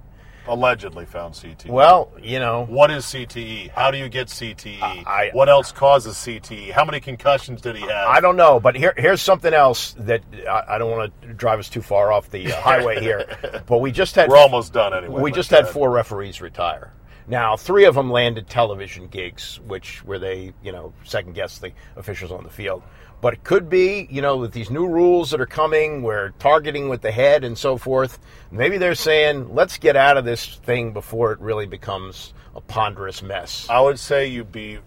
Allegedly 0.48 1.06
found 1.06 1.34
CTE. 1.34 1.68
Well, 1.70 2.12
you 2.22 2.40
know, 2.40 2.66
what 2.66 2.92
is 2.92 3.06
CTE? 3.06 3.72
How 3.72 3.92
do 3.92 3.98
you 3.98 4.10
get 4.10 4.28
CTE? 4.28 4.82
I- 4.82 5.30
what 5.34 5.50
else 5.50 5.72
causes 5.72 6.16
CTE? 6.16 6.72
How 6.72 6.86
many 6.86 7.00
concussions 7.00 7.62
did 7.62 7.76
he 7.76 7.82
have? 7.82 8.08
I 8.08 8.20
don't 8.20 8.36
know, 8.36 8.60
but 8.60 8.76
here, 8.76 8.94
here's 8.98 9.22
something 9.22 9.54
else 9.54 9.96
that 10.00 10.22
I, 10.50 10.76
I 10.76 10.78
don't 10.78 10.92
want 10.92 11.14
to 11.22 11.34
drive 11.34 11.60
us 11.60 11.70
too 11.70 11.82
far 11.82 12.12
off 12.12 12.30
the 12.30 12.52
uh, 12.54 12.62
highway 12.62 13.00
here. 13.00 13.26
But 13.68 13.80
we 13.80 13.92
just 13.92 14.16
had 14.16 14.30
We're 14.30 14.38
almost 14.38 14.74
done 14.74 14.94
anyway. 14.94 15.22
we 15.22 15.32
just 15.32 15.52
had 15.52 15.68
four 15.68 15.92
referees 15.92 16.42
retire. 16.42 16.92
Now, 17.30 17.56
three 17.56 17.86
of 17.86 17.94
them 17.94 18.12
landed 18.12 18.50
television 18.50 19.08
gigs, 19.08 19.60
which 19.68 20.04
where 20.04 20.18
they, 20.18 20.54
you 20.64 20.72
know, 20.72 20.94
second 21.04 21.36
guess 21.36 21.60
the 21.60 21.72
officials 21.96 22.32
on 22.32 22.44
the 22.44 22.50
field. 22.50 22.82
But 23.22 23.34
it 23.34 23.44
could 23.44 23.70
be, 23.70 24.08
you 24.10 24.22
know, 24.22 24.38
with 24.38 24.52
these 24.52 24.72
new 24.72 24.88
rules 24.88 25.30
that 25.32 25.40
are 25.40 25.46
coming, 25.46 26.02
where 26.02 26.32
targeting 26.40 26.90
with 26.90 27.02
the 27.02 27.12
head 27.12 27.44
and 27.44 27.56
so 27.56 27.78
forth, 27.78 28.18
maybe 28.50 28.80
they're 28.80 28.96
saying, 28.96 29.54
let's 29.54 29.78
get 29.78 29.96
out 29.96 30.18
of 30.18 30.26
this 30.26 30.56
thing 30.64 30.92
before 30.92 31.32
it 31.32 31.40
really 31.40 31.68
becomes 31.68 32.34
a 32.56 32.62
ponderous 32.62 33.22
mess. 33.22 33.68
I 33.70 33.80
would 33.80 34.00
say 34.00 34.28
you'd 34.28 34.52
be 34.52 34.80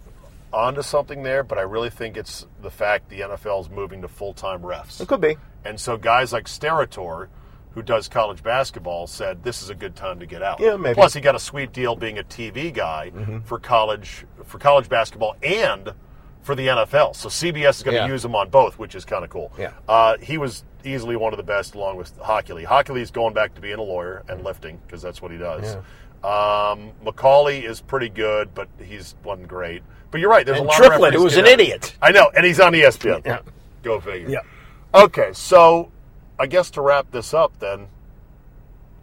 onto 0.52 0.82
something 0.82 1.22
there, 1.22 1.44
but 1.44 1.58
I 1.58 1.62
really 1.62 1.90
think 1.90 2.16
it's 2.16 2.46
the 2.60 2.70
fact 2.70 3.08
the 3.08 3.20
NFL 3.20 3.60
is 3.60 3.70
moving 3.70 4.02
to 4.02 4.08
full 4.08 4.34
time 4.34 4.62
refs. 4.62 5.00
It 5.00 5.06
could 5.06 5.20
be. 5.20 5.36
And 5.64 5.78
so 5.78 5.96
guys 5.96 6.32
like 6.32 6.46
Steratore, 6.46 7.28
who 7.74 7.82
does 7.82 8.08
college 8.08 8.42
basketball, 8.42 9.06
said 9.06 9.42
this 9.42 9.62
is 9.62 9.70
a 9.70 9.74
good 9.74 9.94
time 9.96 10.20
to 10.20 10.26
get 10.26 10.42
out. 10.42 10.60
Yeah, 10.60 10.76
maybe. 10.76 10.90
Mm-hmm. 10.90 10.94
Plus, 10.94 11.14
he 11.14 11.20
got 11.20 11.34
a 11.34 11.38
sweet 11.40 11.72
deal 11.72 11.96
being 11.96 12.18
a 12.18 12.22
TV 12.24 12.72
guy 12.72 13.12
for 13.44 13.58
college 13.58 14.24
for 14.44 14.58
college 14.58 14.88
basketball 14.88 15.36
and 15.42 15.92
for 16.42 16.54
the 16.54 16.66
NFL. 16.66 17.14
So 17.14 17.28
CBS 17.28 17.76
is 17.76 17.82
going 17.84 17.94
to 17.96 18.02
Yeah. 18.02 18.08
use 18.08 18.24
him 18.24 18.34
on 18.34 18.50
both, 18.50 18.78
which 18.78 18.94
is 18.94 19.04
kind 19.04 19.22
of 19.24 19.30
cool. 19.30 19.52
Yeah. 19.58 19.72
Uh, 19.88 20.16
he 20.18 20.38
was 20.38 20.64
easily 20.84 21.14
one 21.16 21.32
of 21.32 21.36
the 21.36 21.42
best, 21.44 21.74
along 21.76 21.96
with. 21.96 22.16
Hockey 22.18 22.52
Lee's 22.92 23.10
going 23.12 23.32
back 23.32 23.54
to 23.54 23.60
being 23.60 23.78
a 23.78 23.82
lawyer 23.82 24.24
and 24.28 24.42
lifting 24.42 24.80
because 24.86 25.00
that's 25.00 25.22
what 25.22 25.30
he 25.30 25.38
does. 25.38 25.76
Um, 26.24 26.92
McAulay 27.04 27.62
is 27.68 27.80
pretty 27.80 28.08
good, 28.08 28.54
but 28.54 28.68
he's 28.80 29.14
wasn't 29.24 29.48
great. 29.48 29.82
But 30.10 30.20
you're 30.20 30.30
right. 30.30 30.44
There's 30.44 30.58
And 30.58 30.66
a 30.66 30.68
lot 30.68 30.76
Triplette, 30.82 31.08
of 31.08 31.14
who 31.14 31.24
was 31.24 31.36
an 31.36 31.44
out. 31.46 31.50
idiot. 31.52 31.96
I 32.02 32.12
know, 32.12 32.30
and 32.36 32.44
he's 32.44 32.60
on 32.60 32.72
ESPN. 32.74 33.22
Yeah. 33.24 33.40
Go 33.82 33.98
figure. 34.00 34.28
Yeah. 34.28 34.40
Okay, 34.94 35.30
so 35.32 35.90
I 36.42 36.46
guess 36.46 36.72
to 36.72 36.80
wrap 36.80 37.12
this 37.12 37.32
up, 37.32 37.56
then, 37.60 37.86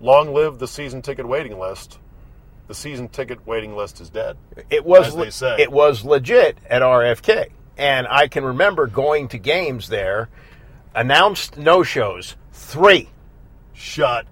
long 0.02 0.34
live 0.34 0.60
the 0.60 0.68
season 0.68 1.02
ticket 1.02 1.26
waiting 1.26 1.58
list. 1.58 1.98
The 2.68 2.76
season 2.76 3.08
ticket 3.08 3.48
waiting 3.48 3.78
list 3.78 4.02
is 4.02 4.10
dead. 4.10 4.36
It 4.70 4.84
was 4.84 5.08
As 5.08 5.16
they 5.16 5.20
le- 5.22 5.32
say. 5.32 5.56
it 5.58 5.72
was 5.72 6.04
legit 6.04 6.58
at 6.70 6.82
RFK, 6.82 7.52
and 7.78 8.08
I 8.10 8.28
can 8.28 8.44
remember 8.44 8.88
going 8.88 9.30
to 9.30 9.38
games 9.38 9.88
there. 9.88 10.28
Announced 10.94 11.58
no 11.58 11.82
shows 11.82 12.36
three. 12.52 13.08
Shut 13.72 14.26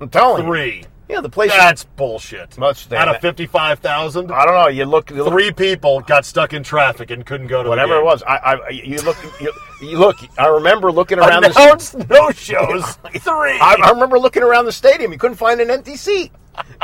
I'm 0.00 0.08
telling 0.08 0.44
you. 0.44 0.82
Yeah, 1.08 1.22
the 1.22 1.30
place. 1.30 1.50
That's 1.50 1.84
bullshit. 1.84 2.58
Must 2.58 2.92
Out 2.92 3.08
of 3.08 3.20
fifty-five 3.20 3.78
thousand, 3.78 4.30
I 4.30 4.44
don't 4.44 4.54
know. 4.54 4.68
You 4.68 4.84
look. 4.84 5.10
You 5.10 5.24
look 5.24 5.32
three 5.32 5.52
people 5.52 6.00
got 6.00 6.26
stuck 6.26 6.52
in 6.52 6.62
traffic 6.62 7.10
and 7.10 7.24
couldn't 7.24 7.46
go 7.46 7.62
to 7.62 7.68
whatever 7.68 7.94
the 7.94 8.00
it 8.00 8.04
was. 8.04 8.22
I, 8.24 8.36
I 8.36 8.68
you 8.68 9.00
look. 9.00 9.16
You, 9.40 9.52
you 9.80 9.98
look. 9.98 10.16
I 10.38 10.48
remember 10.48 10.92
looking 10.92 11.18
around. 11.18 11.42
The, 11.42 11.50
Announced 11.50 11.96
no 12.10 12.30
shows. 12.30 12.96
three. 13.20 13.58
I, 13.58 13.76
I 13.82 13.90
remember 13.90 14.18
looking 14.18 14.42
around 14.42 14.66
the 14.66 14.72
stadium. 14.72 15.10
You 15.12 15.18
couldn't 15.18 15.38
find 15.38 15.60
an 15.60 15.70
empty 15.70 15.96
seat. 15.96 16.30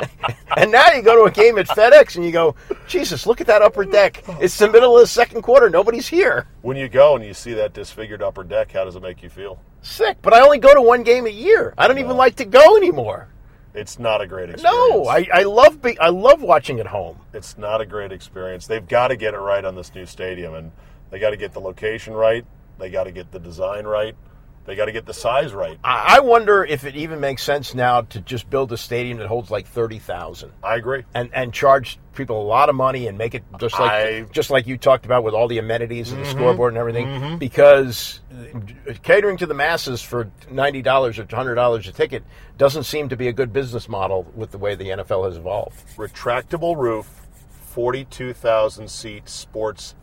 and 0.57 0.70
now 0.70 0.91
you 0.93 1.03
go 1.03 1.16
to 1.16 1.25
a 1.25 1.31
game 1.31 1.59
at 1.59 1.66
FedEx 1.66 2.16
and 2.16 2.25
you 2.25 2.31
go, 2.31 2.55
Jesus, 2.87 3.27
look 3.27 3.41
at 3.41 3.47
that 3.49 3.61
upper 3.61 3.85
deck. 3.85 4.22
It's 4.41 4.57
the 4.57 4.70
middle 4.70 4.95
of 4.97 5.01
the 5.01 5.07
second 5.07 5.43
quarter. 5.43 5.68
Nobody's 5.68 6.07
here. 6.07 6.47
when 6.62 6.77
you 6.77 6.89
go 6.89 7.16
and 7.16 7.25
you 7.25 7.35
see 7.35 7.55
that 7.55 7.72
disfigured 7.72 8.22
upper 8.22 8.45
deck, 8.45 8.72
how 8.72 8.85
does 8.85 8.97
it 8.97 9.03
make 9.03 9.22
you 9.22 9.29
feel? 9.29 9.61
Sick. 9.83 10.18
But 10.22 10.33
I 10.33 10.41
only 10.41 10.59
go 10.59 10.72
to 10.72 10.81
one 10.81 11.03
game 11.03 11.27
a 11.27 11.31
year. 11.31 11.75
I 11.77 11.89
don't 11.89 11.99
even 11.99 12.16
like 12.16 12.37
to 12.37 12.45
go 12.45 12.77
anymore. 12.77 13.29
It's 13.75 13.99
not 13.99 14.20
a 14.20 14.27
great 14.27 14.51
experience. 14.51 14.91
No, 14.91 15.07
I, 15.07 15.27
I 15.35 15.43
love 15.43 15.83
be, 15.83 15.99
I 15.99 16.09
love 16.09 16.41
watching 16.43 16.79
at 16.79 16.87
home. 16.87 17.18
it's 17.33 17.59
not 17.59 17.81
a 17.81 17.87
great 17.87 18.12
experience. 18.12 18.66
They've 18.68 18.87
got 18.87 19.09
to 19.09 19.16
get 19.16 19.35
it 19.35 19.39
right 19.39 19.64
on 19.64 19.75
this 19.75 19.93
new 19.95 20.07
stadium, 20.07 20.55
and 20.55 20.70
they 21.11 21.18
got 21.18 21.31
to 21.31 21.37
get 21.37 21.53
the 21.53 21.61
location 21.61 22.14
right. 22.14 22.47
They 22.79 22.89
got 22.89 23.05
to 23.05 23.12
get 23.12 23.33
the 23.33 23.41
design 23.41 23.85
right. 23.85 24.14
They 24.67 24.77
got 24.77 24.87
to 24.87 24.93
get 24.93 25.05
the 25.05 25.12
size 25.12 25.53
right. 25.53 25.79
I, 25.85 26.21
wonder 26.21 26.65
if 26.65 26.85
it 26.85 26.97
even 26.97 27.21
makes 27.21 27.43
sense 27.43 27.75
now 27.75 28.03
to 28.03 28.21
just 28.21 28.49
build 28.49 28.73
a 28.73 28.79
stadium 28.79 29.19
that 29.19 29.27
holds 29.27 29.51
like 29.51 29.67
thirty 29.67 29.99
thousand. 29.99 30.53
I 30.62 30.77
agree. 30.77 31.05
and 31.12 31.29
and 31.35 31.53
charge 31.53 31.99
people 32.15 32.41
a 32.41 32.47
lot 32.47 32.69
of 32.69 32.75
money 32.75 33.07
and 33.07 33.19
make 33.19 33.35
it 33.35 33.43
just 33.59 33.79
like 33.79 33.91
I- 33.91 34.21
just 34.33 34.49
like 34.49 34.67
you 34.67 34.79
talked 34.79 35.05
about 35.05 35.23
with 35.23 35.35
all 35.35 35.49
the 35.49 35.59
amenities 35.59 36.12
and 36.12 36.23
the 36.23 36.27
mm-hmm. 36.27 36.39
scoreboard 36.39 36.73
and 36.73 36.79
everything 36.79 37.07
mm-hmm. 37.07 37.37
because 37.39 38.21
uh, 38.33 38.95
catering 39.03 39.37
to 39.39 39.47
the 39.47 39.55
masses 39.55 40.01
for 40.01 40.31
ninety 40.51 40.81
dollars 40.81 41.19
or 41.19 41.27
hundred 41.31 41.57
dollars 41.57 41.87
a 41.87 41.93
ticket 41.93 42.25
doesn't 42.57 42.85
seem 42.85 43.11
to 43.11 43.17
be 43.17 43.29
a 43.29 43.33
good 43.33 43.53
business 43.53 43.89
model 43.89 44.23
with 44.35 44.51
the 44.51 44.59
way 44.59 44.75
the 44.75 44.89
NFL 44.89 45.27
has 45.27 45.37
evolved. 45.37 45.83
Retractable 45.97 46.77
roof, 46.77 47.27
forty-two 47.67 48.33
thousand 48.33 48.89
seat 48.91 49.29
sports 49.29 49.95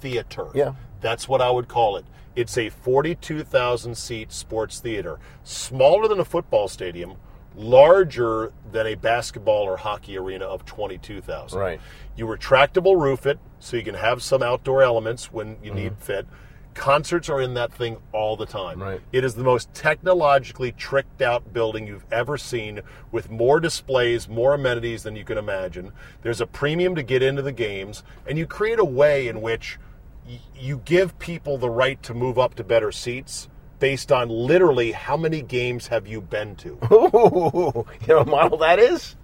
theater. 0.00 0.48
Yeah. 0.52 0.74
that's 1.00 1.28
what 1.28 1.40
I 1.40 1.50
would 1.50 1.68
call 1.68 1.96
it. 1.96 2.04
It's 2.34 2.56
a 2.56 2.68
forty-two 2.70 3.44
thousand 3.44 3.96
seat 3.96 4.32
sports 4.32 4.80
theater, 4.80 5.18
smaller 5.44 6.08
than 6.08 6.20
a 6.20 6.24
football 6.24 6.68
stadium, 6.68 7.14
larger 7.54 8.52
than 8.70 8.86
a 8.86 8.94
basketball 8.94 9.64
or 9.64 9.76
hockey 9.76 10.16
arena 10.16 10.46
of 10.46 10.64
twenty-two 10.64 11.20
thousand. 11.20 11.58
Right. 11.58 11.80
You 12.16 12.26
retractable 12.26 13.00
roof 13.00 13.26
it 13.26 13.38
so 13.58 13.76
you 13.76 13.82
can 13.82 13.94
have 13.94 14.22
some 14.22 14.42
outdoor 14.42 14.82
elements 14.82 15.32
when 15.32 15.56
you 15.62 15.70
mm-hmm. 15.70 15.78
need 15.78 15.98
fit. 15.98 16.26
Concerts 16.74 17.28
are 17.28 17.42
in 17.42 17.52
that 17.52 17.70
thing 17.70 17.98
all 18.12 18.34
the 18.34 18.46
time. 18.46 18.82
Right. 18.82 19.00
It 19.12 19.24
is 19.24 19.34
the 19.34 19.42
most 19.42 19.74
technologically 19.74 20.72
tricked 20.72 21.20
out 21.20 21.52
building 21.52 21.86
you've 21.86 22.06
ever 22.10 22.38
seen 22.38 22.80
with 23.10 23.28
more 23.30 23.60
displays, 23.60 24.26
more 24.26 24.54
amenities 24.54 25.02
than 25.02 25.14
you 25.14 25.22
can 25.22 25.36
imagine. 25.36 25.92
There's 26.22 26.40
a 26.40 26.46
premium 26.46 26.94
to 26.94 27.02
get 27.02 27.22
into 27.22 27.42
the 27.42 27.52
games, 27.52 28.02
and 28.26 28.38
you 28.38 28.46
create 28.46 28.78
a 28.78 28.86
way 28.86 29.28
in 29.28 29.42
which 29.42 29.78
you 30.56 30.78
give 30.84 31.18
people 31.18 31.58
the 31.58 31.70
right 31.70 32.02
to 32.02 32.14
move 32.14 32.38
up 32.38 32.54
to 32.56 32.64
better 32.64 32.92
seats 32.92 33.48
based 33.78 34.12
on 34.12 34.28
literally 34.28 34.92
how 34.92 35.16
many 35.16 35.42
games 35.42 35.88
have 35.88 36.06
you 36.06 36.20
been 36.20 36.54
to. 36.56 36.78
Ooh, 36.92 37.84
you 38.00 38.06
know 38.06 38.18
what 38.18 38.28
model 38.28 38.58
that 38.58 38.78
is? 38.78 39.16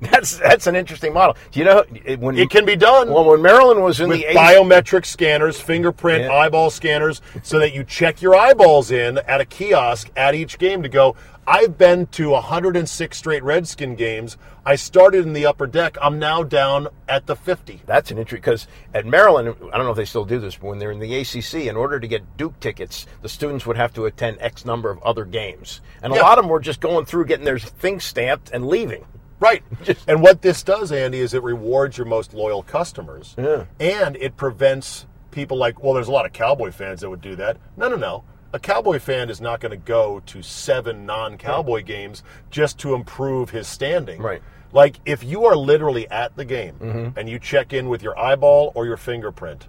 That's 0.00 0.38
that's 0.38 0.66
an 0.66 0.76
interesting 0.76 1.12
model. 1.12 1.36
Do 1.52 1.58
you 1.58 1.64
know 1.66 1.84
it- 2.04 2.18
when 2.20 2.38
It 2.38 2.48
can 2.50 2.64
be 2.64 2.76
done. 2.76 3.12
Well, 3.12 3.24
when 3.24 3.42
Maryland 3.42 3.82
was 3.82 4.00
in 4.00 4.08
with 4.08 4.20
the 4.20 4.26
80s, 4.26 4.34
biometric 4.36 5.04
scanners, 5.04 5.60
fingerprint, 5.60 6.24
Yeah. 6.24 6.32
eyeball 6.32 6.70
scanners, 6.70 7.20
so 7.42 7.58
that 7.58 7.74
you 7.74 7.84
check 7.84 8.22
your 8.22 8.34
eyeballs 8.34 8.90
in 8.90 9.18
at 9.18 9.40
a 9.40 9.44
kiosk 9.44 10.10
at 10.16 10.34
each 10.34 10.58
game 10.58 10.82
to 10.82 10.88
go. 10.88 11.16
I've 11.46 11.76
been 11.76 12.06
to 12.08 12.34
106 12.34 13.16
straight 13.16 13.42
Redskin 13.42 13.96
games. 13.96 14.36
I 14.64 14.76
started 14.76 15.26
in 15.26 15.32
the 15.32 15.46
upper 15.46 15.66
deck. 15.66 15.96
I'm 16.00 16.18
now 16.18 16.42
down 16.44 16.88
at 17.08 17.26
the 17.26 17.34
50. 17.34 17.82
That's 17.86 18.10
an 18.10 18.18
interesting 18.18 18.40
because 18.42 18.68
at 18.94 19.04
Maryland, 19.04 19.54
I 19.72 19.76
don't 19.76 19.84
know 19.86 19.90
if 19.90 19.96
they 19.96 20.04
still 20.04 20.24
do 20.26 20.38
this, 20.38 20.56
but 20.56 20.66
when 20.68 20.78
they're 20.78 20.92
in 20.92 21.00
the 21.00 21.12
ACC, 21.16 21.66
in 21.66 21.76
order 21.76 21.98
to 21.98 22.06
get 22.06 22.36
Duke 22.36 22.60
tickets, 22.60 23.06
the 23.22 23.28
students 23.28 23.66
would 23.66 23.76
have 23.76 23.92
to 23.94 24.04
attend 24.04 24.36
X 24.40 24.64
number 24.64 24.90
of 24.90 25.02
other 25.02 25.24
games, 25.24 25.80
and 26.02 26.12
a 26.12 26.16
Yeah. 26.16 26.22
lot 26.22 26.38
of 26.38 26.44
them 26.44 26.50
were 26.50 26.60
just 26.60 26.80
going 26.80 27.04
through, 27.04 27.24
getting 27.24 27.44
their 27.46 27.58
things 27.58 28.04
stamped, 28.04 28.50
and 28.52 28.66
leaving. 28.68 29.04
Right. 29.40 29.62
and 30.06 30.22
what 30.22 30.42
this 30.42 30.62
does, 30.62 30.92
Andy, 30.92 31.18
is 31.20 31.34
it 31.34 31.42
rewards 31.42 31.96
your 31.98 32.06
most 32.06 32.34
loyal 32.34 32.62
customers. 32.62 33.34
Yeah. 33.38 33.64
And 33.80 34.16
it 34.16 34.36
prevents 34.36 35.06
people 35.30 35.56
like, 35.56 35.82
well, 35.82 35.94
there's 35.94 36.08
a 36.08 36.12
lot 36.12 36.26
of 36.26 36.32
Cowboy 36.32 36.70
fans 36.70 37.00
that 37.00 37.10
would 37.10 37.20
do 37.22 37.36
that. 37.36 37.56
No, 37.76 37.88
no, 37.88 37.96
no. 37.96 38.24
A 38.52 38.58
Cowboy 38.58 38.98
fan 38.98 39.30
is 39.30 39.40
not 39.40 39.60
going 39.60 39.70
to 39.70 39.76
go 39.76 40.20
to 40.26 40.42
seven 40.42 41.06
non 41.06 41.38
Cowboy 41.38 41.82
games 41.82 42.22
just 42.50 42.78
to 42.80 42.94
improve 42.94 43.50
his 43.50 43.66
standing. 43.66 44.20
Right. 44.20 44.42
Like, 44.72 44.96
if 45.04 45.24
you 45.24 45.46
are 45.46 45.56
literally 45.56 46.08
at 46.10 46.36
the 46.36 46.44
game 46.44 47.12
and 47.16 47.28
you 47.28 47.38
check 47.38 47.72
in 47.72 47.88
with 47.88 48.02
your 48.02 48.16
eyeball 48.18 48.72
or 48.74 48.86
your 48.86 48.96
fingerprint, 48.96 49.68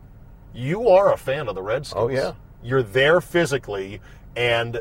you 0.54 0.90
are 0.90 1.14
a 1.14 1.18
fan 1.18 1.48
of 1.48 1.56
the 1.56 1.62
Redskins. 1.64 1.98
Oh, 1.98 2.08
yeah. 2.10 2.34
You're 2.64 2.84
there 2.84 3.22
physically, 3.22 4.00
and 4.36 4.80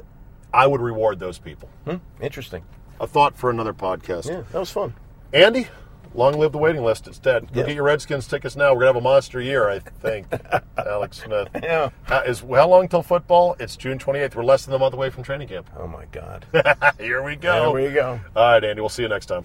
I 0.53 0.67
would 0.67 0.81
reward 0.81 1.19
those 1.21 1.39
people. 1.39 1.71
Hmm? 1.85 1.97
Interesting. 2.21 2.65
A 3.01 3.07
thought 3.07 3.37
for 3.37 3.49
another 3.51 3.73
podcast. 3.73 4.29
Yeah, 4.29 4.43
that 4.53 4.59
was 4.59 4.71
fun. 4.71 4.93
Andy, 5.33 5.69
long 6.15 6.39
live 6.39 6.53
the 6.53 6.59
waiting 6.59 6.85
list. 6.85 7.09
It's 7.09 7.19
dead. 7.19 7.51
Go 7.53 7.61
Yeah. 7.61 7.67
get 7.67 7.75
your 7.75 7.85
Redskins 7.85 8.27
tickets 8.27 8.57
now. 8.57 8.75
We're 8.75 8.81
gonna 8.81 8.89
have 8.89 8.97
a 8.97 9.01
monster 9.01 9.41
year, 9.41 9.71
I 9.71 9.79
think. 9.79 10.27
Alex 10.77 11.23
Smith. 11.23 11.49
Yeah. 11.63 11.89
How, 12.03 12.21
is 12.21 12.41
how 12.41 12.69
long 12.69 12.89
till 12.89 13.03
football? 13.03 13.57
It's 13.59 13.75
June 13.77 13.99
28th. 13.99 14.35
We're 14.35 14.45
less 14.45 14.67
than 14.67 14.75
a 14.75 14.79
month 14.79 14.93
away 14.95 15.09
from 15.09 15.23
training 15.23 15.49
camp. 15.49 15.71
Oh 15.79 15.87
my 15.87 16.05
God. 16.13 16.45
Here 17.01 17.23
we 17.23 17.37
go. 17.37 17.73
There 17.75 17.89
we 17.89 17.95
go. 17.95 18.21
All 18.37 18.53
right, 18.53 18.63
Andy. 18.63 18.81
We'll 18.83 18.91
see 18.91 19.03
you 19.03 19.09
next 19.09 19.27
time. 19.27 19.45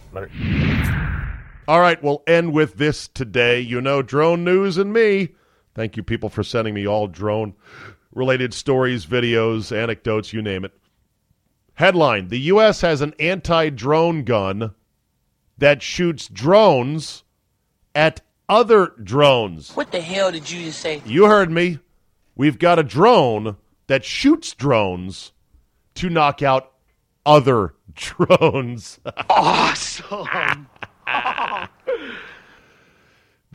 All 1.67 1.79
right, 1.79 2.01
we'll 2.03 2.23
end 2.27 2.53
with 2.53 2.75
this 2.75 3.07
today. 3.07 3.59
You 3.61 3.79
know, 3.81 4.01
drone 4.01 4.43
news 4.43 4.77
and 4.77 4.91
me. 4.93 5.29
Thank 5.73 5.97
you, 5.97 6.03
people, 6.03 6.29
for 6.29 6.43
sending 6.43 6.73
me 6.73 6.85
all 6.87 7.07
drone 7.07 7.53
related 8.13 8.53
stories, 8.53 9.05
videos, 9.05 9.75
anecdotes, 9.75 10.31
you 10.33 10.41
name 10.41 10.63
it. 10.65 10.71
Headline 11.75 12.29
The 12.29 12.39
U.S. 12.39 12.81
has 12.81 13.01
an 13.01 13.13
anti 13.19 13.69
drone 13.69 14.23
gun 14.23 14.73
that 15.57 15.81
shoots 15.81 16.27
drones 16.27 17.23
at 17.93 18.21
other 18.49 18.93
drones. 19.01 19.75
What 19.75 19.91
the 19.91 20.01
hell 20.01 20.31
did 20.31 20.49
you 20.49 20.65
just 20.65 20.79
say? 20.79 21.01
You 21.05 21.25
heard 21.25 21.51
me. 21.51 21.79
We've 22.35 22.59
got 22.59 22.79
a 22.79 22.83
drone 22.83 23.57
that 23.87 24.03
shoots 24.03 24.53
drones 24.53 25.31
to 25.95 26.09
knock 26.09 26.41
out 26.41 26.73
other 27.25 27.75
drones. 27.93 28.99
Awesome. 29.29 30.67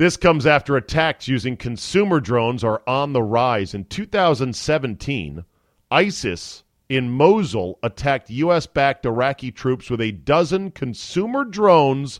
This 0.01 0.17
comes 0.17 0.47
after 0.47 0.79
attacks 0.79 1.29
using 1.29 1.59
consumer 1.59 2.21
drones 2.21 2.65
are 2.65 2.81
on 2.87 3.13
the 3.13 3.23
rise. 3.23 3.75
In 3.75 3.85
2017, 3.85 5.45
ISIS 5.91 6.65
in 6.91 7.09
Mosul 7.09 7.79
attacked 7.85 8.29
U.S. 8.31 8.67
backed 8.67 9.07
Iraqi 9.07 9.53
troops 9.53 9.89
with 9.89 10.01
a 10.01 10.11
dozen 10.11 10.73
consumer 10.73 11.45
drones 11.45 12.19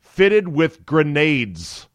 fitted 0.00 0.48
with 0.48 0.84
grenades. 0.84 1.88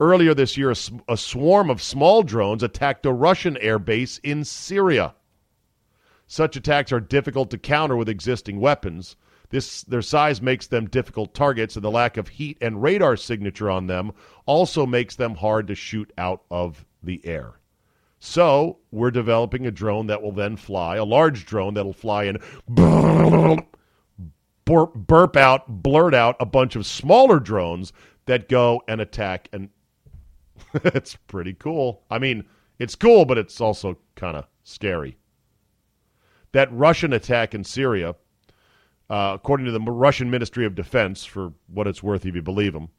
Earlier 0.00 0.34
this 0.34 0.56
year, 0.56 0.72
a 1.08 1.16
swarm 1.16 1.70
of 1.70 1.80
small 1.80 2.24
drones 2.24 2.64
attacked 2.64 3.06
a 3.06 3.12
Russian 3.12 3.56
air 3.58 3.78
base 3.78 4.18
in 4.18 4.42
Syria. 4.42 5.14
Such 6.26 6.56
attacks 6.56 6.90
are 6.90 7.00
difficult 7.00 7.50
to 7.50 7.58
counter 7.58 7.96
with 7.96 8.08
existing 8.08 8.58
weapons. 8.58 9.14
This 9.50 9.82
their 9.82 10.02
size 10.02 10.42
makes 10.42 10.66
them 10.66 10.88
difficult 10.88 11.34
targets, 11.34 11.76
and 11.76 11.84
the 11.84 11.90
lack 11.90 12.16
of 12.16 12.28
heat 12.28 12.58
and 12.60 12.82
radar 12.82 13.16
signature 13.16 13.70
on 13.70 13.86
them 13.86 14.10
also 14.44 14.86
makes 14.86 15.14
them 15.14 15.36
hard 15.36 15.68
to 15.68 15.76
shoot 15.76 16.12
out 16.18 16.42
of 16.50 16.84
the 17.00 17.24
air. 17.24 17.59
So 18.20 18.78
we're 18.90 19.10
developing 19.10 19.66
a 19.66 19.70
drone 19.70 20.06
that 20.08 20.22
will 20.22 20.32
then 20.32 20.56
fly, 20.56 20.96
a 20.96 21.04
large 21.04 21.46
drone 21.46 21.72
that'll 21.74 21.94
fly 21.94 22.24
and 22.24 22.38
burp, 24.66 25.36
out, 25.36 25.82
blurt 25.82 26.14
out 26.14 26.36
a 26.38 26.44
bunch 26.44 26.76
of 26.76 26.84
smaller 26.84 27.40
drones 27.40 27.94
that 28.26 28.50
go 28.50 28.82
and 28.86 29.00
attack. 29.00 29.48
And 29.54 29.70
it's 30.74 31.16
pretty 31.16 31.54
cool. 31.54 32.02
I 32.10 32.18
mean, 32.18 32.44
it's 32.78 32.94
cool, 32.94 33.24
but 33.24 33.38
it's 33.38 33.58
also 33.58 33.96
kind 34.16 34.36
of 34.36 34.46
scary. 34.64 35.16
That 36.52 36.70
Russian 36.72 37.14
attack 37.14 37.54
in 37.54 37.64
Syria, 37.64 38.16
uh, 39.08 39.32
according 39.34 39.64
to 39.64 39.72
the 39.72 39.80
Russian 39.80 40.30
Ministry 40.30 40.66
of 40.66 40.74
Defense, 40.74 41.24
for 41.24 41.54
what 41.68 41.86
it's 41.86 42.02
worth 42.02 42.26
if 42.26 42.34
you 42.34 42.42
believe 42.42 42.74
them, 42.74 42.90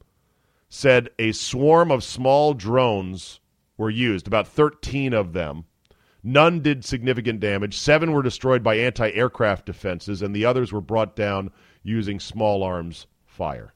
said 0.68 1.10
a 1.20 1.30
swarm 1.30 1.92
of 1.92 2.02
small 2.02 2.54
drones 2.54 3.38
were 3.82 3.90
used, 3.90 4.26
about 4.26 4.46
13 4.48 5.12
of 5.12 5.32
them. 5.32 5.64
None 6.22 6.60
did 6.60 6.84
significant 6.84 7.40
damage. 7.40 7.76
Seven 7.76 8.12
were 8.12 8.22
destroyed 8.22 8.62
by 8.62 8.76
anti 8.76 9.10
aircraft 9.10 9.66
defenses, 9.66 10.22
and 10.22 10.34
the 10.34 10.44
others 10.44 10.72
were 10.72 10.80
brought 10.80 11.16
down 11.16 11.50
using 11.82 12.20
small 12.20 12.62
arms 12.62 13.06
fire. 13.26 13.74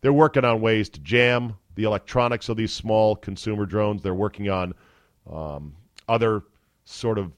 They're 0.00 0.12
working 0.12 0.44
on 0.44 0.60
ways 0.60 0.88
to 0.90 1.00
jam 1.00 1.56
the 1.74 1.82
electronics 1.82 2.48
of 2.48 2.56
these 2.56 2.72
small 2.72 3.16
consumer 3.16 3.66
drones. 3.66 4.02
They're 4.02 4.14
working 4.14 4.48
on 4.48 4.74
um, 5.28 5.74
other 6.08 6.44
sort 6.84 7.18
of 7.18 7.32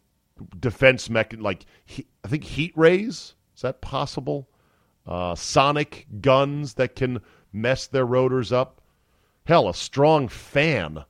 defense 0.60 1.08
mechan 1.08 1.40
like 1.40 1.64
he- 1.86 2.06
I 2.22 2.28
think 2.28 2.44
heat 2.44 2.72
rays. 2.76 3.34
Is 3.54 3.62
that 3.62 3.80
possible? 3.80 4.50
Uh, 5.06 5.34
sonic 5.34 6.06
guns 6.20 6.74
that 6.74 6.96
can 6.96 7.22
mess 7.50 7.86
their 7.86 8.04
rotors 8.04 8.52
up. 8.52 8.82
Hell, 9.44 9.68
a 9.68 9.74
strong 9.74 10.28
fan 10.28 11.04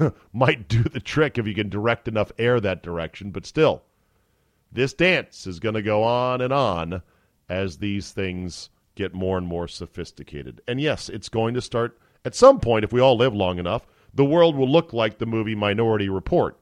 might 0.32 0.68
do 0.68 0.82
the 0.82 1.00
trick 1.00 1.38
if 1.38 1.46
you 1.46 1.54
can 1.54 1.68
direct 1.68 2.08
enough 2.08 2.32
air 2.38 2.60
that 2.60 2.82
direction. 2.82 3.30
But 3.30 3.46
still, 3.46 3.82
this 4.70 4.92
dance 4.92 5.46
is 5.46 5.60
going 5.60 5.74
to 5.74 5.82
go 5.82 6.02
on 6.02 6.40
and 6.40 6.52
on 6.52 7.02
as 7.48 7.78
these 7.78 8.10
things 8.12 8.70
get 8.94 9.14
more 9.14 9.38
and 9.38 9.46
more 9.46 9.68
sophisticated. 9.68 10.60
And 10.66 10.80
yes, 10.80 11.08
it's 11.08 11.28
going 11.28 11.54
to 11.54 11.62
start 11.62 11.98
at 12.24 12.34
some 12.34 12.60
point, 12.60 12.84
if 12.84 12.92
we 12.92 13.00
all 13.00 13.16
live 13.16 13.34
long 13.34 13.58
enough, 13.58 13.86
the 14.12 14.24
world 14.24 14.56
will 14.56 14.70
look 14.70 14.92
like 14.92 15.18
the 15.18 15.26
movie 15.26 15.54
Minority 15.54 16.08
Report, 16.08 16.58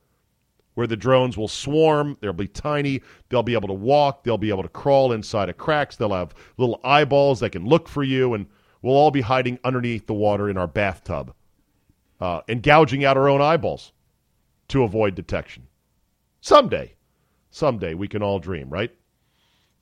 where 0.74 0.86
the 0.86 0.96
drones 0.96 1.36
will 1.36 1.48
swarm, 1.48 2.16
they'll 2.20 2.32
be 2.32 2.46
tiny, 2.46 3.00
they'll 3.28 3.42
be 3.42 3.54
able 3.54 3.68
to 3.68 3.74
walk, 3.74 4.22
they'll 4.22 4.36
be 4.36 4.50
able 4.50 4.62
to 4.62 4.68
crawl 4.68 5.12
inside 5.12 5.48
of 5.48 5.56
cracks, 5.56 5.96
they'll 5.96 6.12
have 6.12 6.34
little 6.58 6.80
eyeballs 6.84 7.40
that 7.40 7.50
can 7.50 7.64
look 7.64 7.88
for 7.88 8.02
you, 8.02 8.34
and 8.34 8.46
we'll 8.82 8.94
all 8.94 9.10
be 9.10 9.22
hiding 9.22 9.58
underneath 9.64 10.06
the 10.06 10.14
water 10.14 10.50
in 10.50 10.58
our 10.58 10.68
bathtub 10.68 11.34
uh, 12.20 12.40
and 12.48 12.62
gouging 12.62 13.04
out 13.04 13.16
our 13.16 13.28
own 13.28 13.40
eyeballs 13.40 13.92
to 14.68 14.82
avoid 14.82 15.14
detection. 15.14 15.66
Someday, 16.40 16.94
someday 17.50 17.94
we 17.94 18.08
can 18.08 18.22
all 18.22 18.38
dream, 18.38 18.68
right? 18.68 18.90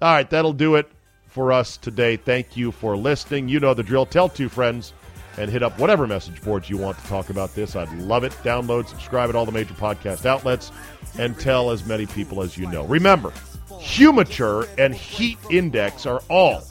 All 0.01 0.15
right, 0.15 0.29
that'll 0.29 0.53
do 0.53 0.75
it 0.75 0.91
for 1.29 1.53
us 1.53 1.77
today. 1.77 2.17
Thank 2.17 2.57
you 2.57 2.73
for 2.73 2.97
listening. 2.97 3.49
You 3.49 3.61
know 3.61 3.75
the 3.75 3.83
drill. 3.83 4.07
Tell 4.07 4.29
two 4.29 4.49
friends 4.49 4.93
and 5.37 5.51
hit 5.51 5.63
up 5.63 5.79
whatever 5.79 6.07
message 6.07 6.41
boards 6.43 6.71
you 6.71 6.77
want 6.77 6.99
to 6.99 7.07
talk 7.07 7.31
about 7.31 7.55
this. 7.55 7.75
I'd 7.77 7.93
love 7.99 8.25
it. 8.25 8.33
Download, 8.45 8.87
subscribe 8.87 9.31
at 9.31 9.37
all 9.37 9.45
the 9.45 9.53
major 9.53 9.75
podcast 9.75 10.27
outlets, 10.27 10.71
and 11.19 11.39
tell 11.39 11.71
as 11.71 11.87
many 11.87 12.07
people 12.07 12.43
as 12.43 12.57
you 12.57 12.67
know. 12.67 12.85
Remember, 12.85 13.31
humiture 13.69 14.69
and 14.79 14.95
heat 14.95 15.39
index 15.51 16.07
are 16.07 16.23
all 16.29 16.63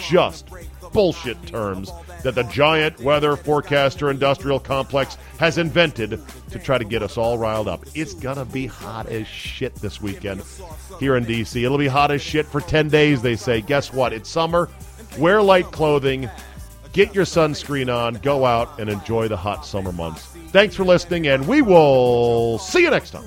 just 0.00 0.48
bullshit 0.92 1.40
terms 1.46 1.90
that 2.22 2.34
the 2.34 2.42
giant 2.44 3.00
weather 3.00 3.36
forecaster 3.36 4.10
industrial 4.10 4.60
complex 4.60 5.16
has 5.38 5.58
invented 5.58 6.20
to 6.50 6.58
try 6.58 6.78
to 6.78 6.84
get 6.84 7.02
us 7.02 7.16
all 7.16 7.38
riled 7.38 7.68
up. 7.68 7.84
It's 7.94 8.14
going 8.14 8.36
to 8.36 8.44
be 8.44 8.66
hot 8.66 9.06
as 9.08 9.26
shit 9.26 9.74
this 9.76 10.00
weekend 10.00 10.42
here 10.98 11.16
in 11.16 11.24
D.C. 11.24 11.64
It'll 11.64 11.78
be 11.78 11.86
hot 11.88 12.10
as 12.10 12.22
shit 12.22 12.46
for 12.46 12.60
10 12.60 12.88
days, 12.88 13.22
they 13.22 13.36
say. 13.36 13.60
Guess 13.60 13.92
what? 13.92 14.12
It's 14.12 14.28
summer. 14.28 14.68
Wear 15.18 15.42
light 15.42 15.66
clothing. 15.66 16.28
Get 16.92 17.14
your 17.14 17.24
sunscreen 17.24 17.94
on. 17.94 18.14
Go 18.14 18.44
out 18.44 18.80
and 18.80 18.90
enjoy 18.90 19.28
the 19.28 19.36
hot 19.36 19.64
summer 19.64 19.92
months. 19.92 20.26
Thanks 20.50 20.74
for 20.74 20.84
listening, 20.84 21.28
and 21.28 21.46
we 21.46 21.62
will 21.62 22.58
see 22.58 22.82
you 22.82 22.90
next 22.90 23.10
time. 23.10 23.24